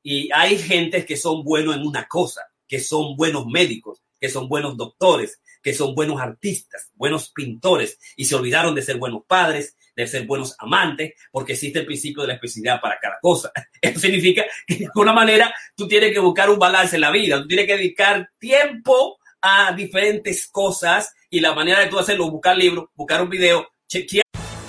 Y 0.03 0.31
hay 0.33 0.57
gentes 0.59 1.05
que 1.05 1.17
son 1.17 1.43
buenos 1.43 1.75
en 1.75 1.83
una 1.83 2.07
cosa, 2.07 2.43
que 2.69 2.79
son 2.79 3.17
buenos 3.17 3.47
médicos, 3.47 4.03
que 4.21 4.29
son 4.29 4.49
buenos 4.49 4.77
doctores, 4.77 5.41
que 5.63 5.75
son 5.75 5.97
buenos 5.97 6.21
artistas, 6.21 6.93
buenos 6.95 7.31
pintores, 7.31 7.99
y 8.17 8.27
se 8.27 8.37
olvidaron 8.37 8.75
de 8.75 8.83
ser 8.83 8.99
buenos 8.99 9.23
padres, 9.27 9.77
de 9.97 10.07
ser 10.07 10.27
buenos 10.27 10.55
amantes, 10.59 11.15
porque 11.33 11.55
existe 11.55 11.81
el 11.81 11.87
principio 11.87 12.23
de 12.23 12.29
la 12.29 12.35
especialidad 12.35 12.81
para 12.81 12.99
cada 13.01 13.19
cosa. 13.21 13.51
Eso 13.81 13.99
significa 13.99 14.45
que 14.67 14.77
de 14.77 14.87
alguna 14.87 15.13
manera 15.13 15.53
tú 15.75 15.89
tienes 15.89 16.13
que 16.13 16.21
buscar 16.21 16.51
un 16.51 16.59
balance 16.59 16.97
en 16.97 17.01
la 17.01 17.11
vida, 17.11 17.41
tú 17.41 17.49
tienes 17.49 17.67
que 17.67 17.77
dedicar 17.77 18.31
tiempo 18.39 19.19
a 19.41 19.73
diferentes 19.73 20.47
cosas 20.49 21.15
y 21.31 21.41
la 21.41 21.55
manera 21.55 21.81
de 21.81 21.87
tú 21.87 21.99
hacerlo, 21.99 22.31
buscar 22.31 22.57
libros, 22.57 22.87
buscar 22.95 23.23
un 23.23 23.31
video, 23.31 23.69
chequear. 23.89 24.27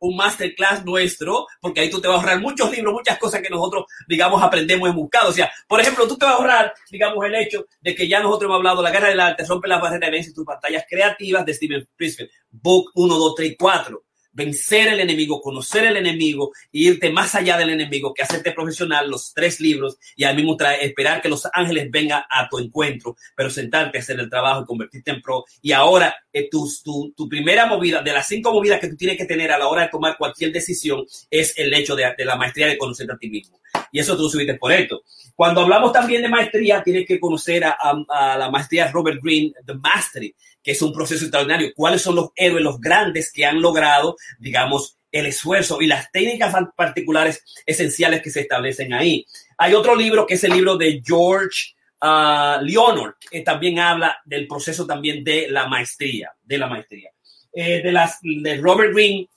Un 0.00 0.16
masterclass 0.16 0.84
nuestro, 0.84 1.46
porque 1.60 1.80
ahí 1.80 1.90
tú 1.90 2.00
te 2.00 2.08
vas 2.08 2.16
a 2.16 2.20
ahorrar 2.20 2.40
muchos 2.40 2.70
libros, 2.70 2.94
muchas 2.94 3.18
cosas 3.18 3.40
que 3.40 3.50
nosotros, 3.50 3.84
digamos, 4.08 4.42
aprendemos 4.42 4.88
en 4.88 4.96
buscado. 4.96 5.30
O 5.30 5.32
sea, 5.32 5.50
por 5.68 5.80
ejemplo, 5.80 6.06
tú 6.06 6.16
te 6.16 6.26
vas 6.26 6.34
a 6.34 6.38
ahorrar, 6.38 6.74
digamos, 6.90 7.24
el 7.24 7.34
hecho 7.34 7.66
de 7.80 7.94
que 7.94 8.08
ya 8.08 8.20
nosotros 8.20 8.48
hemos 8.48 8.56
hablado, 8.56 8.82
la 8.82 8.90
guerra 8.90 9.08
del 9.08 9.20
arte 9.20 9.44
rompe 9.44 9.68
las 9.68 9.80
barreras 9.80 10.26
de 10.26 10.32
tus 10.32 10.44
pantallas 10.44 10.84
creativas 10.88 11.44
de 11.44 11.54
Steven 11.54 11.88
Prisfield, 11.96 12.30
Book 12.50 12.90
1, 12.94 13.14
2, 13.14 13.34
3 13.34 13.50
y 13.50 13.56
4 13.56 14.04
vencer 14.34 14.88
el 14.88 15.00
enemigo, 15.00 15.40
conocer 15.40 15.86
el 15.86 15.96
enemigo, 15.96 16.52
e 16.72 16.78
irte 16.78 17.10
más 17.10 17.34
allá 17.34 17.56
del 17.56 17.70
enemigo, 17.70 18.12
que 18.12 18.22
hacerte 18.22 18.52
profesional, 18.52 19.08
los 19.08 19.32
tres 19.32 19.60
libros, 19.60 19.98
y 20.16 20.24
al 20.24 20.36
mismo 20.36 20.56
traer, 20.56 20.84
esperar 20.84 21.22
que 21.22 21.28
los 21.28 21.48
ángeles 21.52 21.90
vengan 21.90 22.22
a 22.28 22.48
tu 22.48 22.58
encuentro, 22.58 23.16
pero 23.34 23.48
sentarte 23.48 23.98
a 23.98 24.00
hacer 24.00 24.18
el 24.20 24.28
trabajo 24.28 24.62
y 24.62 24.66
convertirte 24.66 25.10
en 25.12 25.22
pro. 25.22 25.44
Y 25.62 25.72
ahora, 25.72 26.14
eh, 26.32 26.48
tu, 26.50 26.68
tu, 27.16 27.28
primera 27.28 27.66
movida, 27.66 28.02
de 28.02 28.12
las 28.12 28.26
cinco 28.26 28.52
movidas 28.52 28.80
que 28.80 28.88
tú 28.88 28.96
tienes 28.96 29.16
que 29.16 29.24
tener 29.24 29.52
a 29.52 29.58
la 29.58 29.68
hora 29.68 29.82
de 29.82 29.88
tomar 29.88 30.16
cualquier 30.18 30.52
decisión, 30.52 31.04
es 31.30 31.56
el 31.58 31.72
hecho 31.72 31.96
de, 31.96 32.12
de 32.16 32.24
la 32.24 32.36
maestría 32.36 32.66
de 32.66 32.76
conocerte 32.76 33.12
a 33.12 33.16
ti 33.16 33.30
mismo. 33.30 33.60
Y 33.94 34.00
eso 34.00 34.16
tú 34.16 34.28
subiste 34.28 34.54
por 34.54 34.72
esto. 34.72 35.04
Cuando 35.36 35.60
hablamos 35.60 35.92
también 35.92 36.20
de 36.20 36.28
maestría, 36.28 36.82
tienes 36.82 37.06
que 37.06 37.20
conocer 37.20 37.62
a, 37.64 38.36
la 38.36 38.50
maestría 38.50 38.90
Robert 38.90 39.20
Greene, 39.22 39.52
The 39.64 39.74
Mastery, 39.74 40.34
que 40.60 40.72
es 40.72 40.82
un 40.82 40.92
proceso 40.92 41.24
extraordinario. 41.24 41.70
¿Cuáles 41.76 42.02
son 42.02 42.16
los 42.16 42.30
héroes, 42.34 42.64
los 42.64 42.80
grandes 42.80 43.30
que 43.32 43.46
han 43.46 43.62
logrado, 43.62 44.16
digamos, 44.40 44.98
el 45.12 45.26
esfuerzo 45.26 45.80
y 45.80 45.86
las 45.86 46.10
técnicas 46.10 46.52
particulares 46.74 47.44
esenciales 47.64 48.20
que 48.20 48.30
se 48.30 48.40
establecen 48.40 48.92
ahí? 48.92 49.24
Hay 49.58 49.74
otro 49.74 49.94
libro 49.94 50.26
que 50.26 50.34
es 50.34 50.42
el 50.42 50.54
libro 50.54 50.76
de 50.76 51.00
George 51.00 51.76
uh, 52.02 52.60
Leonard, 52.64 53.14
que 53.30 53.42
también 53.42 53.78
habla 53.78 54.18
del 54.24 54.48
proceso 54.48 54.88
también 54.88 55.22
de 55.22 55.46
la 55.48 55.68
maestría, 55.68 56.32
de 56.42 56.58
la 56.58 56.66
maestría. 56.66 57.10
Eh, 57.52 57.80
de 57.80 57.92
las 57.92 58.18
de 58.22 58.56
Robert 58.56 58.92
Greene, 58.92 59.28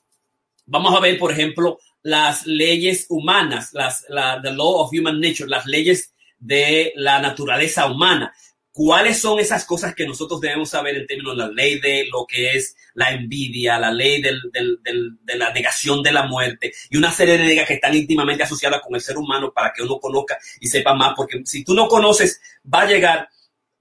vamos 0.65 0.95
a 0.95 0.99
ver, 0.99 1.19
por 1.19 1.31
ejemplo, 1.31 1.77
las 2.07 2.47
leyes 2.47 3.05
humanas, 3.09 3.73
las, 3.73 4.05
la, 4.07 4.41
the 4.41 4.51
law 4.51 4.79
of 4.79 4.93
human 4.93 5.19
nature, 5.19 5.45
las 5.49 5.65
leyes 5.65 6.13
de 6.39 6.93
la 6.95 7.19
naturaleza 7.19 7.85
humana. 7.85 8.33
¿Cuáles 8.71 9.19
son 9.19 9.39
esas 9.39 9.65
cosas 9.65 9.93
que 9.93 10.07
nosotros 10.07 10.39
debemos 10.39 10.69
saber 10.69 10.95
en 10.95 11.05
términos 11.05 11.35
de 11.35 11.43
la 11.43 11.49
ley 11.49 11.81
de 11.81 12.07
lo 12.09 12.25
que 12.25 12.51
es 12.51 12.77
la 12.93 13.11
envidia, 13.11 13.77
la 13.77 13.91
ley 13.91 14.21
del, 14.21 14.39
de 14.53 15.35
la 15.35 15.51
negación 15.51 16.01
de 16.01 16.13
la 16.13 16.23
muerte 16.23 16.71
y 16.89 16.95
una 16.95 17.11
serie 17.11 17.37
de 17.37 17.45
reglas 17.45 17.67
que 17.67 17.73
están 17.73 17.93
íntimamente 17.93 18.43
asociadas 18.43 18.79
con 18.81 18.95
el 18.95 19.01
ser 19.01 19.17
humano 19.17 19.51
para 19.53 19.73
que 19.73 19.83
uno 19.83 19.99
conozca 19.99 20.37
y 20.61 20.67
sepa 20.67 20.93
más? 20.93 21.11
Porque 21.13 21.41
si 21.43 21.65
tú 21.65 21.73
no 21.73 21.89
conoces, 21.89 22.39
va 22.73 22.83
a 22.83 22.87
llegar 22.87 23.27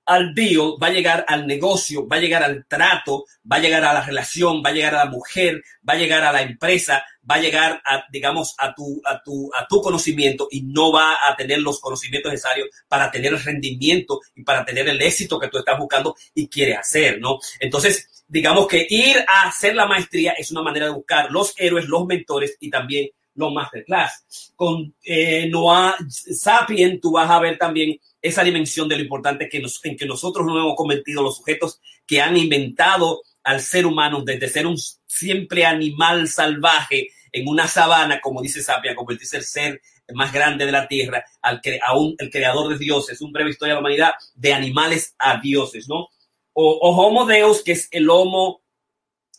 al 0.07 0.35
deal, 0.35 0.75
va 0.81 0.87
a 0.87 0.91
llegar 0.91 1.25
al 1.29 1.47
negocio, 1.47 2.07
va 2.07 2.17
a 2.17 2.21
llegar 2.21 2.43
al 2.43 2.65
trato, 2.67 3.25
va 3.51 3.57
a 3.57 3.59
llegar 3.59 3.85
a 3.85 3.93
la 3.93 4.05
relación, 4.05 4.63
va 4.65 4.71
a 4.71 4.73
llegar 4.73 4.95
a 4.95 5.05
la 5.05 5.11
mujer, 5.11 5.63
va 5.89 5.95
a 5.95 5.97
llegar 5.97 6.23
a 6.23 6.33
la 6.33 6.43
empresa, 6.43 7.05
va 7.29 7.35
a 7.35 7.41
llegar 7.41 7.83
a, 7.85 8.05
digamos, 8.11 8.55
a 8.59 8.73
tu, 8.73 9.03
a 9.05 9.21
tu, 9.23 9.51
a 9.53 9.67
tu 9.67 9.83
conocimiento 9.83 10.47
y 10.51 10.63
no 10.63 10.93
va 10.93 11.19
a 11.29 11.35
tener 11.37 11.59
los 11.59 11.81
conocimientos 11.81 12.31
necesarios 12.31 12.69
para 12.89 13.11
tener 13.11 13.33
el 13.33 13.43
rendimiento 13.43 14.21
y 14.35 14.45
para 14.45 14.65
tener 14.65 14.89
el 14.89 15.03
éxito 15.03 15.41
que 15.41 15.49
tú 15.49 15.59
estás 15.59 15.79
buscando 15.79 16.15
y 16.35 16.49
quieres 16.49 16.79
hacer, 16.79 17.21
¿no? 17.21 17.39
Entonces, 17.59 18.25
digamos 18.29 18.69
que 18.69 18.87
ir 18.89 19.17
a 19.29 19.49
hacer 19.49 19.75
la 19.75 19.87
maestría 19.87 20.33
es 20.33 20.51
una 20.53 20.63
manera 20.63 20.87
de 20.87 20.93
buscar 20.93 21.31
los 21.31 21.53
héroes, 21.57 21.87
los 21.89 22.07
mentores 22.07 22.57
y 22.61 22.71
también 22.71 23.09
los 23.37 23.53
masterclass. 23.53 24.53
Con 24.57 24.95
eh, 25.05 25.49
Noah 25.49 25.97
Sapien, 26.09 27.01
tú 27.01 27.13
vas 27.13 27.31
a 27.31 27.39
ver 27.39 27.59
también 27.59 27.99
esa 28.27 28.45
dimensión 28.45 28.89
de 28.89 28.97
lo 28.97 29.03
importante 29.03 29.49
que 29.49 29.61
nos, 29.61 29.85
en 29.85 29.97
que 29.97 30.07
nosotros 30.07 30.47
nos 30.47 30.57
hemos 30.57 30.77
convertido 30.77 31.23
los 31.23 31.37
sujetos 31.37 31.81
que 32.07 32.21
han 32.21 32.37
inventado 32.37 33.23
al 33.43 33.61
ser 33.61 33.87
humano 33.87 34.23
desde 34.23 34.49
ser 34.49 34.67
un 34.67 34.77
siempre 35.07 35.65
animal 35.65 36.29
salvaje 36.29 37.09
en 37.33 37.49
una 37.49 37.69
sabana, 37.69 38.21
como 38.21 38.43
dice 38.43 38.63
Sapia, 38.63 38.95
convertirse 38.95 39.37
el 39.37 39.45
ser 39.45 39.81
más 40.15 40.33
grande 40.33 40.67
de 40.67 40.73
la 40.73 40.89
tierra, 40.89 41.25
al 41.43 41.61
que 41.61 41.79
aún 41.85 42.15
el 42.19 42.31
creador 42.31 42.73
de 42.73 42.79
dioses, 42.79 43.21
un 43.21 43.33
breve 43.33 43.51
historia 43.51 43.75
de 43.75 43.77
la 43.77 43.81
humanidad, 43.81 44.13
de 44.35 44.53
animales 44.53 45.15
a 45.19 45.41
dioses, 45.41 45.89
¿no? 45.89 46.09
O, 46.53 46.91
Homo 46.91 47.27
Deus, 47.27 47.63
que 47.63 47.73
es 47.73 47.89
el 47.91 48.09
Homo, 48.09 48.63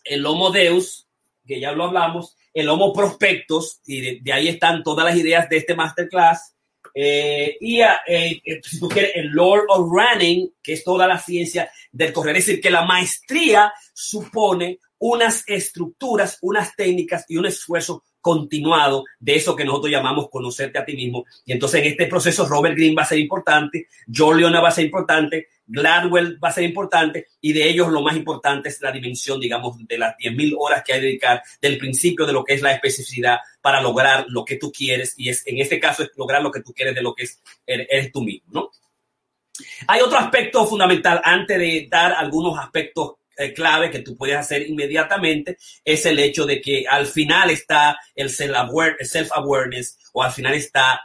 el 0.04 0.24
Homo 0.24 0.50
Deus, 0.50 1.08
que 1.46 1.58
ya 1.58 1.72
lo 1.72 1.84
hablamos, 1.84 2.36
el 2.54 2.68
Homo 2.68 2.92
Prospectos, 2.92 3.80
y 3.84 4.20
de 4.20 4.32
ahí 4.32 4.48
están 4.48 4.82
todas 4.82 5.04
las 5.04 5.16
ideas 5.16 5.48
de 5.48 5.56
este 5.56 5.74
masterclass, 5.74 6.54
eh, 6.94 7.56
y 7.60 7.80
eh, 7.80 8.40
eh, 8.44 8.60
si 8.62 8.78
tú 8.78 8.88
quieres, 8.88 9.12
el 9.14 9.28
Lord 9.28 9.66
of 9.68 9.90
Running, 9.90 10.54
que 10.62 10.74
es 10.74 10.84
toda 10.84 11.06
la 11.06 11.18
ciencia 11.18 11.70
del 11.92 12.12
correr. 12.12 12.36
Es 12.36 12.46
decir, 12.46 12.60
que 12.60 12.70
la 12.70 12.84
maestría 12.84 13.72
supone 13.92 14.78
unas 14.98 15.44
estructuras, 15.46 16.38
unas 16.42 16.74
técnicas 16.74 17.24
y 17.28 17.36
un 17.36 17.46
esfuerzo 17.46 18.04
continuado 18.20 19.04
de 19.18 19.36
eso 19.36 19.56
que 19.56 19.64
nosotros 19.64 19.90
llamamos 19.90 20.28
conocerte 20.30 20.78
a 20.78 20.84
ti 20.84 20.94
mismo. 20.94 21.24
Y 21.44 21.52
entonces 21.52 21.82
en 21.82 21.88
este 21.88 22.06
proceso 22.06 22.46
Robert 22.46 22.76
Greene 22.76 22.94
va 22.94 23.02
a 23.02 23.06
ser 23.06 23.18
importante, 23.18 23.88
John 24.12 24.36
Leona 24.36 24.60
va 24.60 24.68
a 24.68 24.72
ser 24.72 24.84
importante, 24.84 25.48
Gladwell 25.66 26.42
va 26.42 26.48
a 26.48 26.52
ser 26.52 26.64
importante 26.64 27.26
y 27.40 27.52
de 27.52 27.68
ellos 27.68 27.88
lo 27.88 28.00
más 28.00 28.16
importante 28.16 28.70
es 28.70 28.80
la 28.80 28.90
dimensión, 28.90 29.38
digamos, 29.38 29.76
de 29.86 29.98
las 29.98 30.16
10.000 30.16 30.54
horas 30.58 30.82
que 30.84 30.94
hay 30.94 31.00
que 31.00 31.06
dedicar 31.06 31.42
del 31.60 31.78
principio 31.78 32.26
de 32.26 32.32
lo 32.32 32.44
que 32.44 32.54
es 32.54 32.62
la 32.62 32.72
especificidad 32.72 33.38
para 33.60 33.80
lograr 33.80 34.24
lo 34.28 34.44
que 34.44 34.56
tú 34.56 34.72
quieres 34.72 35.14
y 35.16 35.28
es 35.28 35.46
en 35.46 35.58
este 35.58 35.78
caso 35.78 36.02
es 36.02 36.10
lograr 36.16 36.42
lo 36.42 36.50
que 36.50 36.62
tú 36.62 36.72
quieres 36.72 36.94
de 36.94 37.02
lo 37.02 37.14
que 37.14 37.24
es 37.24 37.42
eres 37.66 38.10
tú 38.10 38.22
mismo, 38.22 38.48
¿no? 38.50 38.70
Hay 39.88 40.00
otro 40.00 40.18
aspecto 40.18 40.66
fundamental 40.66 41.20
antes 41.24 41.58
de 41.58 41.88
dar 41.90 42.12
algunos 42.12 42.58
aspectos 42.58 43.17
eh, 43.38 43.52
clave 43.54 43.90
que 43.90 44.00
tú 44.00 44.16
puedes 44.16 44.36
hacer 44.36 44.68
inmediatamente 44.68 45.58
es 45.84 46.04
el 46.06 46.18
hecho 46.18 46.44
de 46.44 46.60
que 46.60 46.84
al 46.88 47.06
final 47.06 47.50
está 47.50 47.96
el 48.14 48.30
self-awareness 48.30 49.96
o 50.12 50.22
al 50.22 50.32
final 50.32 50.54
está 50.54 51.00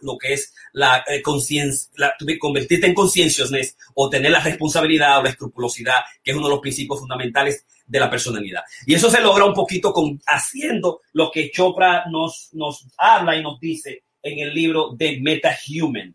lo 0.00 0.18
que 0.18 0.34
es 0.34 0.54
la 0.72 1.02
eh, 1.08 1.22
conciencia, 1.22 2.14
convertirte 2.38 2.86
en 2.86 2.94
consciousness 2.94 3.76
o 3.94 4.10
tener 4.10 4.30
la 4.30 4.40
responsabilidad 4.40 5.18
o 5.18 5.22
la 5.22 5.30
escrupulosidad, 5.30 6.00
que 6.22 6.32
es 6.32 6.36
uno 6.36 6.48
de 6.48 6.54
los 6.54 6.60
principios 6.60 7.00
fundamentales 7.00 7.64
de 7.86 8.00
la 8.00 8.10
personalidad. 8.10 8.62
Y 8.86 8.94
eso 8.94 9.10
se 9.10 9.22
logra 9.22 9.44
un 9.46 9.54
poquito 9.54 9.92
con 9.92 10.20
haciendo 10.26 11.00
lo 11.14 11.30
que 11.30 11.50
Chopra 11.50 12.04
nos, 12.10 12.50
nos 12.52 12.86
habla 12.98 13.36
y 13.36 13.42
nos 13.42 13.58
dice 13.58 14.04
en 14.22 14.38
el 14.38 14.54
libro 14.54 14.90
de 14.94 15.18
Meta 15.20 15.56
Human 15.68 16.14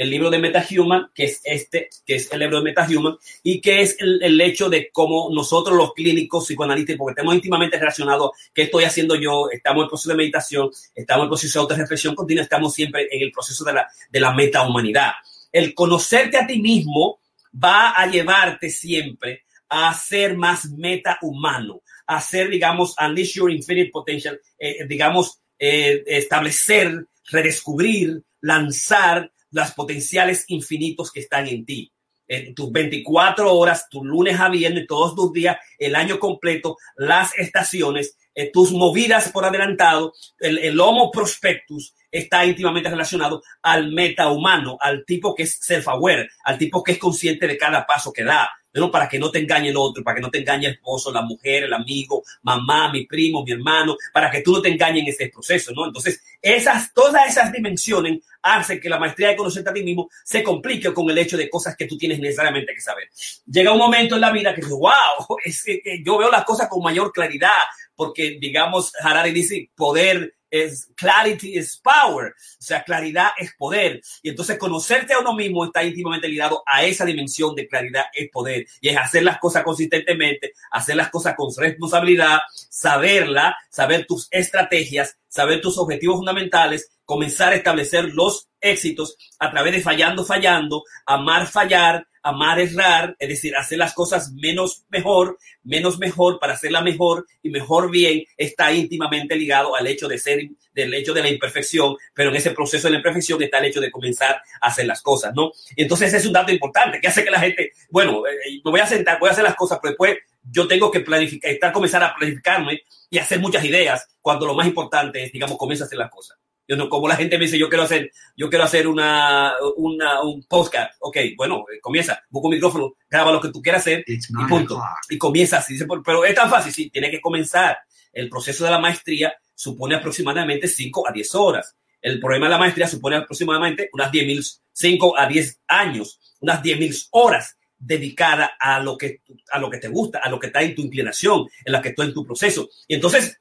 el 0.00 0.08
libro 0.08 0.30
de 0.30 0.38
MetaHuman, 0.38 1.10
que 1.14 1.24
es 1.24 1.42
este, 1.44 1.90
que 2.06 2.14
es 2.14 2.32
el 2.32 2.38
libro 2.38 2.56
de 2.56 2.64
MetaHuman, 2.64 3.18
y 3.42 3.60
que 3.60 3.82
es 3.82 3.98
el, 4.00 4.40
hecho 4.40 4.70
de 4.70 4.90
cómo 4.90 5.28
nosotros 5.30 5.76
los 5.76 5.92
clínicos 5.92 6.46
psicoanalistas, 6.46 6.96
porque 6.96 7.12
estamos 7.12 7.34
íntimamente 7.34 7.78
relacionados, 7.78 8.30
qué 8.54 8.62
estoy 8.62 8.84
haciendo 8.84 9.14
yo, 9.14 9.50
estamos 9.52 9.82
en 9.82 9.88
proceso 9.90 10.08
de 10.08 10.16
meditación, 10.16 10.70
estamos 10.94 11.24
en 11.24 11.28
proceso 11.28 11.58
de 11.58 11.62
autorreflexión 11.64 12.14
continua, 12.14 12.42
estamos 12.42 12.72
siempre 12.72 13.08
en 13.10 13.24
el 13.24 13.30
proceso 13.30 13.62
de 13.62 13.74
la, 13.74 13.88
de 14.10 14.20
la 14.20 14.32
metahumanidad. 14.32 15.10
El 15.52 15.74
conocerte 15.74 16.38
a 16.38 16.46
ti 16.46 16.62
mismo 16.62 17.20
va 17.62 17.90
a 17.90 18.06
llevarte 18.06 18.70
siempre 18.70 19.42
a 19.68 19.92
ser 19.92 20.34
más 20.34 20.70
metahumano, 20.70 21.82
a 22.06 22.22
ser, 22.22 22.48
digamos, 22.48 22.94
unleash 22.98 23.34
your 23.34 23.50
infinite 23.50 23.90
potential, 23.90 24.40
eh, 24.58 24.86
digamos, 24.86 25.42
eh, 25.58 26.02
establecer, 26.06 27.04
redescubrir, 27.30 28.22
lanzar 28.40 29.30
las 29.50 29.72
potenciales 29.72 30.44
infinitos 30.48 31.10
que 31.10 31.20
están 31.20 31.46
en 31.48 31.64
ti. 31.64 31.92
En 32.26 32.54
tus 32.54 32.70
24 32.70 33.52
horas, 33.52 33.88
tu 33.90 34.04
lunes 34.04 34.38
a 34.38 34.48
viernes, 34.48 34.86
todos 34.86 35.16
tus 35.16 35.32
días, 35.32 35.56
el 35.78 35.96
año 35.96 36.20
completo, 36.20 36.76
las 36.96 37.36
estaciones, 37.36 38.16
eh, 38.34 38.50
tus 38.52 38.70
movidas 38.70 39.30
por 39.30 39.44
adelantado, 39.44 40.12
el, 40.38 40.58
el 40.58 40.78
Homo 40.78 41.10
prospectus 41.10 41.94
está 42.10 42.44
íntimamente 42.44 42.88
relacionado 42.88 43.42
al 43.62 43.92
meta 43.92 44.30
humano, 44.30 44.76
al 44.80 45.04
tipo 45.04 45.34
que 45.34 45.44
es 45.44 45.60
self-aware, 45.60 46.28
al 46.44 46.58
tipo 46.58 46.82
que 46.82 46.92
es 46.92 46.98
consciente 46.98 47.46
de 47.46 47.58
cada 47.58 47.84
paso 47.86 48.12
que 48.12 48.24
da, 48.24 48.48
¿no? 48.72 48.90
para 48.90 49.08
que 49.08 49.18
no 49.18 49.30
te 49.30 49.38
engañe 49.38 49.70
el 49.70 49.76
otro, 49.76 50.02
para 50.02 50.16
que 50.16 50.22
no 50.22 50.30
te 50.30 50.38
engañe 50.38 50.66
el 50.66 50.74
esposo, 50.74 51.12
la 51.12 51.22
mujer, 51.22 51.64
el 51.64 51.72
amigo, 51.72 52.22
mamá, 52.42 52.90
mi 52.92 53.06
primo, 53.06 53.44
mi 53.44 53.52
hermano, 53.52 53.96
para 54.12 54.30
que 54.30 54.40
tú 54.40 54.52
no 54.52 54.62
te 54.62 54.68
engañes 54.68 55.02
en 55.02 55.08
este 55.08 55.28
proceso, 55.28 55.72
¿no? 55.72 55.86
Entonces, 55.86 56.22
esas, 56.40 56.92
todas 56.92 57.28
esas 57.28 57.52
dimensiones 57.52 58.20
hacen 58.42 58.80
que 58.80 58.88
la 58.88 58.98
maestría 58.98 59.28
de 59.28 59.36
conocerte 59.36 59.70
a 59.70 59.74
ti 59.74 59.82
mismo 59.82 60.08
se 60.24 60.42
complique 60.42 60.92
con 60.94 61.08
el 61.10 61.18
hecho 61.18 61.36
de 61.36 61.50
cosas 61.50 61.76
que 61.76 61.86
tú 61.86 61.98
tienes 61.98 62.18
necesariamente 62.18 62.74
que 62.74 62.80
saber. 62.80 63.08
Llega 63.46 63.72
un 63.72 63.78
momento 63.78 64.14
en 64.14 64.20
la 64.20 64.32
vida 64.32 64.54
que 64.54 64.62
dices, 64.62 64.76
wow, 64.76 65.36
es 65.44 65.62
que 65.62 66.02
yo 66.04 66.18
veo 66.18 66.30
las 66.30 66.44
cosas 66.44 66.68
con 66.68 66.82
mayor 66.82 67.12
claridad, 67.12 67.50
porque 67.94 68.38
digamos, 68.40 68.92
Harari 69.02 69.32
dice, 69.32 69.70
poder 69.74 70.34
es 70.50 70.88
clarity 70.96 71.58
is 71.58 71.80
power, 71.82 72.28
o 72.28 72.62
sea, 72.62 72.82
claridad 72.82 73.30
es 73.38 73.54
poder. 73.54 74.00
Y 74.22 74.30
entonces 74.30 74.58
conocerte 74.58 75.14
a 75.14 75.20
uno 75.20 75.34
mismo 75.34 75.64
está 75.64 75.84
íntimamente 75.84 76.28
ligado 76.28 76.62
a 76.66 76.84
esa 76.84 77.04
dimensión 77.04 77.54
de 77.54 77.68
claridad 77.68 78.04
es 78.12 78.30
poder. 78.30 78.66
Y 78.80 78.88
es 78.88 78.96
hacer 78.96 79.22
las 79.22 79.38
cosas 79.38 79.62
consistentemente, 79.62 80.52
hacer 80.70 80.96
las 80.96 81.10
cosas 81.10 81.34
con 81.36 81.50
responsabilidad, 81.56 82.40
saberla, 82.68 83.56
saber 83.70 84.06
tus 84.06 84.28
estrategias, 84.30 85.16
saber 85.30 85.62
tus 85.62 85.78
objetivos 85.78 86.16
fundamentales, 86.16 86.90
comenzar 87.06 87.52
a 87.52 87.56
establecer 87.56 88.12
los 88.12 88.48
éxitos 88.60 89.16
a 89.38 89.50
través 89.50 89.72
de 89.72 89.80
fallando, 89.80 90.24
fallando, 90.24 90.84
amar, 91.06 91.46
fallar, 91.46 92.06
amar, 92.22 92.60
errar, 92.60 93.16
es 93.18 93.28
decir, 93.28 93.56
hacer 93.56 93.78
las 93.78 93.94
cosas 93.94 94.32
menos 94.32 94.84
mejor, 94.90 95.38
menos 95.62 95.98
mejor 95.98 96.38
para 96.38 96.54
hacerla 96.54 96.82
mejor 96.82 97.26
y 97.42 97.50
mejor 97.50 97.90
bien, 97.90 98.24
está 98.36 98.72
íntimamente 98.72 99.36
ligado 99.36 99.74
al 99.74 99.86
hecho 99.86 100.06
de 100.08 100.18
ser, 100.18 100.40
del 100.74 100.92
hecho 100.92 101.14
de 101.14 101.22
la 101.22 101.30
imperfección, 101.30 101.96
pero 102.14 102.30
en 102.30 102.36
ese 102.36 102.50
proceso 102.50 102.88
de 102.88 102.92
la 102.92 102.98
imperfección 102.98 103.42
está 103.42 103.58
el 103.58 103.66
hecho 103.66 103.80
de 103.80 103.90
comenzar 103.90 104.42
a 104.60 104.66
hacer 104.66 104.86
las 104.86 105.00
cosas, 105.00 105.32
¿no? 105.34 105.52
Y 105.74 105.82
entonces 105.82 106.12
es 106.12 106.26
un 106.26 106.32
dato 106.32 106.52
importante 106.52 107.00
que 107.00 107.08
hace 107.08 107.24
que 107.24 107.30
la 107.30 107.40
gente, 107.40 107.72
bueno, 107.90 108.26
eh, 108.26 108.60
me 108.64 108.70
voy 108.70 108.80
a 108.80 108.86
sentar, 108.86 109.18
voy 109.18 109.28
a 109.28 109.32
hacer 109.32 109.44
las 109.44 109.56
cosas, 109.56 109.78
pero 109.80 109.92
después 109.92 110.18
yo 110.50 110.66
tengo 110.66 110.90
que 110.90 111.00
planificar, 111.00 111.50
estar, 111.50 111.72
comenzar 111.72 112.02
a 112.02 112.14
planificarme 112.14 112.82
y 113.08 113.18
hacer 113.18 113.40
muchas 113.40 113.64
ideas, 113.64 114.08
cuando 114.20 114.46
lo 114.46 114.54
más 114.54 114.66
importante 114.66 115.24
es, 115.24 115.32
digamos, 115.32 115.56
comienza 115.56 115.84
a 115.84 115.86
hacer 115.86 115.98
las 115.98 116.10
cosas. 116.10 116.38
Yo 116.70 116.76
no, 116.76 116.88
como 116.88 117.08
la 117.08 117.16
gente 117.16 117.36
me 117.36 117.46
dice, 117.46 117.58
yo 117.58 117.68
quiero 117.68 117.82
hacer, 117.82 118.12
yo 118.36 118.48
quiero 118.48 118.64
hacer 118.64 118.86
una, 118.86 119.54
una, 119.76 120.22
un 120.22 120.44
podcast. 120.44 120.94
Ok, 121.00 121.16
bueno, 121.36 121.64
eh, 121.72 121.80
comienza, 121.80 122.22
busca 122.28 122.46
un 122.46 122.54
micrófono, 122.54 122.94
graba 123.10 123.32
lo 123.32 123.40
que 123.40 123.48
tú 123.48 123.60
quieras 123.60 123.80
hacer 123.82 124.04
y 124.06 124.18
punto. 124.48 124.80
Y 125.08 125.18
comienza 125.18 125.58
así. 125.58 125.76
Pero 126.04 126.24
es 126.24 126.34
tan 126.34 126.48
fácil, 126.48 126.72
sí, 126.72 126.88
tiene 126.88 127.10
que 127.10 127.20
comenzar. 127.20 127.76
El 128.12 128.28
proceso 128.28 128.64
de 128.64 128.70
la 128.70 128.78
maestría 128.78 129.34
supone 129.52 129.96
aproximadamente 129.96 130.68
5 130.68 131.08
a 131.08 131.12
10 131.12 131.34
horas. 131.34 131.76
El 132.00 132.20
problema 132.20 132.46
de 132.46 132.50
la 132.50 132.58
maestría 132.58 132.86
supone 132.86 133.16
aproximadamente 133.16 133.90
unas 133.92 134.12
10 134.12 134.26
mil, 134.26 134.44
5 134.72 135.18
a 135.18 135.26
10 135.26 135.62
años, 135.66 136.20
unas 136.38 136.62
10 136.62 136.78
mil 136.78 136.96
horas 137.10 137.56
dedicada 137.80 138.52
a 138.60 138.78
lo 138.78 138.96
que 138.96 139.22
a 139.50 139.58
lo 139.58 139.70
que 139.70 139.78
te 139.78 139.88
gusta, 139.88 140.20
a 140.22 140.28
lo 140.28 140.38
que 140.38 140.48
está 140.48 140.62
en 140.62 140.74
tu 140.74 140.82
inclinación, 140.82 141.48
en 141.64 141.72
la 141.72 141.82
que 141.82 141.88
está 141.88 142.04
en 142.04 142.14
tu 142.14 142.24
proceso. 142.24 142.68
Y 142.86 142.94
entonces, 142.94 143.40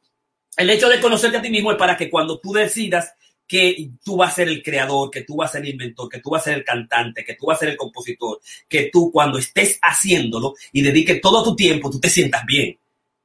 el 0.57 0.69
hecho 0.69 0.89
de 0.89 0.99
conocerte 0.99 1.37
a 1.37 1.41
ti 1.41 1.49
mismo 1.49 1.71
es 1.71 1.77
para 1.77 1.95
que 1.97 2.09
cuando 2.09 2.39
tú 2.39 2.53
decidas 2.53 3.13
que 3.45 3.89
tú 4.03 4.17
vas 4.17 4.31
a 4.31 4.35
ser 4.35 4.47
el 4.47 4.61
creador, 4.61 5.09
que 5.09 5.23
tú 5.23 5.35
vas 5.35 5.49
a 5.49 5.53
ser 5.53 5.63
el 5.63 5.69
inventor, 5.69 6.07
que 6.07 6.19
tú 6.19 6.29
vas 6.29 6.43
a 6.43 6.45
ser 6.45 6.59
el 6.59 6.63
cantante, 6.63 7.25
que 7.25 7.33
tú 7.33 7.47
vas 7.47 7.57
a 7.57 7.61
ser 7.61 7.69
el 7.69 7.77
compositor, 7.77 8.39
que 8.67 8.89
tú 8.93 9.11
cuando 9.11 9.39
estés 9.39 9.79
haciéndolo 9.81 10.53
y 10.71 10.83
dediques 10.83 11.19
todo 11.19 11.43
tu 11.43 11.55
tiempo, 11.55 11.89
tú 11.89 11.99
te 11.99 12.09
sientas 12.09 12.45
bien, 12.45 12.77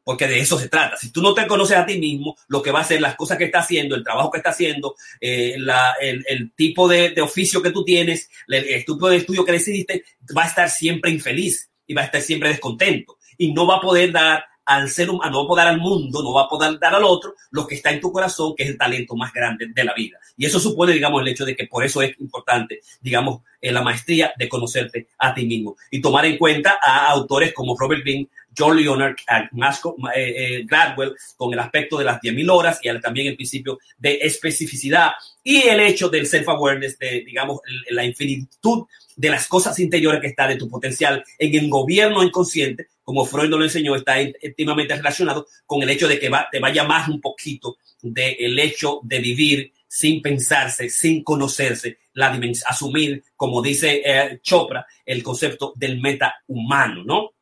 porque 0.05 0.29
de 0.29 0.39
eso 0.39 0.59
se 0.59 0.69
trata. 0.69 0.97
Si 0.97 1.11
tú 1.11 1.23
no 1.23 1.35
te 1.35 1.47
conoces 1.47 1.77
a 1.77 1.87
ti 1.87 1.99
mismo, 1.99 2.37
lo 2.49 2.63
que 2.63 2.71
va 2.71 2.81
a 2.81 2.85
ser 2.85 3.01
las 3.01 3.17
cosas 3.17 3.39
que 3.39 3.45
está 3.45 3.61
haciendo, 3.61 3.97
el 3.97 4.05
trabajo 4.05 4.31
que 4.31 4.39
está 4.39 4.51
haciendo, 4.51 4.95
eh, 5.21 5.57
el, 6.01 6.53
tipo 6.53 6.87
de, 6.87 7.11
de, 7.11 7.23
oficio 7.23 7.63
que 7.63 7.71
tú 7.71 7.85
tienes, 7.85 8.31
el, 8.47 8.85
tipo 8.85 9.09
de 9.09 9.17
estudio 9.17 9.45
que 9.45 9.53
decidiste, 9.53 10.05
va 10.37 10.45
a 10.45 10.49
estar 10.49 10.71
siempre 10.71 11.11
infeliz 11.11 11.71
y 11.87 11.95
va 11.95 12.03
a 12.03 12.05
estar 12.05 12.21
siempre 12.21 12.51
descontento 12.51 13.19
y 13.39 13.53
no 13.53 13.67
va 13.67 13.77
a 13.77 13.81
poder 13.81 14.13
dar 14.13 14.45
al 14.65 14.89
ser 14.89 15.11
humano, 15.11 15.31
no 15.31 15.39
va 15.39 15.45
a 15.45 15.49
poder 15.49 15.69
al 15.69 15.79
mundo, 15.79 16.23
no 16.23 16.33
va 16.33 16.43
a 16.43 16.49
poder 16.49 16.79
dar 16.79 16.95
al 16.95 17.05
otro 17.05 17.35
lo 17.51 17.67
que 17.67 17.75
está 17.75 17.91
en 17.91 18.01
tu 18.01 18.13
corazón, 18.13 18.55
que 18.57 18.65
es 18.65 18.71
el 18.71 18.79
talento 18.79 19.15
más 19.17 19.33
grande 19.33 19.67
de 19.69 19.85
la 19.85 19.95
vida. 19.95 20.19
Y 20.37 20.47
eso 20.47 20.59
supone, 20.59 20.93
digamos, 20.93 21.21
el 21.21 21.29
hecho 21.29 21.45
de 21.45 21.55
que 21.55 21.67
por 21.67 21.85
eso 21.85 22.03
es 22.03 22.19
importante, 22.21 22.81
digamos, 23.01 23.43
eh, 23.61 23.73
la 23.73 23.83
maestría 23.83 24.33
de 24.37 24.49
conocerte 24.49 25.09
a 25.19 25.33
ti 25.35 25.47
mismo 25.47 25.77
y 25.91 26.01
tomar 26.01 26.27
en 26.27 26.37
cuenta 26.37 26.79
a 26.83 27.09
autores 27.11 27.53
como 27.53 27.77
Robert 27.79 28.03
Greene, 28.03 28.29
John 28.57 28.77
Leonard, 28.77 29.17
Masco, 29.53 29.97
eh, 30.15 30.35
eh, 30.37 30.65
Gladwell, 30.65 31.15
con 31.37 31.53
el 31.53 31.59
aspecto 31.59 31.99
de 31.99 32.05
las 32.05 32.21
10.000 32.21 32.51
horas 32.51 32.79
y 32.83 33.01
también 33.01 33.29
el 33.29 33.37
principio 33.37 33.79
de 33.99 34.19
especificidad 34.23 35.13
y 35.43 35.63
el 35.63 35.81
hecho 35.81 36.09
del 36.09 36.27
self-awareness, 36.27 36.99
de, 36.99 37.25
digamos, 37.25 37.61
la 37.91 38.05
infinitud 38.05 38.85
de 39.17 39.31
las 39.31 39.47
cosas 39.47 39.79
interiores 39.79 40.21
que 40.21 40.29
está 40.29 40.47
de 40.49 40.57
tu 40.57 40.69
potencial 40.69 41.25
en 41.39 41.55
el 41.55 41.69
gobierno 41.69 42.23
inconsciente, 42.23 42.89
como 43.03 43.27
Freud 43.27 43.49
nos 43.49 43.59
lo 43.59 43.65
enseñó, 43.65 43.95
está 43.95 44.21
íntimamente 44.21 44.97
relacionado 44.97 45.47
con 45.67 45.83
el 45.83 45.91
hecho 45.91 46.09
de 46.09 46.19
que 46.19 46.29
va, 46.29 46.49
te 46.51 46.59
vaya 46.59 46.85
más 46.85 47.09
un 47.09 47.21
poquito 47.21 47.77
del 48.01 48.59
hecho 48.59 49.01
de 49.03 49.19
vivir 49.19 49.73
sin 49.87 50.21
pensarse, 50.21 50.89
sin 50.91 51.23
conocerse, 51.23 51.99
la 52.15 52.37
asumir, 52.67 53.23
como 53.37 53.63
dice 53.63 54.03
eh, 54.05 54.41
Chopra, 54.43 54.87
el 55.07 55.23
concepto 55.23 55.73
del 55.77 56.01
meta 56.01 56.35
humano, 56.49 57.05
¿no? 57.05 57.35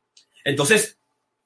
Entonces, 0.44 0.98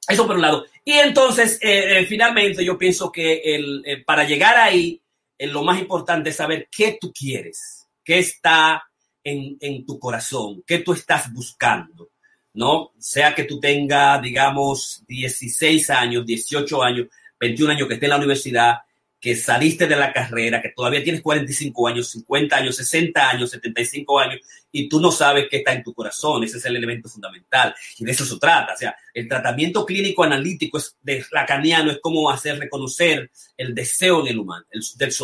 eso 0.09 0.27
por 0.27 0.37
un 0.37 0.43
lado. 0.43 0.67
Y 0.85 0.93
entonces, 0.95 1.59
eh, 1.63 2.01
eh, 2.01 2.07
finalmente, 2.07 2.65
yo 2.65 2.77
pienso 2.77 3.13
que 3.13 4.03
para 4.05 4.25
llegar 4.25 4.57
ahí, 4.57 5.01
lo 5.39 5.63
más 5.63 5.79
importante 5.79 6.31
es 6.31 6.37
saber 6.37 6.69
qué 6.75 6.99
tú 7.01 7.13
quieres, 7.13 7.87
qué 8.05 8.19
está 8.19 8.83
en, 9.27 9.85
tu 9.85 9.99
corazón? 9.99 10.63
¿Qué 10.67 10.79
tú 10.79 10.93
estás 10.93 11.33
buscando? 11.33 12.11
¿No? 12.55 12.93
Sea 12.99 13.35
que 13.35 13.45
tú 13.45 13.61
tengas, 13.61 14.23
digamos, 14.23 15.03
16 15.07 15.91
años, 15.91 16.25
18 16.25 16.83
años, 16.83 17.09
21 17.39 17.73
años 17.73 17.89
que 17.89 17.95
estés 17.95 18.07
en 18.07 18.11
la 18.11 18.17
universidad, 18.17 18.75
que 19.21 19.35
saliste 19.35 19.87
de 19.89 19.97
la 19.97 20.13
carrera, 20.13 20.63
que 20.63 20.71
todavía 20.71 21.03
tienes 21.03 21.23
45 21.23 21.89
años, 21.89 22.11
50 22.11 22.57
años, 22.57 22.77
60 22.77 23.31
años, 23.31 23.51
75 23.51 24.21
años, 24.21 24.41
y 24.71 24.89
tú 24.89 25.01
no 25.01 25.11
sabes 25.11 25.49
qué 25.51 25.59
está 25.59 25.73
en 25.73 25.83
tu 25.83 25.93
corazón. 25.93 26.45
Ese 26.45 26.59
es 26.59 26.65
el 26.65 26.77
elemento 26.77 27.09
fundamental. 27.09 27.75
Y 27.99 28.05
de 28.05 28.13
eso 28.13 28.25
se 28.25 28.39
trata. 28.39 28.75
O 28.75 28.77
sea, 28.77 28.95
el 29.13 29.27
tratamiento 29.27 29.85
clínico 29.85 30.23
analítico 30.23 30.79
es 30.79 30.97
de 31.03 31.25
lacaniano 31.33 31.91
es 31.91 31.99
como 32.01 32.31
hacer 32.31 32.59
reconocer 32.59 33.31
el 33.57 33.75
deseo 33.75 34.21
en 34.21 34.29
el 34.29 34.39
humano, 34.39 34.65
el, 34.71 34.83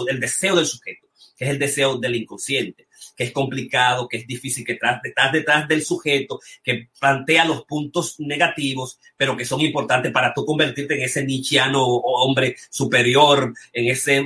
el 0.09 0.21
deseo 0.21 0.57
del 0.57 0.67
sujeto, 0.67 1.07
que 1.37 1.45
es 1.45 1.51
el 1.51 1.59
deseo 1.59 1.97
del 1.99 2.17
inconsciente 2.17 2.89
que 3.17 3.25
es 3.25 3.33
complicado, 3.33 4.09
que 4.09 4.19
es 4.19 4.27
difícil, 4.27 4.65
que 4.65 4.73
estás, 4.73 5.01
detrás 5.33 5.69
del 5.69 5.85
sujeto, 5.85 6.41
que 6.63 6.89
plantea 6.99 7.45
los 7.45 7.65
puntos 7.65 8.19
negativos, 8.19 8.99
pero 9.17 9.37
que 9.37 9.45
son 9.45 9.61
importantes 9.61 10.13
para 10.13 10.33
tú 10.35 10.45
convertirte 10.45 10.95
en 10.95 11.03
ese 11.03 11.25
nichiano 11.25 11.85
hombre 11.85 12.57
superior, 12.71 13.53
en 13.73 13.91
ese, 13.91 14.25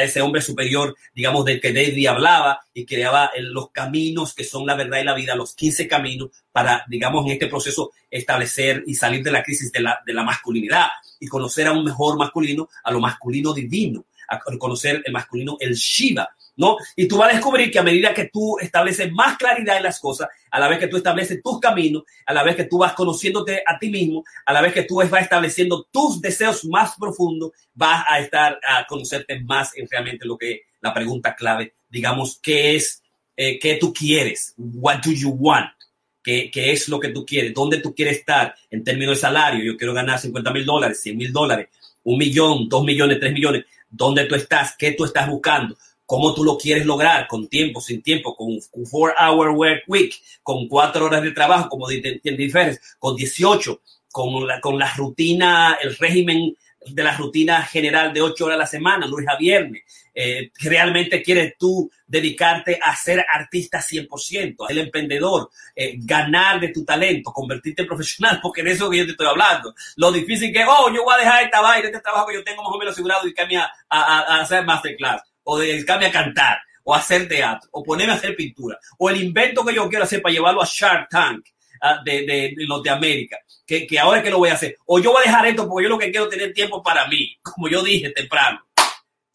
ese 0.00 0.22
hombre 0.22 0.42
superior, 0.42 0.96
digamos, 1.14 1.44
del 1.44 1.60
que 1.60 1.72
David 1.72 2.06
hablaba 2.06 2.60
y 2.74 2.84
creaba 2.84 3.30
los 3.38 3.70
caminos 3.70 4.34
que 4.34 4.44
son 4.44 4.66
la 4.66 4.74
verdad 4.74 5.00
y 5.00 5.04
la 5.04 5.14
vida, 5.14 5.34
los 5.34 5.54
15 5.54 5.88
caminos 5.88 6.30
para, 6.50 6.84
digamos, 6.88 7.24
en 7.26 7.32
este 7.32 7.46
proceso 7.46 7.92
establecer 8.10 8.84
y 8.86 8.94
salir 8.94 9.22
de 9.22 9.30
la 9.30 9.42
crisis 9.42 9.72
de 9.72 9.80
la, 9.80 10.00
de 10.04 10.12
la 10.12 10.22
masculinidad 10.22 10.88
y 11.18 11.26
conocer 11.26 11.66
a 11.66 11.72
un 11.72 11.84
mejor 11.84 12.18
masculino, 12.18 12.68
a 12.84 12.90
lo 12.90 13.00
masculino 13.00 13.54
divino, 13.54 14.04
a 14.28 14.40
conocer 14.58 15.02
el 15.04 15.12
masculino, 15.12 15.56
el 15.60 15.74
Shiva, 15.74 16.28
¿no? 16.56 16.76
Y 16.96 17.08
tú 17.08 17.16
vas 17.16 17.30
a 17.30 17.34
descubrir 17.34 17.70
que 17.70 17.78
a 17.78 17.82
medida 17.82 18.12
que 18.12 18.28
tú 18.32 18.58
estableces 18.58 19.10
más 19.12 19.36
claridad 19.36 19.76
en 19.76 19.84
las 19.84 19.98
cosas, 19.98 20.28
a 20.50 20.60
la 20.60 20.68
vez 20.68 20.78
que 20.78 20.88
tú 20.88 20.96
estableces 20.96 21.42
tus 21.42 21.58
caminos, 21.60 22.04
a 22.26 22.32
la 22.32 22.42
vez 22.42 22.56
que 22.56 22.64
tú 22.64 22.78
vas 22.78 22.92
conociéndote 22.92 23.62
a 23.66 23.78
ti 23.78 23.90
mismo, 23.90 24.24
a 24.44 24.52
la 24.52 24.60
vez 24.60 24.72
que 24.72 24.82
tú 24.82 24.96
vas 24.96 25.22
estableciendo 25.22 25.86
tus 25.90 26.20
deseos 26.20 26.64
más 26.64 26.94
profundos, 26.98 27.52
vas 27.74 28.04
a 28.08 28.20
estar 28.20 28.58
a 28.66 28.86
conocerte 28.86 29.40
más 29.40 29.76
en 29.76 29.88
realmente 29.90 30.26
lo 30.26 30.36
que 30.36 30.62
la 30.80 30.92
pregunta 30.92 31.34
clave, 31.34 31.74
digamos, 31.88 32.38
¿qué 32.42 32.76
es, 32.76 33.02
eh, 33.36 33.58
qué 33.58 33.76
tú 33.76 33.92
quieres? 33.92 34.54
What 34.58 34.98
do 35.04 35.12
you 35.12 35.30
want? 35.30 35.70
¿Qué, 36.22 36.50
¿Qué, 36.50 36.72
es 36.72 36.88
lo 36.88 37.00
que 37.00 37.08
tú 37.08 37.24
quieres? 37.24 37.54
¿Dónde 37.54 37.78
tú 37.78 37.94
quieres 37.94 38.18
estar 38.18 38.54
en 38.70 38.84
términos 38.84 39.16
de 39.16 39.20
salario? 39.20 39.64
Yo 39.64 39.76
quiero 39.76 39.94
ganar 39.94 40.18
50 40.18 40.52
mil 40.52 40.64
dólares, 40.64 41.00
100 41.00 41.16
mil 41.16 41.32
dólares, 41.32 41.68
un 42.04 42.18
millón, 42.18 42.68
dos 42.68 42.84
millones, 42.84 43.18
tres 43.18 43.32
millones. 43.32 43.64
¿Dónde 43.88 44.24
tú 44.26 44.34
estás? 44.34 44.76
¿Qué 44.76 44.92
tú 44.92 45.04
estás 45.04 45.28
buscando? 45.28 45.76
Cómo 46.12 46.34
tú 46.34 46.44
lo 46.44 46.58
quieres 46.58 46.84
lograr, 46.84 47.26
con 47.26 47.48
tiempo, 47.48 47.80
sin 47.80 48.02
tiempo, 48.02 48.36
con 48.36 48.48
un 48.48 48.86
four 48.86 49.14
hour 49.18 49.48
work 49.52 49.84
week, 49.86 50.14
con 50.42 50.68
cuatro 50.68 51.06
horas 51.06 51.22
de 51.22 51.30
trabajo, 51.30 51.70
como 51.70 51.88
diferes, 51.88 52.78
con 52.98 53.16
18, 53.16 53.80
con 54.10 54.46
la, 54.46 54.60
con 54.60 54.78
la 54.78 54.92
rutina, 54.92 55.78
el 55.80 55.96
régimen 55.96 56.54
de 56.84 57.02
la 57.02 57.16
rutina 57.16 57.62
general 57.62 58.12
de 58.12 58.20
ocho 58.20 58.44
horas 58.44 58.56
a 58.56 58.58
la 58.58 58.66
semana, 58.66 59.06
lunes 59.06 59.26
a 59.26 59.38
viernes. 59.38 59.84
Eh, 60.14 60.50
realmente 60.60 61.22
quieres 61.22 61.54
tú 61.58 61.90
dedicarte 62.06 62.78
a 62.82 62.94
ser 62.94 63.24
artista 63.32 63.80
100%, 63.80 64.66
el 64.68 64.78
emprendedor, 64.78 65.48
eh, 65.74 65.94
ganar 65.96 66.60
de 66.60 66.68
tu 66.68 66.84
talento, 66.84 67.32
convertirte 67.32 67.80
en 67.80 67.88
profesional, 67.88 68.38
porque 68.42 68.62
de 68.62 68.72
eso 68.72 68.90
que 68.90 68.98
yo 68.98 69.06
te 69.06 69.12
estoy 69.12 69.28
hablando. 69.28 69.74
Lo 69.96 70.12
difícil 70.12 70.52
que, 70.52 70.62
oh, 70.62 70.92
yo 70.94 71.04
voy 71.04 71.14
a 71.14 71.24
dejar 71.24 71.44
esta 71.44 71.62
vaina, 71.62 71.86
este 71.86 72.00
trabajo 72.00 72.26
que 72.26 72.34
yo 72.34 72.44
tengo 72.44 72.62
más 72.62 72.72
o 72.74 72.78
menos 72.78 72.92
asegurado 72.92 73.26
y 73.26 73.32
cambia 73.32 73.72
a, 73.88 74.18
a, 74.18 74.40
hacer 74.42 74.62
masterclass, 74.66 75.22
o 75.44 75.58
dedicarme 75.58 76.06
a 76.06 76.12
cantar, 76.12 76.58
o 76.84 76.94
a 76.94 76.98
hacer 76.98 77.28
teatro, 77.28 77.68
o 77.72 77.82
ponerme 77.82 78.12
a 78.12 78.16
hacer 78.16 78.34
pintura, 78.36 78.78
o 78.98 79.10
el 79.10 79.22
invento 79.22 79.64
que 79.64 79.74
yo 79.74 79.88
quiero 79.88 80.04
hacer 80.04 80.20
para 80.20 80.32
llevarlo 80.32 80.62
a 80.62 80.68
Shark 80.70 81.08
Tank 81.08 81.46
de, 82.04 82.20
de, 82.20 82.54
de, 82.56 82.66
los 82.66 82.82
de 82.82 82.90
América, 82.90 83.38
que, 83.66 83.86
que 83.86 83.98
ahora 83.98 84.18
es 84.18 84.24
que 84.24 84.30
lo 84.30 84.38
voy 84.38 84.50
a 84.50 84.54
hacer. 84.54 84.76
O 84.86 85.00
yo 85.00 85.12
voy 85.12 85.22
a 85.24 85.26
dejar 85.26 85.46
esto 85.46 85.68
porque 85.68 85.84
yo 85.84 85.90
lo 85.90 85.98
que 85.98 86.10
quiero 86.10 86.24
es 86.26 86.30
tener 86.30 86.52
tiempo 86.52 86.82
para 86.82 87.06
mí, 87.08 87.36
como 87.42 87.68
yo 87.68 87.82
dije 87.82 88.10
temprano. 88.10 88.64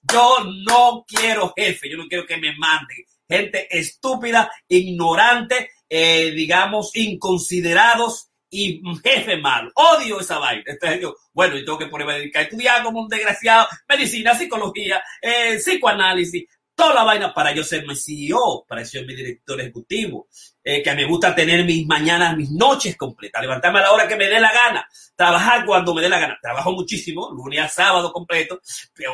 Yo 0.10 0.38
no 0.66 1.03
quiero 1.05 1.53
jefe, 1.55 1.89
yo 1.89 1.97
no 1.97 2.08
quiero 2.08 2.26
que 2.26 2.38
me 2.38 2.55
manden 2.55 3.05
gente 3.28 3.68
estúpida, 3.78 4.51
ignorante, 4.68 5.72
eh, 5.89 6.32
digamos, 6.32 6.95
inconsiderados 6.95 8.30
y 8.49 8.81
jefe 9.03 9.37
malo. 9.37 9.71
Odio 9.75 10.19
esa 10.19 10.39
vaina. 10.39 10.63
Entonces 10.65 11.01
yo, 11.01 11.15
bueno, 11.33 11.55
yo 11.57 11.65
tengo 11.65 11.77
que 11.77 11.87
ponerme 11.87 12.13
a 12.13 12.17
dedicar 12.17 12.41
a 12.41 12.45
estudiar 12.45 12.83
como 12.83 13.01
un 13.01 13.09
desgraciado, 13.09 13.67
medicina, 13.87 14.35
psicología, 14.35 15.01
eh, 15.21 15.57
psicoanálisis, 15.57 16.45
toda 16.77 16.93
la 16.93 17.03
vaina 17.03 17.33
para 17.33 17.55
yo 17.55 17.63
ser 17.63 17.87
mi 17.87 17.95
CEO, 17.95 18.63
para 18.67 18.85
ser 18.85 19.03
mi 19.03 19.15
director 19.15 19.59
ejecutivo, 19.59 20.27
eh, 20.63 20.83
que 20.83 20.93
me 20.93 21.05
gusta 21.05 21.33
tener 21.33 21.65
mis 21.65 21.87
mañanas, 21.87 22.37
mis 22.37 22.51
noches 22.51 22.95
completas, 22.95 23.41
levantarme 23.41 23.79
a 23.79 23.81
la 23.81 23.91
hora 23.91 24.07
que 24.07 24.15
me 24.15 24.27
dé 24.27 24.39
la 24.39 24.53
gana, 24.53 24.87
trabajar 25.15 25.65
cuando 25.65 25.95
me 25.95 26.03
dé 26.03 26.09
la 26.09 26.19
gana. 26.19 26.37
Trabajo 26.39 26.73
muchísimo, 26.73 27.31
lunes 27.31 27.61
a 27.61 27.67
sábado 27.67 28.13
completo, 28.13 28.61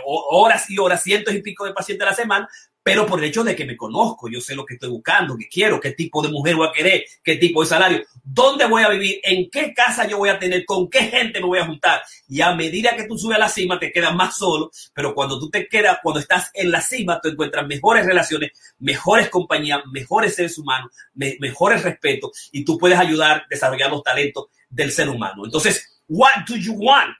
horas 0.03 0.69
y 0.69 0.77
horas, 0.77 1.01
cientos 1.01 1.33
y 1.33 1.41
pico 1.41 1.63
de 1.63 1.71
pacientes 1.71 2.05
a 2.05 2.09
la 2.09 2.15
semana, 2.15 2.49
pero 2.83 3.05
por 3.05 3.19
el 3.19 3.25
hecho 3.25 3.43
de 3.45 3.55
que 3.55 3.65
me 3.65 3.77
conozco, 3.77 4.29
yo 4.29 4.41
sé 4.41 4.55
lo 4.55 4.65
que 4.65 4.73
estoy 4.73 4.89
buscando, 4.89 5.37
qué 5.37 5.47
quiero, 5.47 5.79
qué 5.79 5.91
tipo 5.91 6.21
de 6.21 6.27
mujer 6.27 6.55
voy 6.55 6.67
a 6.67 6.73
querer, 6.73 7.05
qué 7.23 7.37
tipo 7.37 7.61
de 7.61 7.69
salario, 7.69 8.05
dónde 8.21 8.65
voy 8.65 8.83
a 8.83 8.89
vivir, 8.89 9.21
en 9.23 9.49
qué 9.49 9.73
casa 9.73 10.05
yo 10.05 10.17
voy 10.17 10.29
a 10.29 10.37
tener, 10.37 10.65
con 10.65 10.89
qué 10.89 11.03
gente 11.03 11.39
me 11.39 11.47
voy 11.47 11.59
a 11.59 11.65
juntar. 11.65 12.01
Y 12.27 12.41
a 12.41 12.53
medida 12.53 12.95
que 12.95 13.05
tú 13.05 13.17
subes 13.17 13.37
a 13.37 13.39
la 13.39 13.47
cima, 13.49 13.79
te 13.79 13.91
quedas 13.91 14.13
más 14.13 14.35
solo, 14.35 14.69
pero 14.93 15.15
cuando 15.15 15.39
tú 15.39 15.49
te 15.49 15.67
quedas, 15.67 15.99
cuando 16.03 16.19
estás 16.19 16.51
en 16.53 16.71
la 16.71 16.81
cima, 16.81 17.21
tú 17.21 17.29
encuentras 17.29 17.65
mejores 17.65 18.05
relaciones, 18.05 18.51
mejores 18.79 19.29
compañías, 19.29 19.79
mejores 19.91 20.35
seres 20.35 20.57
humanos, 20.57 20.91
me 21.13 21.37
mejores 21.39 21.83
respetos, 21.83 22.49
y 22.51 22.65
tú 22.65 22.77
puedes 22.77 22.99
ayudar 22.99 23.31
a 23.31 23.45
desarrollar 23.49 23.91
los 23.91 24.03
talentos 24.03 24.47
del 24.69 24.91
ser 24.91 25.07
humano. 25.07 25.45
Entonces, 25.45 26.01
what 26.09 26.45
do 26.47 26.57
you 26.57 26.73
want? 26.73 27.15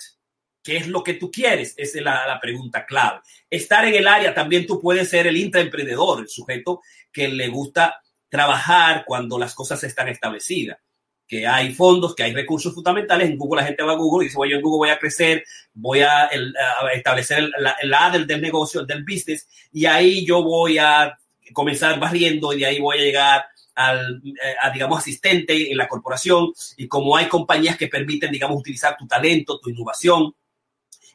¿Qué 0.64 0.78
es 0.78 0.88
lo 0.88 1.04
que 1.04 1.16
tú 1.16 1.30
quieres? 1.30 1.74
Esa 1.78 1.98
es 1.98 2.04
la, 2.04 2.26
la, 2.26 2.40
pregunta 2.40 2.86
clave. 2.86 3.20
Estar 3.50 3.86
en 3.86 3.96
el 3.96 4.08
área, 4.08 4.34
también 4.34 4.66
tú 4.66 4.80
puedes 4.80 5.10
ser 5.10 5.28
el 5.28 5.36
intraemprendedor, 5.36 6.22
el 6.22 6.30
sujeto 6.30 6.82
que 7.12 7.28
le 7.28 7.50
gusta 7.50 8.02
trabajar 8.30 9.04
cuando 9.06 9.38
las 9.38 9.54
cosas 9.54 9.84
están 9.84 10.08
establecidas. 10.08 10.80
Que 11.28 11.46
hay 11.46 11.74
fondos, 11.74 12.16
que 12.16 12.24
hay 12.24 12.34
recursos 12.34 12.74
fundamentales. 12.74 13.30
En 13.30 13.38
Google 13.38 13.62
la 13.62 13.68
gente 13.68 13.84
va 13.84 13.94
a 13.94 13.98
Google 13.98 14.26
y 14.26 14.30
dice, 14.30 14.40
yo 14.50 14.56
en 14.56 14.62
Google 14.62 14.88
voy 14.88 14.90
a 14.90 15.00
crecer, 15.00 15.44
voy 15.74 16.00
a, 16.02 16.28
el, 16.28 16.54
a 16.58 16.92
establecer 16.94 17.40
el, 17.40 17.52
el 17.82 17.94
A 17.94 18.10
del, 18.10 18.26
del 18.26 18.42
negocio, 18.42 18.82
el 18.82 18.88
del 18.88 19.04
business, 19.04 19.48
y 19.72 19.86
ahí 19.86 20.26
yo 20.26 20.44
voy 20.44 20.78
a 20.78 21.18
comenzar 21.54 22.00
barriendo 22.00 22.54
y 22.54 22.60
de 22.60 22.66
ahí 22.66 22.80
voy 22.80 22.98
a 22.98 23.02
llegar 23.02 23.46
al, 23.76 24.22
eh, 24.26 24.56
a, 24.62 24.70
digamos, 24.70 25.00
asistente 25.00 25.72
en 25.72 25.78
la 25.78 25.88
corporación 25.88 26.52
y 26.78 26.88
como 26.88 27.16
hay 27.18 27.28
compañías 27.28 27.78
que 27.78 27.88
permiten, 27.88 28.32
digamos, 28.32 28.60
utilizar 28.60 28.96
tu 28.98 29.08
talento, 29.08 29.60
tu 29.60 29.70
innovación, 29.70 30.34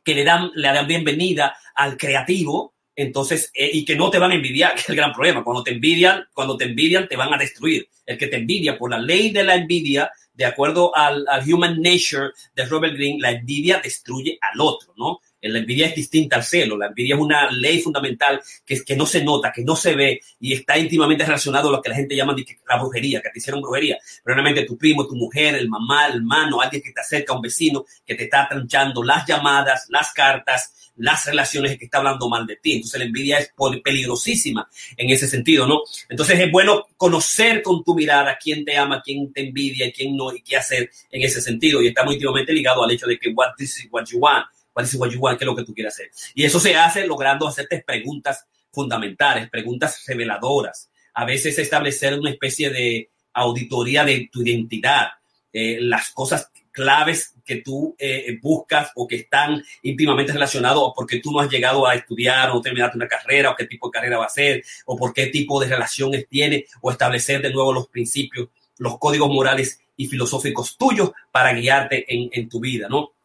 que 0.05 0.15
le 0.15 0.25
dan, 0.25 0.51
le 0.55 0.69
dan 0.69 0.87
bienvenida 0.87 1.57
al 1.75 1.97
creativo, 1.97 2.75
entonces, 2.99 3.53
eh, 3.55 3.71
y 3.73 3.85
que 3.85 3.95
no 3.95 4.11
te 4.11 4.19
van 4.19 4.33
a 4.33 4.35
envidiar, 4.35 4.73
que 4.75 4.81
es 4.81 4.89
el 4.89 4.97
gran 4.97 5.13
problema. 5.13 5.45
Cuando 5.45 5.63
te 5.63 5.71
envidian, 5.71 6.25
cuando 6.35 6.57
te 6.57 6.65
envidian, 6.65 7.07
te 7.07 7.17
van 7.17 7.33
a 7.33 7.39
destruir. 7.39 7.89
El 8.05 8.19
que 8.19 8.27
te 8.27 8.37
envidia 8.37 8.77
por 8.77 8.91
la 8.91 8.99
ley 8.99 9.31
de 9.31 9.45
la 9.45 9.55
envidia, 9.55 10.11
de 10.35 10.45
acuerdo 10.45 10.97
al, 10.97 11.25
Human 11.47 11.81
Nature 11.81 12.31
de 12.55 12.65
Robert 12.65 12.95
Greene, 12.95 13.21
la 13.21 13.31
envidia 13.31 13.81
destruye 13.83 14.39
al 14.41 14.61
otro, 14.61 14.95
¿no? 14.97 15.21
La 15.41 15.59
envidia 15.59 15.87
es 15.87 15.95
distinta 15.95 16.37
al 16.37 16.45
celo. 16.45 16.77
La 16.77 16.87
envidia 16.87 17.15
es 17.15 17.21
una 17.21 17.51
ley 17.51 17.81
fundamental 17.81 18.41
que, 18.67 18.83
que 18.85 18.97
no 18.97 19.07
se 19.07 19.23
nota, 19.23 19.53
que 19.53 19.63
no 19.63 19.77
se 19.77 19.95
ve 19.95 20.21
y 20.41 20.53
está 20.53 20.77
íntimamente 20.77 21.25
relacionado 21.25 21.69
a 21.69 21.73
lo 21.73 21.83
que 21.83 21.91
la 21.91 21.97
gente 21.97 22.17
llama 22.17 22.35
la 22.69 22.79
brujería, 22.79 23.21
que 23.21 23.31
te 23.31 23.39
hicieron 23.39 23.61
brujería. 23.61 23.99
Pero 24.25 24.35
realmente 24.35 24.65
tu 24.65 24.77
primo, 24.77 25.07
tu 25.07 25.15
mujer, 25.15 25.55
el 25.55 25.69
mamá, 25.69 26.07
el 26.07 26.17
hermano, 26.17 26.61
alguien 26.61 26.83
que 26.83 26.93
te 26.93 27.01
acerca, 27.01 27.35
un 27.35 27.43
vecino 27.43 27.85
que 28.05 28.15
te 28.15 28.25
está 28.25 28.49
tranchando 28.49 29.03
las 29.03 29.27
llamadas, 29.27 29.87
las 29.91 30.13
cartas, 30.13 30.93
las 30.97 31.25
relaciones 31.27 31.79
que 31.79 31.85
está 31.85 31.99
hablando 31.99 32.29
mal 32.29 32.47
de 32.47 32.57
ti. 32.57 32.75
Entonces 32.75 32.99
la 32.99 33.07
envidia 33.07 33.39
es 33.39 33.53
peligrosísima 33.83 34.69
en 34.97 35.11
ese 35.11 35.29
sentido, 35.29 35.67
¿no? 35.67 35.83
Entonces 36.09 36.39
es 36.39 36.51
bueno 36.51 36.87
conocer 36.97 37.63
con 37.63 37.85
tu 37.85 37.95
mirada 37.95 38.37
quién 38.43 38.65
te 38.65 38.77
ama, 38.77 39.01
quién 39.05 39.33
te 39.33 39.43
envidia 39.43 39.93
quién 39.93 40.17
no 40.17 40.35
y 40.35 40.43
qué 40.43 40.57
hacer 40.57 40.91
en 41.11 41.23
ese 41.23 41.41
sentido. 41.41 41.81
Y 41.81 41.89
está 41.89 42.05
muy 42.05 42.15
íntimamente 42.15 42.53
ligado 42.53 42.83
al 42.83 42.91
hecho 42.91 43.07
de 43.07 43.19
que 43.19 43.31
what 43.31 43.53
is 43.59 43.89
what 43.91 44.05
you 44.07 44.19
want 44.19 44.47
parece 44.79 44.97
igual 44.97 45.37
que 45.37 45.45
lo 45.45 45.57
que 45.57 45.65
tú 45.65 45.75
quieras 45.75 45.95
hacer. 45.95 46.13
Y 46.37 46.45
eso 46.45 46.61
se 46.61 46.77
hace 46.77 47.05
logrando 47.05 47.49
hacerte 47.49 47.83
preguntas 47.85 48.47
fundamentales, 48.71 49.51
preguntas 49.51 50.05
reveladoras. 50.07 50.89
A 51.15 51.25
veces 51.25 51.59
establecer 51.59 52.17
una 52.17 52.31
especie 52.31 52.71
de 52.71 53.11
auditoría 53.33 54.05
de 54.05 54.29
tu 54.31 54.41
identidad, 54.43 55.09
eh, 55.53 55.79
las 55.81 56.13
cosas 56.13 56.53
claves 56.71 57.35
que 57.45 57.57
tú 57.57 57.97
eh, 57.99 58.39
buscas 58.41 58.93
o 58.95 59.09
que 59.09 59.17
están 59.17 59.65
íntimamente 59.83 60.33
relacionados 60.33 60.81
o 60.81 60.95
porque 60.95 61.19
tú 61.19 61.33
no 61.33 61.41
has 61.41 61.51
llegado 61.51 61.85
a 61.85 61.97
estudiar 61.97 62.51
o 62.51 62.61
terminaste 62.61 62.99
una 62.99 63.09
carrera 63.09 63.51
o 63.51 63.57
qué 63.57 63.65
tipo 63.65 63.89
de 63.89 63.93
carrera 63.93 64.19
va 64.19 64.27
a 64.27 64.31
ser 64.31 64.63
o 64.87 64.97
por 64.97 65.13
qué 65.13 65.27
tipo 65.27 65.61
de 65.61 65.67
relaciones 65.67 66.29
tiene 66.29 66.67
o 66.83 66.93
establecer 66.93 67.43
de 67.43 67.53
nuevo 67.53 67.73
los 67.73 67.89
principios, 67.89 68.51
los 68.77 68.97
códigos 68.99 69.29
morales 69.29 69.81
y 69.97 70.07
filosóficos 70.07 70.79
tuyos 70.79 71.11
para 71.33 71.53
guiarte 71.53 72.05
en, 72.15 72.31
en 72.33 72.49
tu 72.49 72.61
vida, 72.61 72.87
¿no? 72.89 73.18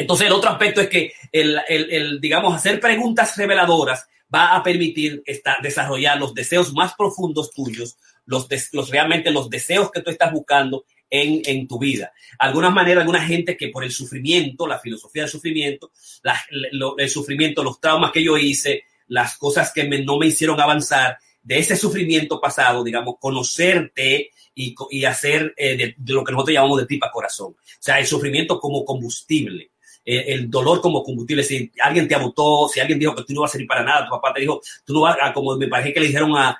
Entonces, 0.00 0.28
el 0.28 0.32
otro 0.32 0.48
aspecto 0.48 0.80
es 0.80 0.88
que 0.88 1.12
el, 1.30 1.60
el, 1.68 1.92
el 1.92 2.20
digamos, 2.22 2.54
hacer 2.54 2.80
preguntas 2.80 3.36
reveladoras 3.36 4.08
va 4.34 4.56
a 4.56 4.62
permitir 4.62 5.22
estar, 5.26 5.60
desarrollar 5.60 6.18
los 6.18 6.32
deseos 6.32 6.72
más 6.72 6.94
profundos 6.94 7.50
tuyos, 7.50 7.98
los, 8.24 8.48
los 8.72 8.88
realmente 8.88 9.30
los 9.30 9.50
deseos 9.50 9.90
que 9.90 10.00
tú 10.00 10.10
estás 10.10 10.32
buscando 10.32 10.86
en, 11.10 11.42
en, 11.44 11.68
tu 11.68 11.78
vida. 11.78 12.14
Algunas 12.38 12.72
maneras, 12.72 13.02
alguna 13.02 13.20
gente 13.26 13.58
que 13.58 13.68
por 13.68 13.84
el 13.84 13.92
sufrimiento, 13.92 14.66
la 14.66 14.78
filosofía 14.78 15.24
del 15.24 15.30
sufrimiento, 15.30 15.90
la, 16.22 16.40
lo, 16.72 16.96
el 16.96 17.10
sufrimiento, 17.10 17.62
los 17.62 17.78
traumas 17.78 18.10
que 18.10 18.24
yo 18.24 18.38
hice, 18.38 18.84
las 19.08 19.36
cosas 19.36 19.70
que 19.70 19.84
me, 19.84 20.02
no 20.02 20.18
me 20.18 20.28
hicieron 20.28 20.58
avanzar, 20.62 21.18
de 21.42 21.58
ese 21.58 21.76
sufrimiento 21.76 22.40
pasado, 22.40 22.82
digamos, 22.82 23.16
conocerte 23.20 24.30
y, 24.54 24.74
y 24.90 25.04
hacer 25.04 25.52
eh, 25.58 25.76
de, 25.76 25.94
de, 25.98 26.12
lo 26.14 26.24
que 26.24 26.32
nosotros 26.32 26.54
llamamos 26.54 26.78
de 26.78 26.86
tripa 26.86 27.10
corazón. 27.10 27.52
O 27.52 27.82
sea, 27.82 27.98
el 27.98 28.06
sufrimiento 28.06 28.58
como 28.58 28.82
combustible 28.82 29.72
el 30.18 30.50
dolor 30.50 30.80
como 30.80 31.02
combustible. 31.02 31.44
Si 31.44 31.70
alguien 31.80 32.08
te 32.08 32.14
abotó, 32.14 32.68
si 32.68 32.80
alguien 32.80 32.98
dijo 32.98 33.14
que 33.14 33.24
tú 33.24 33.34
no 33.34 33.42
vas 33.42 33.50
a 33.50 33.52
servir 33.52 33.68
para 33.68 33.82
nada, 33.82 34.04
tu 34.04 34.10
papá 34.10 34.32
te 34.32 34.40
dijo, 34.40 34.60
tú 34.84 34.94
no 34.94 35.02
vas 35.02 35.16
a, 35.20 35.32
como 35.32 35.56
me 35.56 35.68
parece 35.68 35.92
que 35.92 36.00
le 36.00 36.06
dijeron 36.06 36.36
a, 36.36 36.58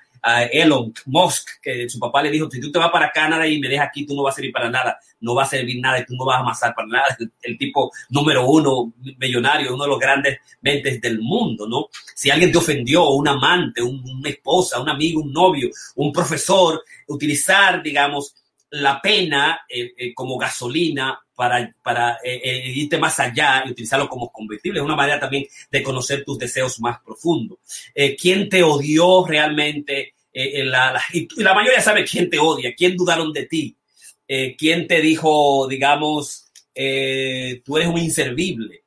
Elon 0.53 0.92
Musk, 1.07 1.48
que 1.62 1.88
su 1.88 1.98
papá 1.98 2.22
le 2.22 2.30
dijo, 2.30 2.51
si 2.51 2.61
tú 2.61 2.70
te 2.70 2.78
vas 2.78 2.90
para 2.90 3.11
Canadá 3.11 3.46
y 3.46 3.59
me 3.59 3.68
dejas 3.68 3.88
aquí, 3.88 4.05
tú 4.05 4.14
no 4.14 4.22
vas 4.22 4.34
a 4.34 4.36
servir 4.36 4.53
para 4.53 4.68
nada, 4.68 4.98
no 5.20 5.34
va 5.34 5.44
a 5.44 5.46
servir 5.46 5.80
nada 5.80 5.98
y 5.98 6.05
tú 6.05 6.14
no 6.14 6.26
vas 6.26 6.36
a 6.36 6.40
amasar 6.40 6.74
para 6.74 6.88
nada. 6.88 7.16
El, 7.18 7.32
el, 7.40 7.57
tipo 7.57 7.90
número 8.11 8.46
uno, 8.46 8.92
millonario, 9.16 9.74
uno 9.74 9.84
de 9.84 9.88
los 9.88 9.98
grandes 9.98 10.38
mentes 10.61 11.01
del 11.01 11.20
mundo, 11.20 11.66
¿no? 11.66 11.88
Si 12.14 12.28
alguien 12.28 12.53
te 12.53 12.59
ofendió, 12.59 13.09
un 13.09 13.28
amante, 13.28 13.80
un, 13.80 14.05
una 14.11 14.28
esposa, 14.28 14.78
un 14.78 14.90
amigo, 14.90 15.22
un 15.22 15.32
novio, 15.32 15.70
un 15.94 16.12
profesor, 16.12 16.84
utilizar, 17.07 17.82
digamos, 17.82 18.34
la 18.71 19.01
pena 19.01 19.62
eh, 19.68 19.93
eh, 19.97 20.14
como 20.14 20.39
gasolina 20.39 21.18
para, 21.35 21.75
para 21.83 22.18
eh, 22.23 22.71
irte 22.73 22.99
más 22.99 23.18
allá 23.18 23.64
y 23.66 23.71
utilizarlo 23.71 24.09
como 24.09 24.31
combustible. 24.31 24.79
Es 24.79 24.85
una 24.85 24.97
manera 24.97 25.18
también 25.18 25.47
de 25.71 25.83
conocer 25.83 26.25
tus 26.25 26.39
deseos 26.39 26.79
más 26.81 27.01
profundos. 27.01 27.59
¿Quién 28.21 28.49
te 28.49 28.62
odió 28.62 29.27
realmente? 29.27 30.14
La, 30.33 31.03
y 31.12 31.29
la 31.43 31.55
mayoría 31.55 31.81
sabe 31.81 32.05
quién 32.05 32.31
te 32.31 32.39
odia, 32.39 32.75
quién 32.77 32.97
dudaron 32.97 33.33
de 33.33 33.47
ti, 33.47 33.77
quién 34.57 34.87
te 34.87 35.01
dijo, 35.01 35.66
digamos, 35.66 36.51
tú 36.75 37.77
eres 37.77 37.89
un 37.89 37.99
inservible. 37.99 38.85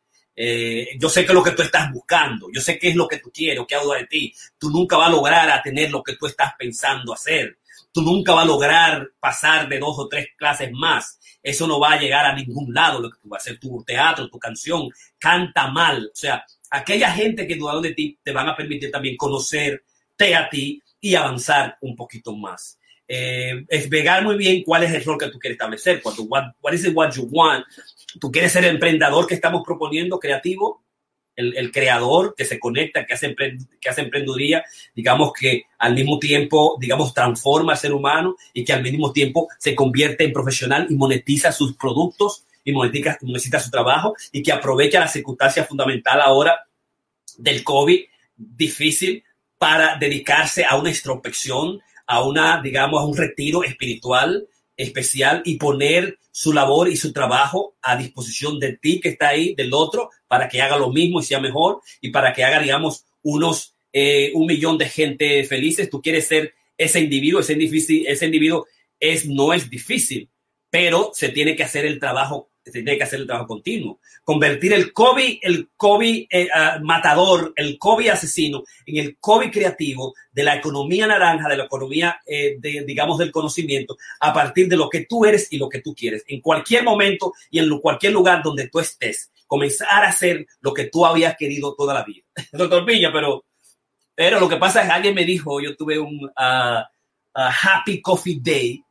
yo 1.00 1.10
sé 1.10 1.26
que 1.26 1.34
lo 1.34 1.44
que 1.44 1.52
tú 1.52 1.64
estás 1.64 1.92
buscando, 1.92 2.50
yo 2.54 2.62
sé 2.62 2.78
qué 2.78 2.90
es 2.90 2.96
lo 2.96 3.08
que 3.08 3.18
tú 3.18 3.32
quieres, 3.34 3.66
qué 3.68 3.76
duda 3.84 3.98
de 3.98 4.06
ti. 4.06 4.34
Tú 4.60 4.70
nunca 4.70 4.96
vas 4.96 5.10
a 5.10 5.12
lograr 5.12 5.50
a 5.50 5.62
tener 5.62 5.90
lo 5.90 6.04
que 6.04 6.16
tú 6.16 6.28
estás 6.28 6.54
pensando 6.58 7.14
hacer 7.14 7.58
tú 7.94 8.02
nunca 8.02 8.34
vas 8.34 8.44
a 8.44 8.48
lograr 8.48 9.12
pasar 9.20 9.70
de 9.70 9.80
dos 9.80 9.96
o 9.98 10.10
tres 10.10 10.28
clases 10.38 10.72
más. 10.74 11.20
Eso 11.42 11.68
no 11.68 11.80
va 11.80 11.94
a 11.94 12.00
llegar 12.00 12.26
a 12.26 12.36
ningún 12.36 12.74
lado, 12.74 13.00
lo 13.00 13.10
que 13.10 13.20
tú 13.22 13.30
vas 13.30 13.42
a 13.42 13.52
hacer, 13.52 13.60
tu 13.60 13.84
teatro, 13.84 14.30
tu 14.30 14.40
canción, 14.40 14.90
canta 15.20 15.68
mal. 15.68 16.06
O 16.08 16.16
sea, 16.16 16.44
aquella 16.72 17.12
gente 17.12 17.48
que 17.48 17.56
dudaron 17.56 17.84
de 17.84 17.94
ti 17.94 18.18
te 18.24 18.32
van 18.32 18.50
a 18.50 18.56
permitir 18.56 18.92
también 18.92 19.16
conocerte 19.18 20.36
a 20.36 20.50
ti 20.50 20.82
y 21.00 21.16
avanzar 21.16 21.78
un 21.82 21.96
poquito 21.96 22.36
más. 22.36 22.80
eh, 23.08 23.66
esvegar 23.70 24.24
muy 24.24 24.38
bien 24.38 24.64
cuál 24.64 24.84
es 24.84 24.94
el 24.94 25.04
rol 25.04 25.18
que 25.18 25.28
tú 25.30 25.38
quieres 25.40 25.56
establecer. 25.58 26.02
Cuando, 26.02 26.24
what, 26.24 26.54
what 26.62 26.74
is 26.74 26.86
it 26.86 26.96
what 26.96 27.12
you 27.12 27.28
want? 27.32 27.66
Tú 28.20 28.32
quieres 28.32 28.52
ser 28.52 28.66
emprendedor 28.66 29.28
que 29.28 29.36
estamos 29.36 29.62
proponiendo, 29.66 30.20
creativo, 30.20 30.83
el, 31.36 31.72
creador 31.72 32.36
que 32.36 32.46
se 32.46 32.60
conecta, 32.60 33.06
que 33.06 33.14
hace, 33.14 33.36
que 33.36 33.90
hace 33.90 34.02
emprendeduría, 34.02 34.64
digamos 34.96 35.32
que 35.34 35.64
al 35.78 35.96
mismo 35.96 36.20
tiempo, 36.20 36.78
digamos, 36.80 37.14
transforma 37.14 37.74
al 37.74 37.78
ser 37.78 37.94
humano 37.94 38.36
y 38.54 38.64
que 38.64 38.74
al 38.74 38.84
mismo 38.84 39.12
tiempo 39.12 39.48
se 39.58 39.76
convierte 39.76 40.24
en 40.24 40.34
profesional 40.34 40.88
y 40.90 40.96
monetiza 40.96 41.52
sus 41.52 41.76
productos 41.76 42.46
y 42.64 42.72
monetiza, 42.72 43.18
monetiza 43.22 43.60
su 43.60 43.70
trabajo 43.70 44.16
y 44.32 44.44
que 44.44 44.52
aprovecha 44.52 45.00
la 45.00 45.08
circunstancia 45.08 45.66
fundamental 45.66 46.22
ahora 46.22 46.68
del 47.38 47.64
COVID 47.64 48.00
difícil 48.36 49.24
para 49.58 49.98
dedicarse 49.98 50.66
a 50.66 50.76
una 50.76 50.90
introspección, 50.90 51.80
a 52.06 52.24
una, 52.24 52.62
digamos, 52.62 53.02
a 53.02 53.06
un 53.06 53.18
retiro 53.18 53.64
espiritual 53.64 54.48
especial 54.78 55.42
y 55.46 55.58
poner 55.58 56.18
su 56.32 56.54
labor 56.54 56.90
y 56.90 56.96
su 56.96 57.14
trabajo 57.14 57.76
a 57.82 57.96
disposición 57.96 58.60
de 58.60 58.78
ti 58.78 59.00
que 59.00 59.10
está 59.10 59.30
ahí, 59.30 59.54
del 59.56 59.74
otro, 59.74 60.10
para 60.28 60.48
que 60.48 60.62
haga 60.62 60.78
lo 60.78 60.92
mismo 60.92 61.20
y 61.20 61.24
sea 61.24 61.40
mejor 61.40 61.82
y 62.02 62.10
para 62.10 62.34
que 62.34 62.44
haga, 62.44 62.60
digamos, 62.60 63.06
unos, 63.22 63.76
eh, 63.92 64.32
un 64.34 64.48
millón 64.48 64.78
de 64.78 64.90
gente 64.90 65.44
felices. 65.44 65.90
Tú 65.90 66.02
quieres 66.02 66.28
ser 66.28 66.54
ese 66.78 67.00
individuo, 67.00 67.42
ese, 67.42 67.56
difícil, 67.56 68.06
ese 68.08 68.26
individuo 68.26 68.66
es, 69.00 69.28
no 69.28 69.54
es 69.54 69.70
difícil, 69.70 70.30
pero 70.70 71.12
se 71.14 71.30
tiene 71.30 71.56
que 71.56 71.64
hacer 71.64 71.86
el 71.86 72.00
trabajo 72.00 72.50
tiene 72.72 72.98
que 72.98 73.04
hacer 73.04 73.20
el 73.20 73.28
trabajo 73.28 73.48
continuo. 73.48 74.00
Convertir 74.24 74.74
el 74.74 74.94
COVID, 74.94 75.40
el 75.42 75.70
COVID 75.76 76.28
eh, 76.30 76.48
uh, 76.48 76.84
matador, 76.84 77.54
el 77.56 77.78
COVID 77.78 78.10
asesino, 78.10 78.64
en 78.86 78.98
el 78.98 79.18
COVID 79.20 79.52
creativo 79.52 80.14
de 80.32 80.44
la 80.44 80.56
economía 80.56 81.08
naranja, 81.08 81.50
de 81.50 81.58
la 81.58 81.66
economía, 81.66 82.22
eh, 82.26 82.56
de, 82.60 82.84
digamos, 82.86 83.18
del 83.18 83.32
conocimiento, 83.32 83.98
a 84.20 84.34
partir 84.34 84.68
de 84.68 84.78
lo 84.78 84.90
que 84.90 85.06
tú 85.06 85.26
eres 85.26 85.52
y 85.52 85.58
lo 85.58 85.68
que 85.68 85.82
tú 85.82 85.94
quieres. 85.94 86.24
En 86.28 86.40
cualquier 86.40 86.84
momento 86.84 87.34
y 87.52 87.60
en 87.60 87.78
cualquier 87.80 88.14
lugar 88.14 88.42
donde 88.42 88.70
tú 88.70 88.80
estés, 88.80 89.32
comenzar 89.48 90.04
a 90.04 90.10
hacer 90.10 90.46
lo 90.62 90.74
que 90.74 90.86
tú 90.86 91.06
habías 91.06 91.36
querido 91.36 91.76
toda 91.76 91.94
la 91.94 92.04
vida. 92.04 92.24
Doctor 92.54 92.86
Villa, 92.86 93.12
pero, 93.12 93.44
pero 94.16 94.40
lo 94.40 94.48
que 94.48 94.58
pasa 94.58 94.82
es 94.82 94.88
que 94.88 94.94
alguien 94.94 95.16
me 95.16 95.26
dijo, 95.26 95.60
yo 95.60 95.76
tuve 95.76 96.00
un 96.00 96.24
uh, 96.24 96.80
uh, 97.36 97.52
Happy 97.62 98.02
Coffee 98.02 98.40
Day 98.42 98.84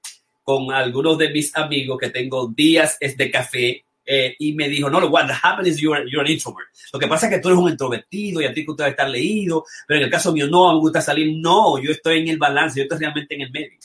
con 0.42 0.72
algunos 0.72 1.18
de 1.18 1.30
mis 1.30 1.54
amigos 1.56 1.98
que 1.98 2.10
tengo 2.10 2.48
días 2.48 2.98
de 3.00 3.30
café 3.30 3.84
eh, 4.04 4.34
y 4.38 4.52
me 4.54 4.68
dijo, 4.68 4.90
no, 4.90 4.98
what 5.06 5.30
happens 5.30 5.68
is 5.68 5.80
you're, 5.80 6.04
you're, 6.10 6.26
an 6.26 6.32
introvert. 6.32 6.68
Lo 6.92 6.98
que 6.98 7.06
pasa 7.06 7.26
es 7.26 7.34
que 7.34 7.38
tú 7.40 7.48
eres 7.48 7.60
un 7.60 7.70
introvertido 7.70 8.40
y 8.40 8.46
a 8.46 8.52
ti 8.52 8.62
te 8.62 8.66
gusta 8.66 8.88
estar 8.88 9.08
leído, 9.08 9.64
pero 9.86 9.98
en 9.98 10.04
el 10.04 10.10
caso 10.10 10.32
mío 10.32 10.48
no, 10.48 10.72
me 10.74 10.80
gusta 10.80 11.00
salir. 11.00 11.38
No, 11.40 11.78
yo 11.78 11.92
estoy 11.92 12.20
en 12.20 12.28
el 12.28 12.38
balance, 12.38 12.78
yo 12.78 12.82
estoy 12.82 12.98
realmente 12.98 13.34
en 13.34 13.42
el 13.42 13.50
medio. 13.50 13.78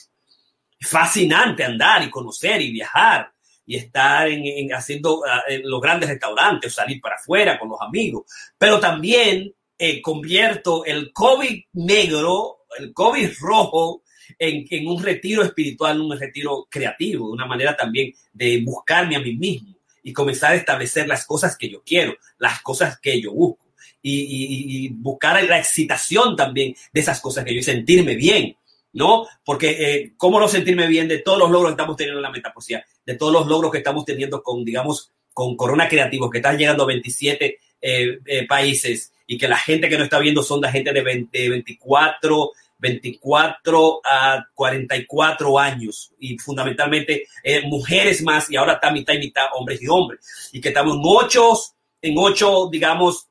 Fascinante 0.80 1.64
andar 1.64 2.02
y 2.02 2.10
conocer 2.10 2.60
y 2.60 2.72
viajar 2.72 3.32
y 3.64 3.76
estar 3.76 4.28
en, 4.28 4.44
en 4.44 4.72
haciendo 4.72 5.18
uh, 5.18 5.24
en 5.46 5.68
los 5.68 5.80
grandes 5.80 6.08
restaurantes, 6.08 6.74
salir 6.74 7.00
para 7.00 7.16
afuera 7.16 7.58
con 7.58 7.68
los 7.68 7.80
amigos, 7.80 8.24
pero 8.56 8.80
también 8.80 9.52
eh, 9.78 10.02
convierto 10.02 10.84
el 10.84 11.12
COVID 11.12 11.64
negro, 11.74 12.64
el 12.78 12.92
COVID 12.92 13.30
rojo, 13.40 14.02
en, 14.38 14.66
en, 14.70 14.86
un 14.86 15.02
retiro 15.02 15.42
espiritual, 15.42 16.00
un 16.00 16.18
retiro 16.18 16.66
creativo, 16.70 17.30
una 17.30 17.46
manera 17.46 17.76
también 17.76 18.12
de 18.32 18.62
buscarme 18.64 19.16
a 19.16 19.20
mí 19.20 19.34
mismo 19.34 19.74
y 20.02 20.12
comenzar 20.12 20.52
a 20.52 20.56
establecer 20.56 21.08
las 21.08 21.26
cosas 21.26 21.56
que 21.56 21.68
yo 21.68 21.82
quiero, 21.84 22.16
las 22.38 22.62
cosas 22.62 22.98
que 23.00 23.20
yo 23.20 23.32
busco 23.32 23.66
y, 24.02 24.20
y, 24.20 24.86
y 24.86 24.88
buscar 24.88 25.42
la 25.44 25.58
excitación 25.58 26.36
también 26.36 26.74
de 26.92 27.00
esas 27.00 27.20
cosas 27.20 27.44
que 27.44 27.54
yo 27.54 27.62
sentirme 27.62 28.14
bien. 28.14 28.56
¿no? 28.92 29.26
Porque, 29.44 29.70
eh, 29.70 30.12
¿cómo 30.16 30.40
no 30.40 30.48
sentirme 30.48 30.86
bien 30.86 31.08
de 31.08 31.18
todos 31.18 31.38
los 31.38 31.50
logros 31.50 31.70
que 31.70 31.74
estamos 31.74 31.96
teniendo 31.96 32.18
en 32.18 32.22
la 32.22 32.30
metaposía? 32.30 32.84
De 33.04 33.14
todos 33.16 33.32
los 33.32 33.46
logros 33.46 33.70
que 33.70 33.78
estamos 33.78 34.04
teniendo 34.04 34.42
con, 34.42 34.64
digamos, 34.64 35.12
con 35.32 35.56
Corona 35.56 35.88
Creativos, 35.88 36.30
que 36.30 36.38
están 36.38 36.58
llegando 36.58 36.82
a 36.82 36.86
27 36.86 37.58
eh, 37.80 38.18
eh, 38.26 38.46
países 38.46 39.12
y 39.26 39.38
que 39.38 39.46
la 39.46 39.58
gente 39.58 39.88
que 39.88 39.98
no 39.98 40.04
está 40.04 40.18
viendo 40.18 40.42
son 40.42 40.60
la 40.60 40.72
gente 40.72 40.92
de 40.92 41.02
20, 41.02 41.48
24, 41.50 42.50
24 42.78 44.00
a 44.04 44.46
44 44.54 45.58
años 45.58 46.12
y 46.18 46.38
fundamentalmente 46.38 47.26
eh, 47.42 47.62
mujeres 47.66 48.22
más 48.22 48.50
y 48.50 48.56
ahora 48.56 48.74
está 48.74 48.90
mitad 48.90 49.14
y 49.14 49.18
mitad 49.18 49.46
hombres 49.54 49.82
y 49.82 49.88
hombres. 49.88 50.50
Y 50.52 50.60
que 50.60 50.68
estamos 50.68 50.96
en 50.96 51.02
ocho, 51.04 51.52
en 52.00 52.14
ocho, 52.16 52.68
digamos, 52.70 53.28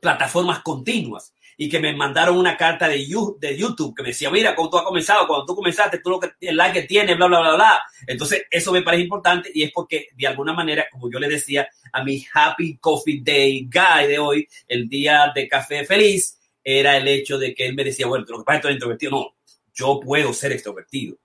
plataformas 0.00 0.60
continuas. 0.60 1.32
Y 1.54 1.68
que 1.68 1.78
me 1.78 1.94
mandaron 1.94 2.38
una 2.38 2.56
carta 2.56 2.88
de, 2.88 3.06
de 3.38 3.56
YouTube 3.56 3.94
que 3.94 4.02
me 4.02 4.08
decía, 4.08 4.30
mira, 4.30 4.54
cómo 4.54 4.70
tú 4.70 4.78
has 4.78 4.84
comenzado, 4.84 5.28
cuando 5.28 5.46
tú 5.46 5.54
comenzaste, 5.54 5.98
tú 5.98 6.10
lo 6.10 6.18
que, 6.18 6.32
el 6.40 6.56
like 6.56 6.80
que 6.80 6.88
tienes, 6.88 7.16
bla, 7.16 7.26
bla, 7.26 7.40
bla, 7.40 7.54
bla. 7.54 7.82
Entonces, 8.06 8.44
eso 8.50 8.72
me 8.72 8.82
parece 8.82 9.04
importante 9.04 9.50
y 9.54 9.62
es 9.62 9.70
porque, 9.70 10.08
de 10.16 10.26
alguna 10.26 10.54
manera, 10.54 10.86
como 10.90 11.10
yo 11.10 11.20
le 11.20 11.28
decía 11.28 11.68
a 11.92 12.02
mi 12.02 12.24
Happy 12.32 12.78
Coffee 12.78 13.20
Day 13.22 13.68
Guy 13.70 14.08
de 14.08 14.18
hoy, 14.18 14.48
el 14.66 14.88
día 14.88 15.30
de 15.32 15.46
café 15.46 15.84
feliz, 15.84 16.38
era 16.64 16.96
el 16.96 17.08
hecho 17.08 17.38
de 17.38 17.54
que 17.54 17.66
él 17.66 17.74
me 17.74 17.84
decía, 17.84 18.06
bueno, 18.06 18.24
lo 18.28 18.38
que 18.38 18.44
pasa 18.44 18.58
es 18.58 18.66
que 18.66 18.72
introvertido. 18.72 19.12
No, 19.12 19.36
yo 19.74 20.00
puedo 20.00 20.32
ser 20.32 20.52
extrovertido. 20.52 21.16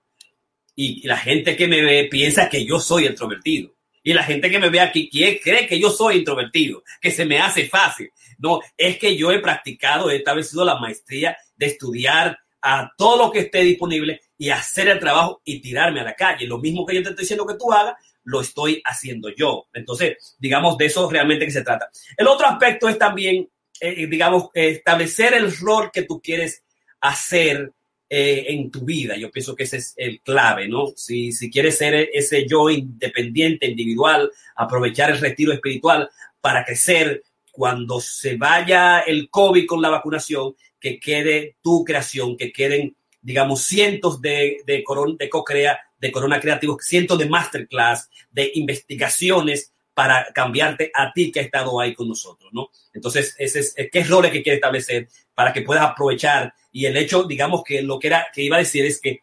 Y 0.74 1.06
la 1.06 1.16
gente 1.16 1.56
que 1.56 1.66
me 1.66 1.82
ve 1.82 2.08
piensa 2.10 2.48
que 2.48 2.64
yo 2.64 2.78
soy 2.78 3.06
extrovertido. 3.06 3.74
Y 4.02 4.14
la 4.14 4.22
gente 4.22 4.50
que 4.50 4.58
me 4.58 4.70
ve 4.70 4.80
aquí 4.80 5.10
cree 5.10 5.66
que 5.66 5.78
yo 5.78 5.90
soy 5.90 6.18
introvertido, 6.18 6.82
que 7.00 7.10
se 7.10 7.24
me 7.24 7.38
hace 7.38 7.68
fácil. 7.68 8.10
No, 8.38 8.60
es 8.76 8.98
que 8.98 9.16
yo 9.16 9.32
he 9.32 9.40
practicado, 9.40 10.10
he 10.10 10.16
establecido 10.16 10.64
la 10.64 10.78
maestría 10.78 11.36
de 11.56 11.66
estudiar 11.66 12.38
a 12.62 12.92
todo 12.96 13.26
lo 13.26 13.30
que 13.30 13.40
esté 13.40 13.62
disponible 13.62 14.20
y 14.36 14.50
hacer 14.50 14.88
el 14.88 14.98
trabajo 14.98 15.42
y 15.44 15.60
tirarme 15.60 16.00
a 16.00 16.04
la 16.04 16.14
calle. 16.14 16.46
Lo 16.46 16.58
mismo 16.58 16.86
que 16.86 16.94
yo 16.94 17.02
te 17.02 17.10
estoy 17.10 17.24
diciendo 17.24 17.46
que 17.46 17.56
tú 17.58 17.72
hagas, 17.72 17.96
lo 18.24 18.40
estoy 18.40 18.80
haciendo 18.84 19.30
yo. 19.30 19.66
Entonces, 19.72 20.36
digamos, 20.38 20.78
de 20.78 20.86
eso 20.86 21.10
realmente 21.10 21.44
que 21.44 21.50
se 21.50 21.62
trata. 21.62 21.90
El 22.16 22.28
otro 22.28 22.46
aspecto 22.46 22.88
es 22.88 22.98
también 22.98 23.48
eh, 23.80 24.06
digamos, 24.06 24.48
establecer 24.54 25.34
el 25.34 25.56
rol 25.56 25.90
que 25.92 26.02
tú 26.02 26.20
quieres 26.20 26.62
hacer 27.00 27.72
eh, 28.10 28.46
en 28.48 28.70
tu 28.70 28.86
vida. 28.86 29.16
Yo 29.16 29.30
pienso 29.30 29.54
que 29.54 29.64
ese 29.64 29.76
es 29.76 29.94
el 29.96 30.20
clave, 30.22 30.66
¿no? 30.66 30.94
Si, 30.96 31.30
si 31.32 31.50
quieres 31.50 31.76
ser 31.76 32.08
ese 32.12 32.46
yo 32.48 32.70
independiente, 32.70 33.66
individual, 33.66 34.30
aprovechar 34.56 35.10
el 35.10 35.20
retiro 35.20 35.52
espiritual 35.52 36.08
para 36.40 36.64
crecer 36.64 37.22
cuando 37.52 38.00
se 38.00 38.36
vaya 38.36 39.00
el 39.00 39.28
COVID 39.28 39.66
con 39.66 39.82
la 39.82 39.90
vacunación, 39.90 40.54
que 40.80 40.98
quede 40.98 41.56
tu 41.60 41.84
creación, 41.84 42.36
que 42.36 42.52
queden, 42.52 42.96
digamos, 43.20 43.62
cientos 43.62 44.22
de, 44.22 44.62
de, 44.64 44.84
de 45.18 45.28
co-crea, 45.28 45.78
de 45.98 46.12
corona 46.12 46.40
creativos, 46.40 46.84
cientos 46.84 47.18
de 47.18 47.28
masterclass, 47.28 48.08
de 48.30 48.52
investigaciones 48.54 49.72
para 49.98 50.32
cambiarte 50.32 50.92
a 50.94 51.12
ti 51.12 51.32
que 51.32 51.40
ha 51.40 51.42
estado 51.42 51.80
ahí 51.80 51.92
con 51.92 52.06
nosotros, 52.06 52.52
¿no? 52.52 52.70
Entonces, 52.94 53.34
ese 53.36 53.58
es, 53.58 53.74
¿qué 53.90 54.04
roles 54.04 54.30
que 54.30 54.44
quiere 54.44 54.58
establecer 54.58 55.08
para 55.34 55.52
que 55.52 55.62
puedas 55.62 55.82
aprovechar? 55.82 56.54
Y 56.70 56.86
el 56.86 56.96
hecho, 56.96 57.24
digamos 57.24 57.64
que 57.64 57.82
lo 57.82 57.98
que, 57.98 58.06
era, 58.06 58.28
que 58.32 58.44
iba 58.44 58.54
a 58.54 58.60
decir 58.60 58.84
es 58.84 59.00
que 59.00 59.22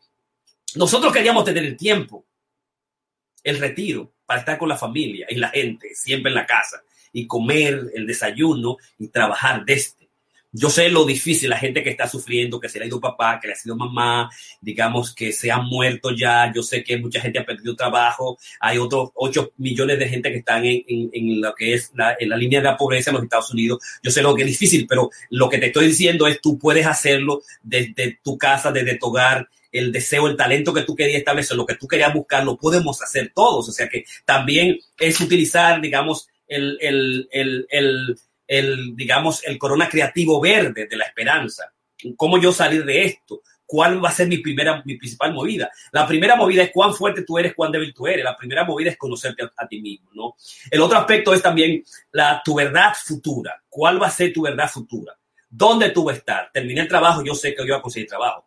nosotros 0.75 1.13
queríamos 1.13 1.45
tener 1.45 1.63
el 1.63 1.77
tiempo, 1.77 2.25
el 3.41 3.57
retiro, 3.57 4.15
para 4.25 4.41
estar 4.41 4.57
con 4.57 4.67
la 4.67 4.75
familia 4.75 5.27
y 5.29 5.35
la 5.35 5.47
gente, 5.47 5.95
siempre 5.95 6.29
en 6.29 6.35
la 6.35 6.45
casa, 6.45 6.83
y 7.13 7.25
comer 7.25 7.91
el 7.93 8.05
desayuno 8.05 8.75
y 8.99 9.07
trabajar 9.07 9.63
desde 9.63 10.04
yo 10.57 10.69
sé 10.69 10.87
lo 10.87 11.03
difícil, 11.03 11.49
la 11.49 11.57
gente 11.57 11.83
que 11.83 11.89
está 11.89 12.07
sufriendo, 12.07 12.61
que 12.61 12.69
se 12.69 12.79
le 12.79 12.85
ha 12.85 12.87
ido 12.87 13.01
papá, 13.01 13.39
que 13.41 13.47
le 13.47 13.53
ha 13.53 13.57
sido 13.57 13.75
mamá, 13.75 14.29
digamos 14.61 15.13
que 15.13 15.33
se 15.33 15.51
han 15.51 15.65
muerto 15.65 16.11
ya. 16.11 16.49
Yo 16.55 16.63
sé 16.63 16.81
que 16.81 16.97
mucha 16.97 17.19
gente 17.19 17.39
ha 17.39 17.45
perdido 17.45 17.75
trabajo. 17.75 18.37
Hay 18.61 18.77
otros 18.77 19.09
8 19.15 19.51
millones 19.57 19.99
de 19.99 20.07
gente 20.07 20.31
que 20.31 20.37
están 20.37 20.63
en, 20.63 20.81
en, 20.87 21.09
en 21.11 21.41
lo 21.41 21.53
que 21.53 21.73
es 21.73 21.91
la, 21.93 22.15
en 22.17 22.29
la 22.29 22.37
línea 22.37 22.61
de 22.61 22.65
la 22.65 22.77
pobreza 22.77 23.09
en 23.09 23.15
los 23.15 23.23
Estados 23.23 23.51
Unidos. 23.51 23.79
Yo 24.01 24.11
sé 24.11 24.21
lo 24.21 24.33
que 24.33 24.43
es 24.43 24.47
difícil, 24.47 24.87
pero 24.87 25.09
lo 25.29 25.49
que 25.49 25.57
te 25.57 25.67
estoy 25.67 25.87
diciendo 25.87 26.25
es 26.25 26.39
tú 26.39 26.57
puedes 26.57 26.85
hacerlo 26.85 27.41
desde 27.61 28.19
tu 28.23 28.37
casa, 28.37 28.71
desde 28.71 28.97
tu 28.97 29.07
hogar, 29.07 29.49
el 29.73 29.91
deseo, 29.91 30.27
el 30.27 30.37
talento 30.37 30.73
que 30.73 30.83
tú 30.83 30.95
querías 30.95 31.19
establecer, 31.19 31.57
lo 31.57 31.65
que 31.65 31.75
tú 31.75 31.85
querías 31.85 32.13
buscar, 32.13 32.45
lo 32.45 32.55
podemos 32.55 33.01
hacer 33.01 33.33
todos. 33.35 33.67
O 33.67 33.71
sea 33.73 33.89
que 33.89 34.05
también 34.23 34.79
es 34.97 35.19
utilizar, 35.19 35.81
digamos, 35.81 36.29
el, 36.47 36.77
el, 36.79 37.27
el, 37.31 37.67
el 37.69 38.17
el, 38.47 38.95
digamos, 38.95 39.43
el 39.45 39.57
corona 39.57 39.89
creativo 39.89 40.39
verde 40.39 40.87
de 40.87 40.97
la 40.97 41.05
esperanza. 41.05 41.71
¿Cómo 42.15 42.39
yo 42.39 42.51
salir 42.51 42.85
de 42.85 43.05
esto? 43.05 43.41
¿Cuál 43.65 44.03
va 44.03 44.09
a 44.09 44.13
ser 44.13 44.27
mi 44.27 44.37
primera, 44.37 44.83
mi 44.85 44.95
principal 44.95 45.33
movida? 45.33 45.71
La 45.91 46.07
primera 46.07 46.35
movida 46.35 46.61
es 46.61 46.71
cuán 46.71 46.93
fuerte 46.93 47.23
tú 47.23 47.39
eres, 47.39 47.55
cuán 47.55 47.71
débil 47.71 47.93
tú 47.93 48.05
eres. 48.05 48.23
La 48.23 48.37
primera 48.37 48.63
movida 48.63 48.91
es 48.91 48.97
conocerte 48.97 49.43
a, 49.57 49.67
ti 49.67 49.81
mismo, 49.81 50.11
¿no? 50.13 50.35
El 50.69 50.81
otro 50.81 50.99
aspecto 50.99 51.33
es 51.33 51.41
también 51.41 51.83
la, 52.11 52.41
tu 52.45 52.53
verdad 52.53 52.93
futura. 52.93 53.63
¿Cuál 53.67 54.01
va 54.01 54.07
a 54.07 54.11
ser 54.11 54.31
tu 54.31 54.43
verdad 54.43 54.69
futura? 54.69 55.17
¿Dónde 55.49 55.89
tú 55.89 56.03
vas 56.03 56.15
a 56.15 56.19
estar? 56.19 56.51
Terminé 56.53 56.81
el 56.81 56.87
trabajo, 56.87 57.23
yo 57.23 57.33
sé 57.33 57.55
que 57.55 57.61
yo 57.61 57.73
voy 57.73 57.79
a 57.79 57.81
conseguir 57.81 58.07
trabajo. 58.07 58.45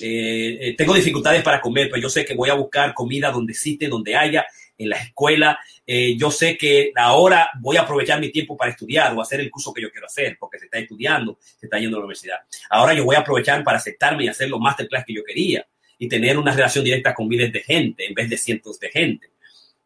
Eh, 0.00 0.58
eh, 0.60 0.74
tengo 0.76 0.94
dificultades 0.94 1.42
para 1.42 1.60
comer, 1.60 1.88
pero 1.88 2.02
yo 2.02 2.10
sé 2.10 2.24
que 2.24 2.34
voy 2.34 2.50
a 2.50 2.54
buscar 2.54 2.94
comida 2.94 3.30
donde 3.30 3.52
existe, 3.52 3.88
donde 3.88 4.16
haya, 4.16 4.46
en 4.76 4.90
la 4.90 4.96
escuela. 4.96 5.58
Eh, 5.90 6.18
yo 6.18 6.30
sé 6.30 6.58
que 6.58 6.92
ahora 6.94 7.48
voy 7.58 7.78
a 7.78 7.80
aprovechar 7.80 8.20
mi 8.20 8.30
tiempo 8.30 8.58
para 8.58 8.72
estudiar 8.72 9.16
o 9.16 9.22
hacer 9.22 9.40
el 9.40 9.50
curso 9.50 9.72
que 9.72 9.80
yo 9.80 9.90
quiero 9.90 10.06
hacer, 10.06 10.36
porque 10.38 10.58
se 10.58 10.66
está 10.66 10.78
estudiando, 10.78 11.38
se 11.40 11.64
está 11.64 11.78
yendo 11.78 11.96
a 11.96 12.00
la 12.00 12.04
universidad. 12.04 12.36
Ahora 12.68 12.92
yo 12.92 13.06
voy 13.06 13.16
a 13.16 13.20
aprovechar 13.20 13.64
para 13.64 13.78
aceptarme 13.78 14.24
y 14.24 14.28
hacer 14.28 14.50
los 14.50 14.60
masterclass 14.60 15.04
que 15.06 15.14
yo 15.14 15.24
quería. 15.24 15.66
y 16.00 16.06
tener 16.06 16.38
una 16.38 16.52
relación 16.52 16.84
directa 16.84 17.12
con 17.12 17.26
miles 17.26 17.52
de 17.52 17.58
gente 17.60 18.06
en 18.06 18.14
vez 18.14 18.30
de 18.30 18.36
cientos 18.36 18.78
de 18.78 18.88
gente. 18.88 19.30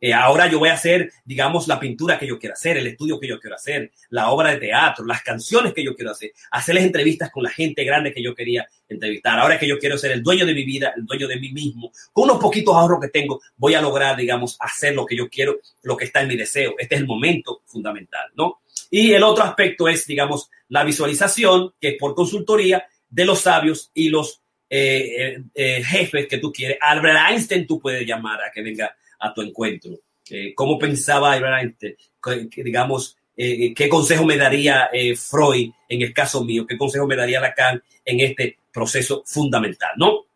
Eh, 0.05 0.13
ahora 0.13 0.49
yo 0.49 0.59
voy 0.59 0.69
a 0.69 0.73
hacer, 0.73 1.13
digamos, 1.25 1.69
la 1.69 1.79
pintura 1.79 2.19
que 2.19 2.27
yo 2.27 2.37
quiero 2.37 2.55
hacer, 2.55 2.77
el 2.77 2.89
estudio 2.89 3.21
que 3.21 3.29
yo 3.29 3.39
quiero 3.39 3.55
hacer, 3.55 3.93
la 4.11 4.31
obra 4.31 4.51
de 4.51 4.57
teatro, 4.57 5.05
las 5.05 5.23
canciones 5.23 5.73
que 5.73 5.85
yo 5.85 5.95
quiero 5.95 6.11
hacer, 6.11 6.33
hacerles 6.51 6.83
entrevistas 6.83 7.31
con 7.31 7.45
la 7.45 7.51
gente 7.51 7.85
grande 7.85 8.13
que 8.13 8.21
yo 8.21 8.35
quería 8.35 8.69
entrevistar. 8.89 9.39
Ahora 9.39 9.61
que 9.61 9.69
yo 9.69 9.79
quiero 9.79 9.97
ser 9.97 10.11
el 10.11 10.21
dueño 10.21 10.45
de 10.45 10.55
mi 10.55 10.65
vida, 10.65 10.93
el 10.97 11.07
dueño 11.07 11.29
de 11.29 11.39
mí 11.39 11.53
mismo, 11.53 11.93
con 12.13 12.25
unos 12.25 12.39
poquitos 12.39 12.75
ahorros 12.75 12.99
que 13.01 13.11
tengo, 13.11 13.41
voy 13.57 13.75
a 13.75 13.81
lograr, 13.81 14.17
digamos, 14.17 14.57
hacer 14.59 14.93
lo 14.93 15.07
que 15.07 15.15
yo 15.15 15.29
quiero, 15.29 15.61
lo 15.83 15.97
que 15.97 16.07
está 16.07 16.21
en 16.21 16.29
mi 16.29 16.37
deseo. 16.37 16.75
Este 16.79 16.97
es 16.97 17.01
el 17.03 17.07
momento 17.07 17.63
fundamental, 17.65 18.29
¿no? 18.35 18.63
Y 18.91 19.13
el 19.13 19.23
otro 19.23 19.45
aspecto 19.45 19.87
es, 19.87 20.05
digamos, 20.05 20.51
la 20.69 20.83
visualización, 20.83 21.75
que 21.81 21.91
es 21.91 21.97
por 21.97 22.17
consultoría 22.17 22.89
de 23.09 23.25
los 23.25 23.43
sabios 23.43 23.93
y 23.95 24.09
los 24.09 24.43
eh, 24.69 25.45
eh, 25.55 25.85
jefes 25.85 26.27
que 26.27 26.39
tú 26.39 26.53
quieres. 26.53 26.79
Albert 26.81 27.21
Einstein 27.31 27.69
tú 27.69 27.79
puedes 27.79 28.05
llamar 28.05 28.43
a 28.43 28.51
que 28.51 28.63
venga 28.63 28.97
a 29.23 29.33
tu 29.33 29.41
encuentro. 29.41 30.01
Eh, 30.29 30.55
¿Cómo 30.55 30.79
pensaba 30.79 31.37
Einstein? 31.37 31.97
digamos, 32.57 33.17
eh, 33.37 33.73
qué 33.75 33.89
consejo 33.89 34.25
me 34.25 34.37
daría 34.37 34.89
eh, 34.93 35.17
Freud 35.17 35.71
en 35.89 36.03
el 36.03 36.13
caso 36.13 36.45
mío, 36.45 36.67
qué 36.67 36.77
consejo 36.77 37.07
me 37.07 37.17
daría 37.17 37.41
Lacan 37.41 37.83
en 38.05 38.21
este 38.21 38.59
proceso 38.73 39.23
fundamental, 39.27 39.91
¿no? 39.97 40.27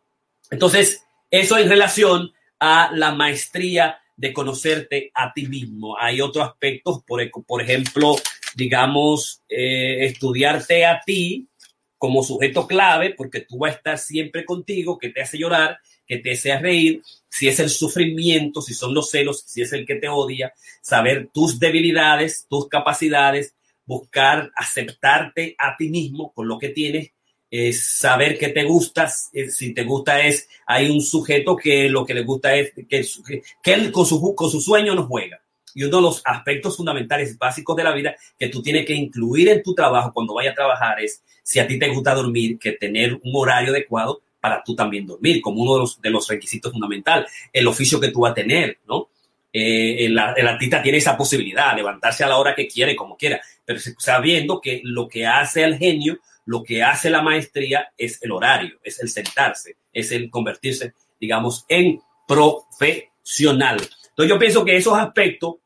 Entonces, 0.51 1.05
eso 1.31 1.59
en 1.59 1.69
relación 1.69 2.33
a 2.59 2.91
la 2.93 3.13
maestría 3.13 3.99
de 4.17 4.33
conocerte 4.33 5.11
a 5.15 5.33
ti 5.33 5.47
mismo. 5.47 5.97
Hay 5.99 6.21
otros 6.21 6.49
aspectos, 6.49 7.03
por, 7.07 7.21
por 7.45 7.63
ejemplo, 7.63 8.17
digamos, 8.55 9.43
estudiarte 9.49 10.87
a 10.87 11.01
ti 11.05 11.49
como 11.99 12.23
sujeto 12.23 12.67
clave, 12.67 13.15
porque 13.15 13.41
tú 13.41 13.59
vas 13.59 13.73
a 13.73 13.77
estar 13.77 13.99
siempre 13.99 14.45
contigo, 14.45 14.99
que 14.99 15.11
te 15.11 15.23
hace 15.23 15.39
llorar, 15.39 15.79
que 16.07 16.19
te 16.19 16.33
hace 16.33 16.59
reír, 16.59 17.03
si 17.29 17.49
es 17.49 17.61
el 17.61 17.71
sufrimiento, 17.71 18.63
si 18.63 18.75
son 18.75 18.95
los 18.95 19.11
celos, 19.11 19.43
si 19.47 19.63
es 19.63 19.73
el 19.73 19.85
que 19.85 19.97
te 19.97 20.09
odia, 20.09 20.53
saber 20.81 21.29
tus 21.33 21.59
debilidades, 21.59 22.47
tus 22.49 22.69
capacidades, 22.69 23.55
buscar 23.85 24.51
aceptarte 24.57 25.55
a 25.59 25.77
ti 25.77 25.89
mismo 25.89 26.33
con 26.33 26.49
lo 26.49 26.59
que 26.59 26.71
tienes, 26.71 27.13
saber 27.73 28.39
que 28.39 28.49
te 28.49 28.65
gustas, 28.65 29.31
eh, 29.33 29.51
si 29.51 29.73
te 29.73 29.85
gusta 29.85 30.21
es, 30.21 30.49
hay 30.67 30.91
un 30.91 31.01
sujeto 31.01 31.57
que 31.57 31.89
lo 31.89 32.05
que 32.05 32.15
le 32.15 32.23
gusta 32.23 32.55
es 32.55 32.73
que, 32.89 33.07
que 33.63 33.73
él 33.73 33.93
con 33.93 34.05
su, 34.05 34.35
con 34.35 34.51
su 34.51 34.61
sueño 34.61 34.95
no 34.95 35.07
juega. 35.07 35.41
Y 35.75 35.85
uno 35.85 35.99
de 35.99 36.03
los 36.03 36.23
aspectos 36.25 36.77
fundamentales 36.77 37.37
básicos 37.37 37.77
de 37.77 37.85
la 37.85 37.93
vida 37.93 38.17
que 38.39 38.49
tú 38.49 38.63
tienes 38.63 38.87
que 38.87 38.95
incluir 38.95 39.49
en 39.49 39.63
tu 39.63 39.75
trabajo 39.75 40.13
cuando 40.13 40.35
vayas 40.35 40.53
a 40.53 40.57
trabajar 40.57 41.01
es, 41.01 41.23
si 41.43 41.59
a 41.61 41.67
ti 41.67 41.79
te 41.79 41.89
gusta 41.89 42.15
dormir, 42.15 42.59
que 42.59 42.73
tener 42.73 43.15
un 43.15 43.33
horario 43.35 43.71
adecuado 43.71 44.23
para 44.47 44.63
tú 44.63 44.77
también 44.77 45.05
dormir, 45.05 45.41
como 45.41 45.61
uno 45.61 45.75
de 45.75 45.81
los, 45.81 46.01
de 46.01 46.09
los 46.09 46.29
requisitos 46.29 46.71
fundamentales, 46.71 47.29
el 47.53 47.67
oficio 47.67 47.99
que 47.99 48.13
tú 48.13 48.21
vas 48.21 48.31
a 48.31 48.35
tener, 48.37 48.79
¿no? 48.87 49.09
Eh, 49.53 50.07
el, 50.07 50.17
artista 50.17 50.81
tiene 50.81 50.99
esa 50.99 51.17
posibilidad, 51.17 51.75
levantarse 51.75 52.23
a 52.23 52.29
la 52.29 52.37
hora 52.37 52.55
que 52.55 52.69
quiere, 52.69 52.95
como 52.95 53.17
quiera, 53.17 53.41
pero 53.65 53.81
sabiendo 53.99 54.61
que 54.61 54.83
lo 54.85 55.09
que 55.09 55.27
hace 55.27 55.65
el 55.65 55.79
genio, 55.79 56.21
lo 56.45 56.63
que 56.63 56.85
hace 56.85 57.11
la 57.11 57.23
maestría 57.23 57.89
es 57.99 58.23
el 58.23 58.31
horario, 58.31 58.79
es 58.85 59.01
el 59.01 59.09
sentarse, 59.09 59.75
es 59.93 60.13
el 60.13 60.31
convertirse, 60.31 60.95
digamos, 61.21 61.65
en 61.69 62.01
profesional. 62.29 63.79
Entonces 64.11 64.29
yo 64.29 64.39
pienso 64.39 64.65
que 64.65 64.77
esos 64.77 64.97
aspectos 64.97 65.57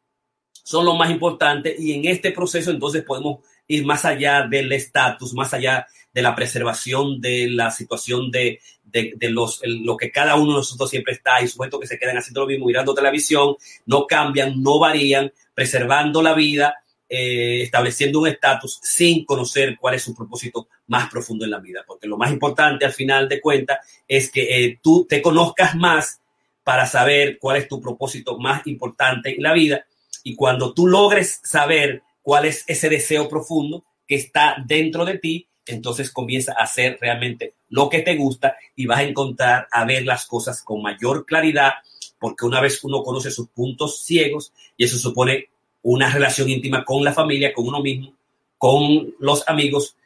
son 0.64 0.86
los 0.86 0.96
más 0.96 1.10
importantes 1.10 1.78
y 1.78 1.92
en 1.92 2.06
este 2.06 2.32
proceso 2.32 2.70
entonces 2.70 3.04
podemos 3.04 3.40
ir 3.68 3.84
más 3.84 4.06
allá 4.06 4.46
del 4.48 4.72
estatus, 4.72 5.34
más 5.34 5.52
allá 5.52 5.86
de 6.12 6.22
la 6.22 6.34
preservación 6.34 7.20
de 7.20 7.48
la 7.48 7.70
situación 7.70 8.30
de, 8.30 8.60
de, 8.84 9.30
los, 9.30 9.60
lo 9.64 9.96
que 9.96 10.10
cada 10.10 10.36
uno 10.36 10.52
de 10.52 10.58
nosotros 10.58 10.90
siempre 10.90 11.14
está 11.14 11.40
y 11.40 11.48
sujeto 11.48 11.78
que 11.78 11.86
se 11.86 11.98
quedan 11.98 12.18
haciendo 12.18 12.42
lo 12.42 12.46
mismo, 12.46 12.66
mirando 12.66 12.94
televisión, 12.94 13.56
no 13.86 14.06
cambian, 14.06 14.60
no 14.60 14.78
varían, 14.78 15.32
preservando 15.54 16.22
la 16.22 16.34
vida, 16.34 16.74
eh, 17.08 17.62
estableciendo 17.62 18.20
un 18.20 18.28
estatus 18.28 18.78
sin 18.82 19.24
conocer 19.24 19.76
cuál 19.80 19.94
es 19.94 20.02
su 20.02 20.14
propósito 20.14 20.68
más 20.86 21.10
profundo 21.10 21.44
en 21.44 21.50
la 21.50 21.58
vida. 21.58 21.84
Porque 21.86 22.06
lo 22.06 22.16
más 22.16 22.30
importante 22.30 22.84
al 22.84 22.92
final 22.92 23.28
de 23.28 23.40
cuentas 23.40 23.78
es 24.06 24.30
que 24.30 24.64
eh, 24.64 24.78
tú 24.82 25.06
te 25.08 25.20
conozcas 25.22 25.74
más 25.74 26.20
para 26.62 26.86
saber 26.86 27.38
cuál 27.38 27.56
es 27.56 27.68
tu 27.68 27.80
propósito 27.80 28.38
más 28.38 28.66
importante 28.66 29.34
en 29.34 29.42
la 29.42 29.52
vida. 29.52 29.84
Y 30.22 30.34
cuando 30.34 30.72
tú 30.72 30.86
logres 30.86 31.40
saber 31.42 32.02
cuál 32.22 32.44
es 32.44 32.64
ese 32.66 32.88
deseo 32.88 33.28
profundo 33.28 33.84
que 34.06 34.16
está 34.16 34.56
dentro 34.66 35.04
de 35.04 35.18
ti, 35.18 35.48
entonces 35.66 36.10
comienza 36.10 36.52
a 36.52 36.64
hacer 36.64 36.98
realmente 37.00 37.54
lo 37.68 37.88
que 37.88 38.00
te 38.00 38.16
gusta 38.16 38.56
y 38.74 38.86
vas 38.86 39.00
a 39.00 39.04
encontrar 39.04 39.68
a 39.70 39.84
ver 39.84 40.04
las 40.04 40.26
cosas 40.26 40.62
con 40.62 40.82
mayor 40.82 41.26
claridad, 41.26 41.74
porque 42.18 42.46
una 42.46 42.60
vez 42.60 42.82
uno 42.84 43.02
conoce 43.02 43.30
sus 43.30 43.48
puntos 43.48 44.02
ciegos, 44.04 44.52
y 44.76 44.84
eso 44.84 44.98
supone 44.98 45.48
una 45.82 46.10
relación 46.10 46.48
íntima 46.48 46.84
con 46.84 47.04
la 47.04 47.12
familia, 47.12 47.52
con 47.52 47.68
uno 47.68 47.80
mismo, 47.80 48.12
con 48.58 49.14
los 49.18 49.48
amigos, 49.48 49.96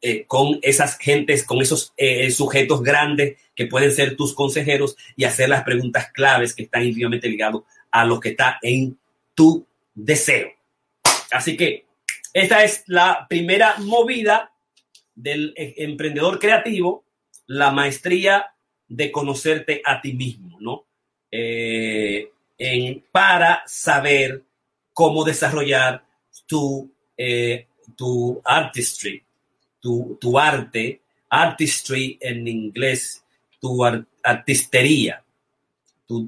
eh, 0.00 0.24
con 0.26 0.58
esas 0.62 0.98
gentes, 0.98 1.44
con 1.44 1.60
esos 1.62 1.92
eh, 1.96 2.30
sujetos 2.30 2.82
grandes 2.82 3.38
que 3.54 3.66
pueden 3.66 3.90
ser 3.90 4.16
tus 4.16 4.34
consejeros 4.34 4.96
y 5.16 5.24
hacer 5.24 5.48
las 5.48 5.64
preguntas 5.64 6.10
claves 6.12 6.54
que 6.54 6.64
están 6.64 6.84
íntimamente 6.84 7.28
ligados 7.28 7.62
a 7.90 8.04
lo 8.04 8.20
que 8.20 8.30
está 8.30 8.58
en 8.62 8.98
tu 9.34 9.66
deseo. 9.94 10.48
Así 11.30 11.56
que 11.56 11.86
esta 12.32 12.64
es 12.64 12.84
la 12.86 13.26
primera 13.28 13.76
movida 13.78 14.52
del 15.14 15.54
e, 15.56 15.74
emprendedor 15.78 16.38
creativo 16.38 17.04
la 17.46 17.70
maestría 17.70 18.54
de 18.88 19.10
conocerte 19.10 19.82
a 19.84 20.00
ti 20.00 20.12
mismo, 20.12 20.58
¿no? 20.60 20.86
Eh, 21.30 22.30
para 23.10 23.62
saber 23.66 24.42
cómo 24.92 25.24
desarrollar 25.24 26.04
tu, 26.46 26.90
eh, 27.16 27.66
tu 27.96 28.40
artistry, 28.44 29.22
tu, 29.80 30.16
tu, 30.20 30.38
arte, 30.38 31.00
artistry 31.28 32.16
en 32.20 32.46
inglés, 32.46 33.24
tu 33.60 33.84
artistería, 34.22 35.23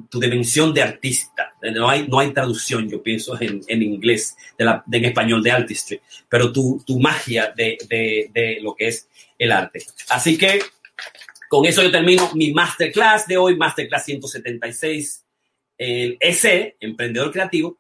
tu, 0.09 0.21
dimensión 0.21 0.73
de 0.73 0.83
artista. 0.83 1.53
No 1.75 1.89
hay, 1.89 2.07
no 2.09 2.19
hay 2.19 2.33
traducción, 2.33 2.89
yo 2.89 3.03
pienso, 3.03 3.41
en, 3.41 3.61
en 3.67 3.83
inglés, 3.83 4.37
de 4.59 4.65
la, 4.65 4.85
en 4.91 5.05
español 5.05 5.43
de 5.43 5.51
artistry, 5.51 6.01
pero 6.29 6.53
tu, 6.53 6.83
tu 6.87 6.99
magia 6.99 7.53
de, 7.57 7.79
de, 7.89 8.31
de, 8.33 8.59
lo 8.61 8.75
que 8.75 8.89
es 8.89 9.09
el 9.39 9.53
arte. 9.53 9.85
Así 10.09 10.37
que 10.37 10.61
con 11.49 11.65
eso 11.65 11.83
yo 11.83 11.91
termino 11.91 12.31
mi 12.35 12.53
masterclass 12.53 13.27
de 13.27 13.37
hoy, 13.37 13.57
masterclass 13.57 14.05
176, 14.05 15.25
el 15.79 16.17
EC, 16.21 16.77
Emprendedor 16.81 17.31
Creativo, 17.31 17.79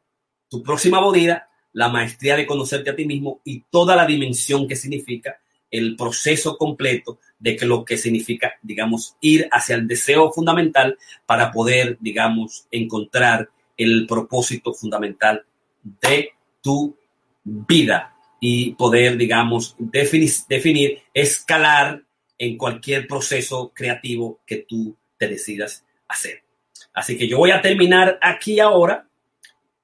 tu 0.48 0.62
próxima 0.62 1.00
bodida, 1.00 1.48
la 1.72 1.88
maestría 1.88 2.36
de 2.36 2.46
conocerte 2.46 2.90
a 2.90 2.96
ti 2.96 3.04
mismo 3.04 3.40
y 3.44 3.62
toda 3.70 3.96
la 3.96 4.06
dimensión 4.06 4.66
que 4.66 4.76
significa 4.76 5.38
el 5.70 5.96
proceso 5.96 6.56
completo 6.56 7.18
de 7.38 7.56
que 7.56 7.66
lo 7.66 7.84
que 7.84 7.96
significa, 7.96 8.54
digamos, 8.62 9.16
ir 9.20 9.48
hacia 9.50 9.76
el 9.76 9.86
deseo 9.86 10.32
fundamental 10.32 10.98
para 11.26 11.52
poder, 11.52 11.98
digamos, 12.00 12.66
encontrar 12.70 13.50
el 13.76 14.06
propósito 14.06 14.72
fundamental 14.72 15.44
de 15.82 16.30
tu 16.62 16.96
vida 17.44 18.14
y 18.40 18.72
poder, 18.74 19.16
digamos, 19.16 19.74
definir, 19.78 20.30
definir, 20.48 21.02
escalar 21.12 22.02
en 22.38 22.56
cualquier 22.56 23.06
proceso 23.06 23.72
creativo 23.74 24.40
que 24.46 24.56
tú 24.56 24.96
te 25.18 25.28
decidas 25.28 25.84
hacer. 26.08 26.42
Así 26.92 27.16
que 27.16 27.28
yo 27.28 27.38
voy 27.38 27.50
a 27.50 27.60
terminar 27.60 28.18
aquí 28.22 28.60
ahora 28.60 29.08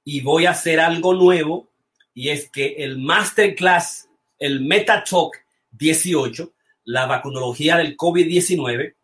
y 0.04 0.20
voy 0.20 0.46
a 0.46 0.50
hacer 0.50 0.80
algo 0.80 1.14
nuevo 1.14 1.68
y 2.14 2.28
es 2.30 2.48
que 2.50 2.74
el 2.78 2.98
masterclass, 2.98 4.08
el 4.38 4.60
Meta 4.60 5.04
Talk 5.04 5.36
18, 5.72 6.52
la 6.84 7.06
vacunología 7.06 7.76
del 7.76 7.96
COVID-19, 7.96 8.94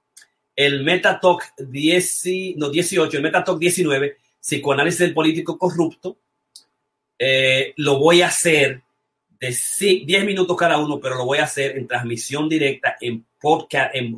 el 0.56 0.84
MetaTalk 0.84 1.54
10, 1.58 2.24
no, 2.56 2.70
18, 2.70 3.16
el 3.16 3.22
MetaTalk 3.22 3.58
19, 3.58 4.16
psicoanálisis 4.40 5.00
del 5.00 5.14
político 5.14 5.58
corrupto, 5.58 6.18
eh, 7.18 7.72
lo 7.76 7.98
voy 7.98 8.22
a 8.22 8.28
hacer 8.28 8.82
de 9.40 9.56
10 10.04 10.24
minutos 10.24 10.56
cada 10.56 10.78
uno, 10.78 10.98
pero 10.98 11.16
lo 11.16 11.24
voy 11.24 11.38
a 11.38 11.44
hacer 11.44 11.76
en 11.76 11.86
transmisión 11.86 12.48
directa, 12.48 12.96
en 13.00 13.24
podcast, 13.40 13.94
en, 13.94 14.16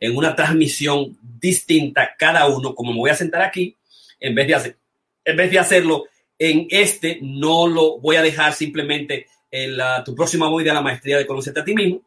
en 0.00 0.16
una 0.16 0.34
transmisión 0.34 1.18
distinta 1.20 2.14
cada 2.16 2.46
uno, 2.46 2.74
como 2.74 2.92
me 2.92 2.98
voy 2.98 3.10
a 3.10 3.16
sentar 3.16 3.42
aquí, 3.42 3.76
en 4.20 4.34
vez 4.34 4.46
de 4.46 4.54
hacer, 4.54 4.76
en 5.24 5.36
vez 5.36 5.50
de 5.50 5.58
hacerlo 5.58 6.04
en 6.38 6.66
este, 6.70 7.18
no 7.22 7.66
lo 7.66 7.98
voy 7.98 8.16
a 8.16 8.22
dejar 8.22 8.52
simplemente 8.52 9.26
en 9.54 9.76
la, 9.76 10.02
tu 10.02 10.16
próxima 10.16 10.48
voy 10.48 10.64
de 10.64 10.74
la 10.74 10.80
maestría 10.80 11.16
de 11.16 11.28
conocerte 11.28 11.60
a 11.60 11.64
ti 11.64 11.74
mismo, 11.74 12.02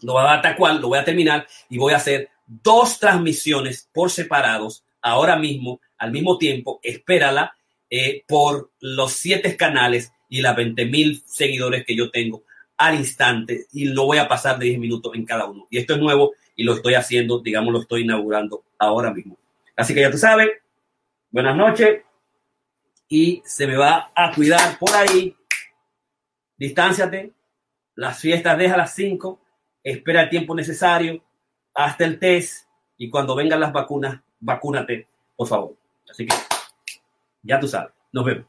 lo 0.00 0.14
voy 0.14 0.22
a 0.22 0.28
dar 0.28 0.42
tal 0.42 0.56
cual, 0.56 0.80
lo 0.80 0.88
voy 0.88 0.98
a 0.98 1.04
terminar 1.04 1.46
y 1.68 1.76
voy 1.76 1.92
a 1.92 1.98
hacer 1.98 2.30
dos 2.46 2.98
transmisiones 2.98 3.86
por 3.92 4.10
separados 4.10 4.82
ahora 5.02 5.36
mismo, 5.36 5.82
al 5.98 6.10
mismo 6.10 6.38
tiempo, 6.38 6.80
espérala 6.82 7.54
eh, 7.90 8.24
por 8.26 8.70
los 8.80 9.12
siete 9.12 9.58
canales 9.58 10.10
y 10.30 10.40
las 10.40 10.56
20 10.56 10.86
mil 10.86 11.22
seguidores 11.26 11.84
que 11.84 11.94
yo 11.94 12.10
tengo 12.10 12.44
al 12.78 12.94
instante 12.94 13.66
y 13.72 13.84
lo 13.84 14.06
voy 14.06 14.16
a 14.16 14.26
pasar 14.26 14.58
de 14.58 14.66
10 14.66 14.78
minutos 14.78 15.14
en 15.14 15.26
cada 15.26 15.44
uno. 15.44 15.66
Y 15.68 15.76
esto 15.76 15.96
es 15.96 16.00
nuevo 16.00 16.32
y 16.56 16.62
lo 16.62 16.72
estoy 16.72 16.94
haciendo, 16.94 17.40
digamos, 17.40 17.74
lo 17.74 17.82
estoy 17.82 18.04
inaugurando 18.04 18.64
ahora 18.78 19.12
mismo. 19.12 19.36
Así 19.76 19.92
que 19.92 20.00
ya 20.00 20.10
tú 20.10 20.16
sabes, 20.16 20.48
buenas 21.30 21.56
noches 21.56 22.04
y 23.06 23.42
se 23.44 23.66
me 23.66 23.76
va 23.76 24.12
a 24.14 24.32
cuidar 24.32 24.78
por 24.78 24.94
ahí. 24.96 25.36
Distánciate, 26.60 27.32
las 27.94 28.20
fiestas 28.20 28.58
deja 28.58 28.74
a 28.74 28.76
las 28.76 28.94
5, 28.94 29.40
espera 29.82 30.24
el 30.24 30.28
tiempo 30.28 30.54
necesario 30.54 31.24
hasta 31.74 32.04
el 32.04 32.18
test 32.18 32.66
y 32.98 33.08
cuando 33.08 33.34
vengan 33.34 33.60
las 33.60 33.72
vacunas, 33.72 34.20
vacúnate, 34.40 35.08
por 35.36 35.48
favor. 35.48 35.74
Así 36.10 36.26
que 36.26 36.36
ya 37.42 37.58
tú 37.58 37.66
sabes, 37.66 37.94
nos 38.12 38.26
vemos. 38.26 38.44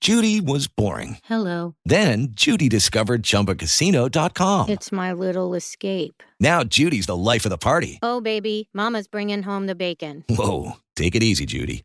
Judy 0.00 0.40
was 0.40 0.66
boring. 0.66 1.18
Hello. 1.24 1.76
Then 1.84 2.28
Judy 2.32 2.68
discovered 2.68 3.22
ChumbaCasino.com. 3.22 4.68
It's 4.68 4.90
my 4.90 5.12
little 5.12 5.54
escape. 5.54 6.24
Now 6.40 6.64
Judy's 6.64 7.06
the 7.06 7.16
life 7.16 7.44
of 7.44 7.50
the 7.50 7.58
party. 7.58 8.00
Oh, 8.02 8.20
baby, 8.20 8.68
Mama's 8.72 9.06
bringing 9.06 9.44
home 9.44 9.66
the 9.66 9.76
bacon. 9.76 10.24
Whoa, 10.28 10.78
take 10.96 11.14
it 11.14 11.22
easy, 11.22 11.46
Judy. 11.46 11.84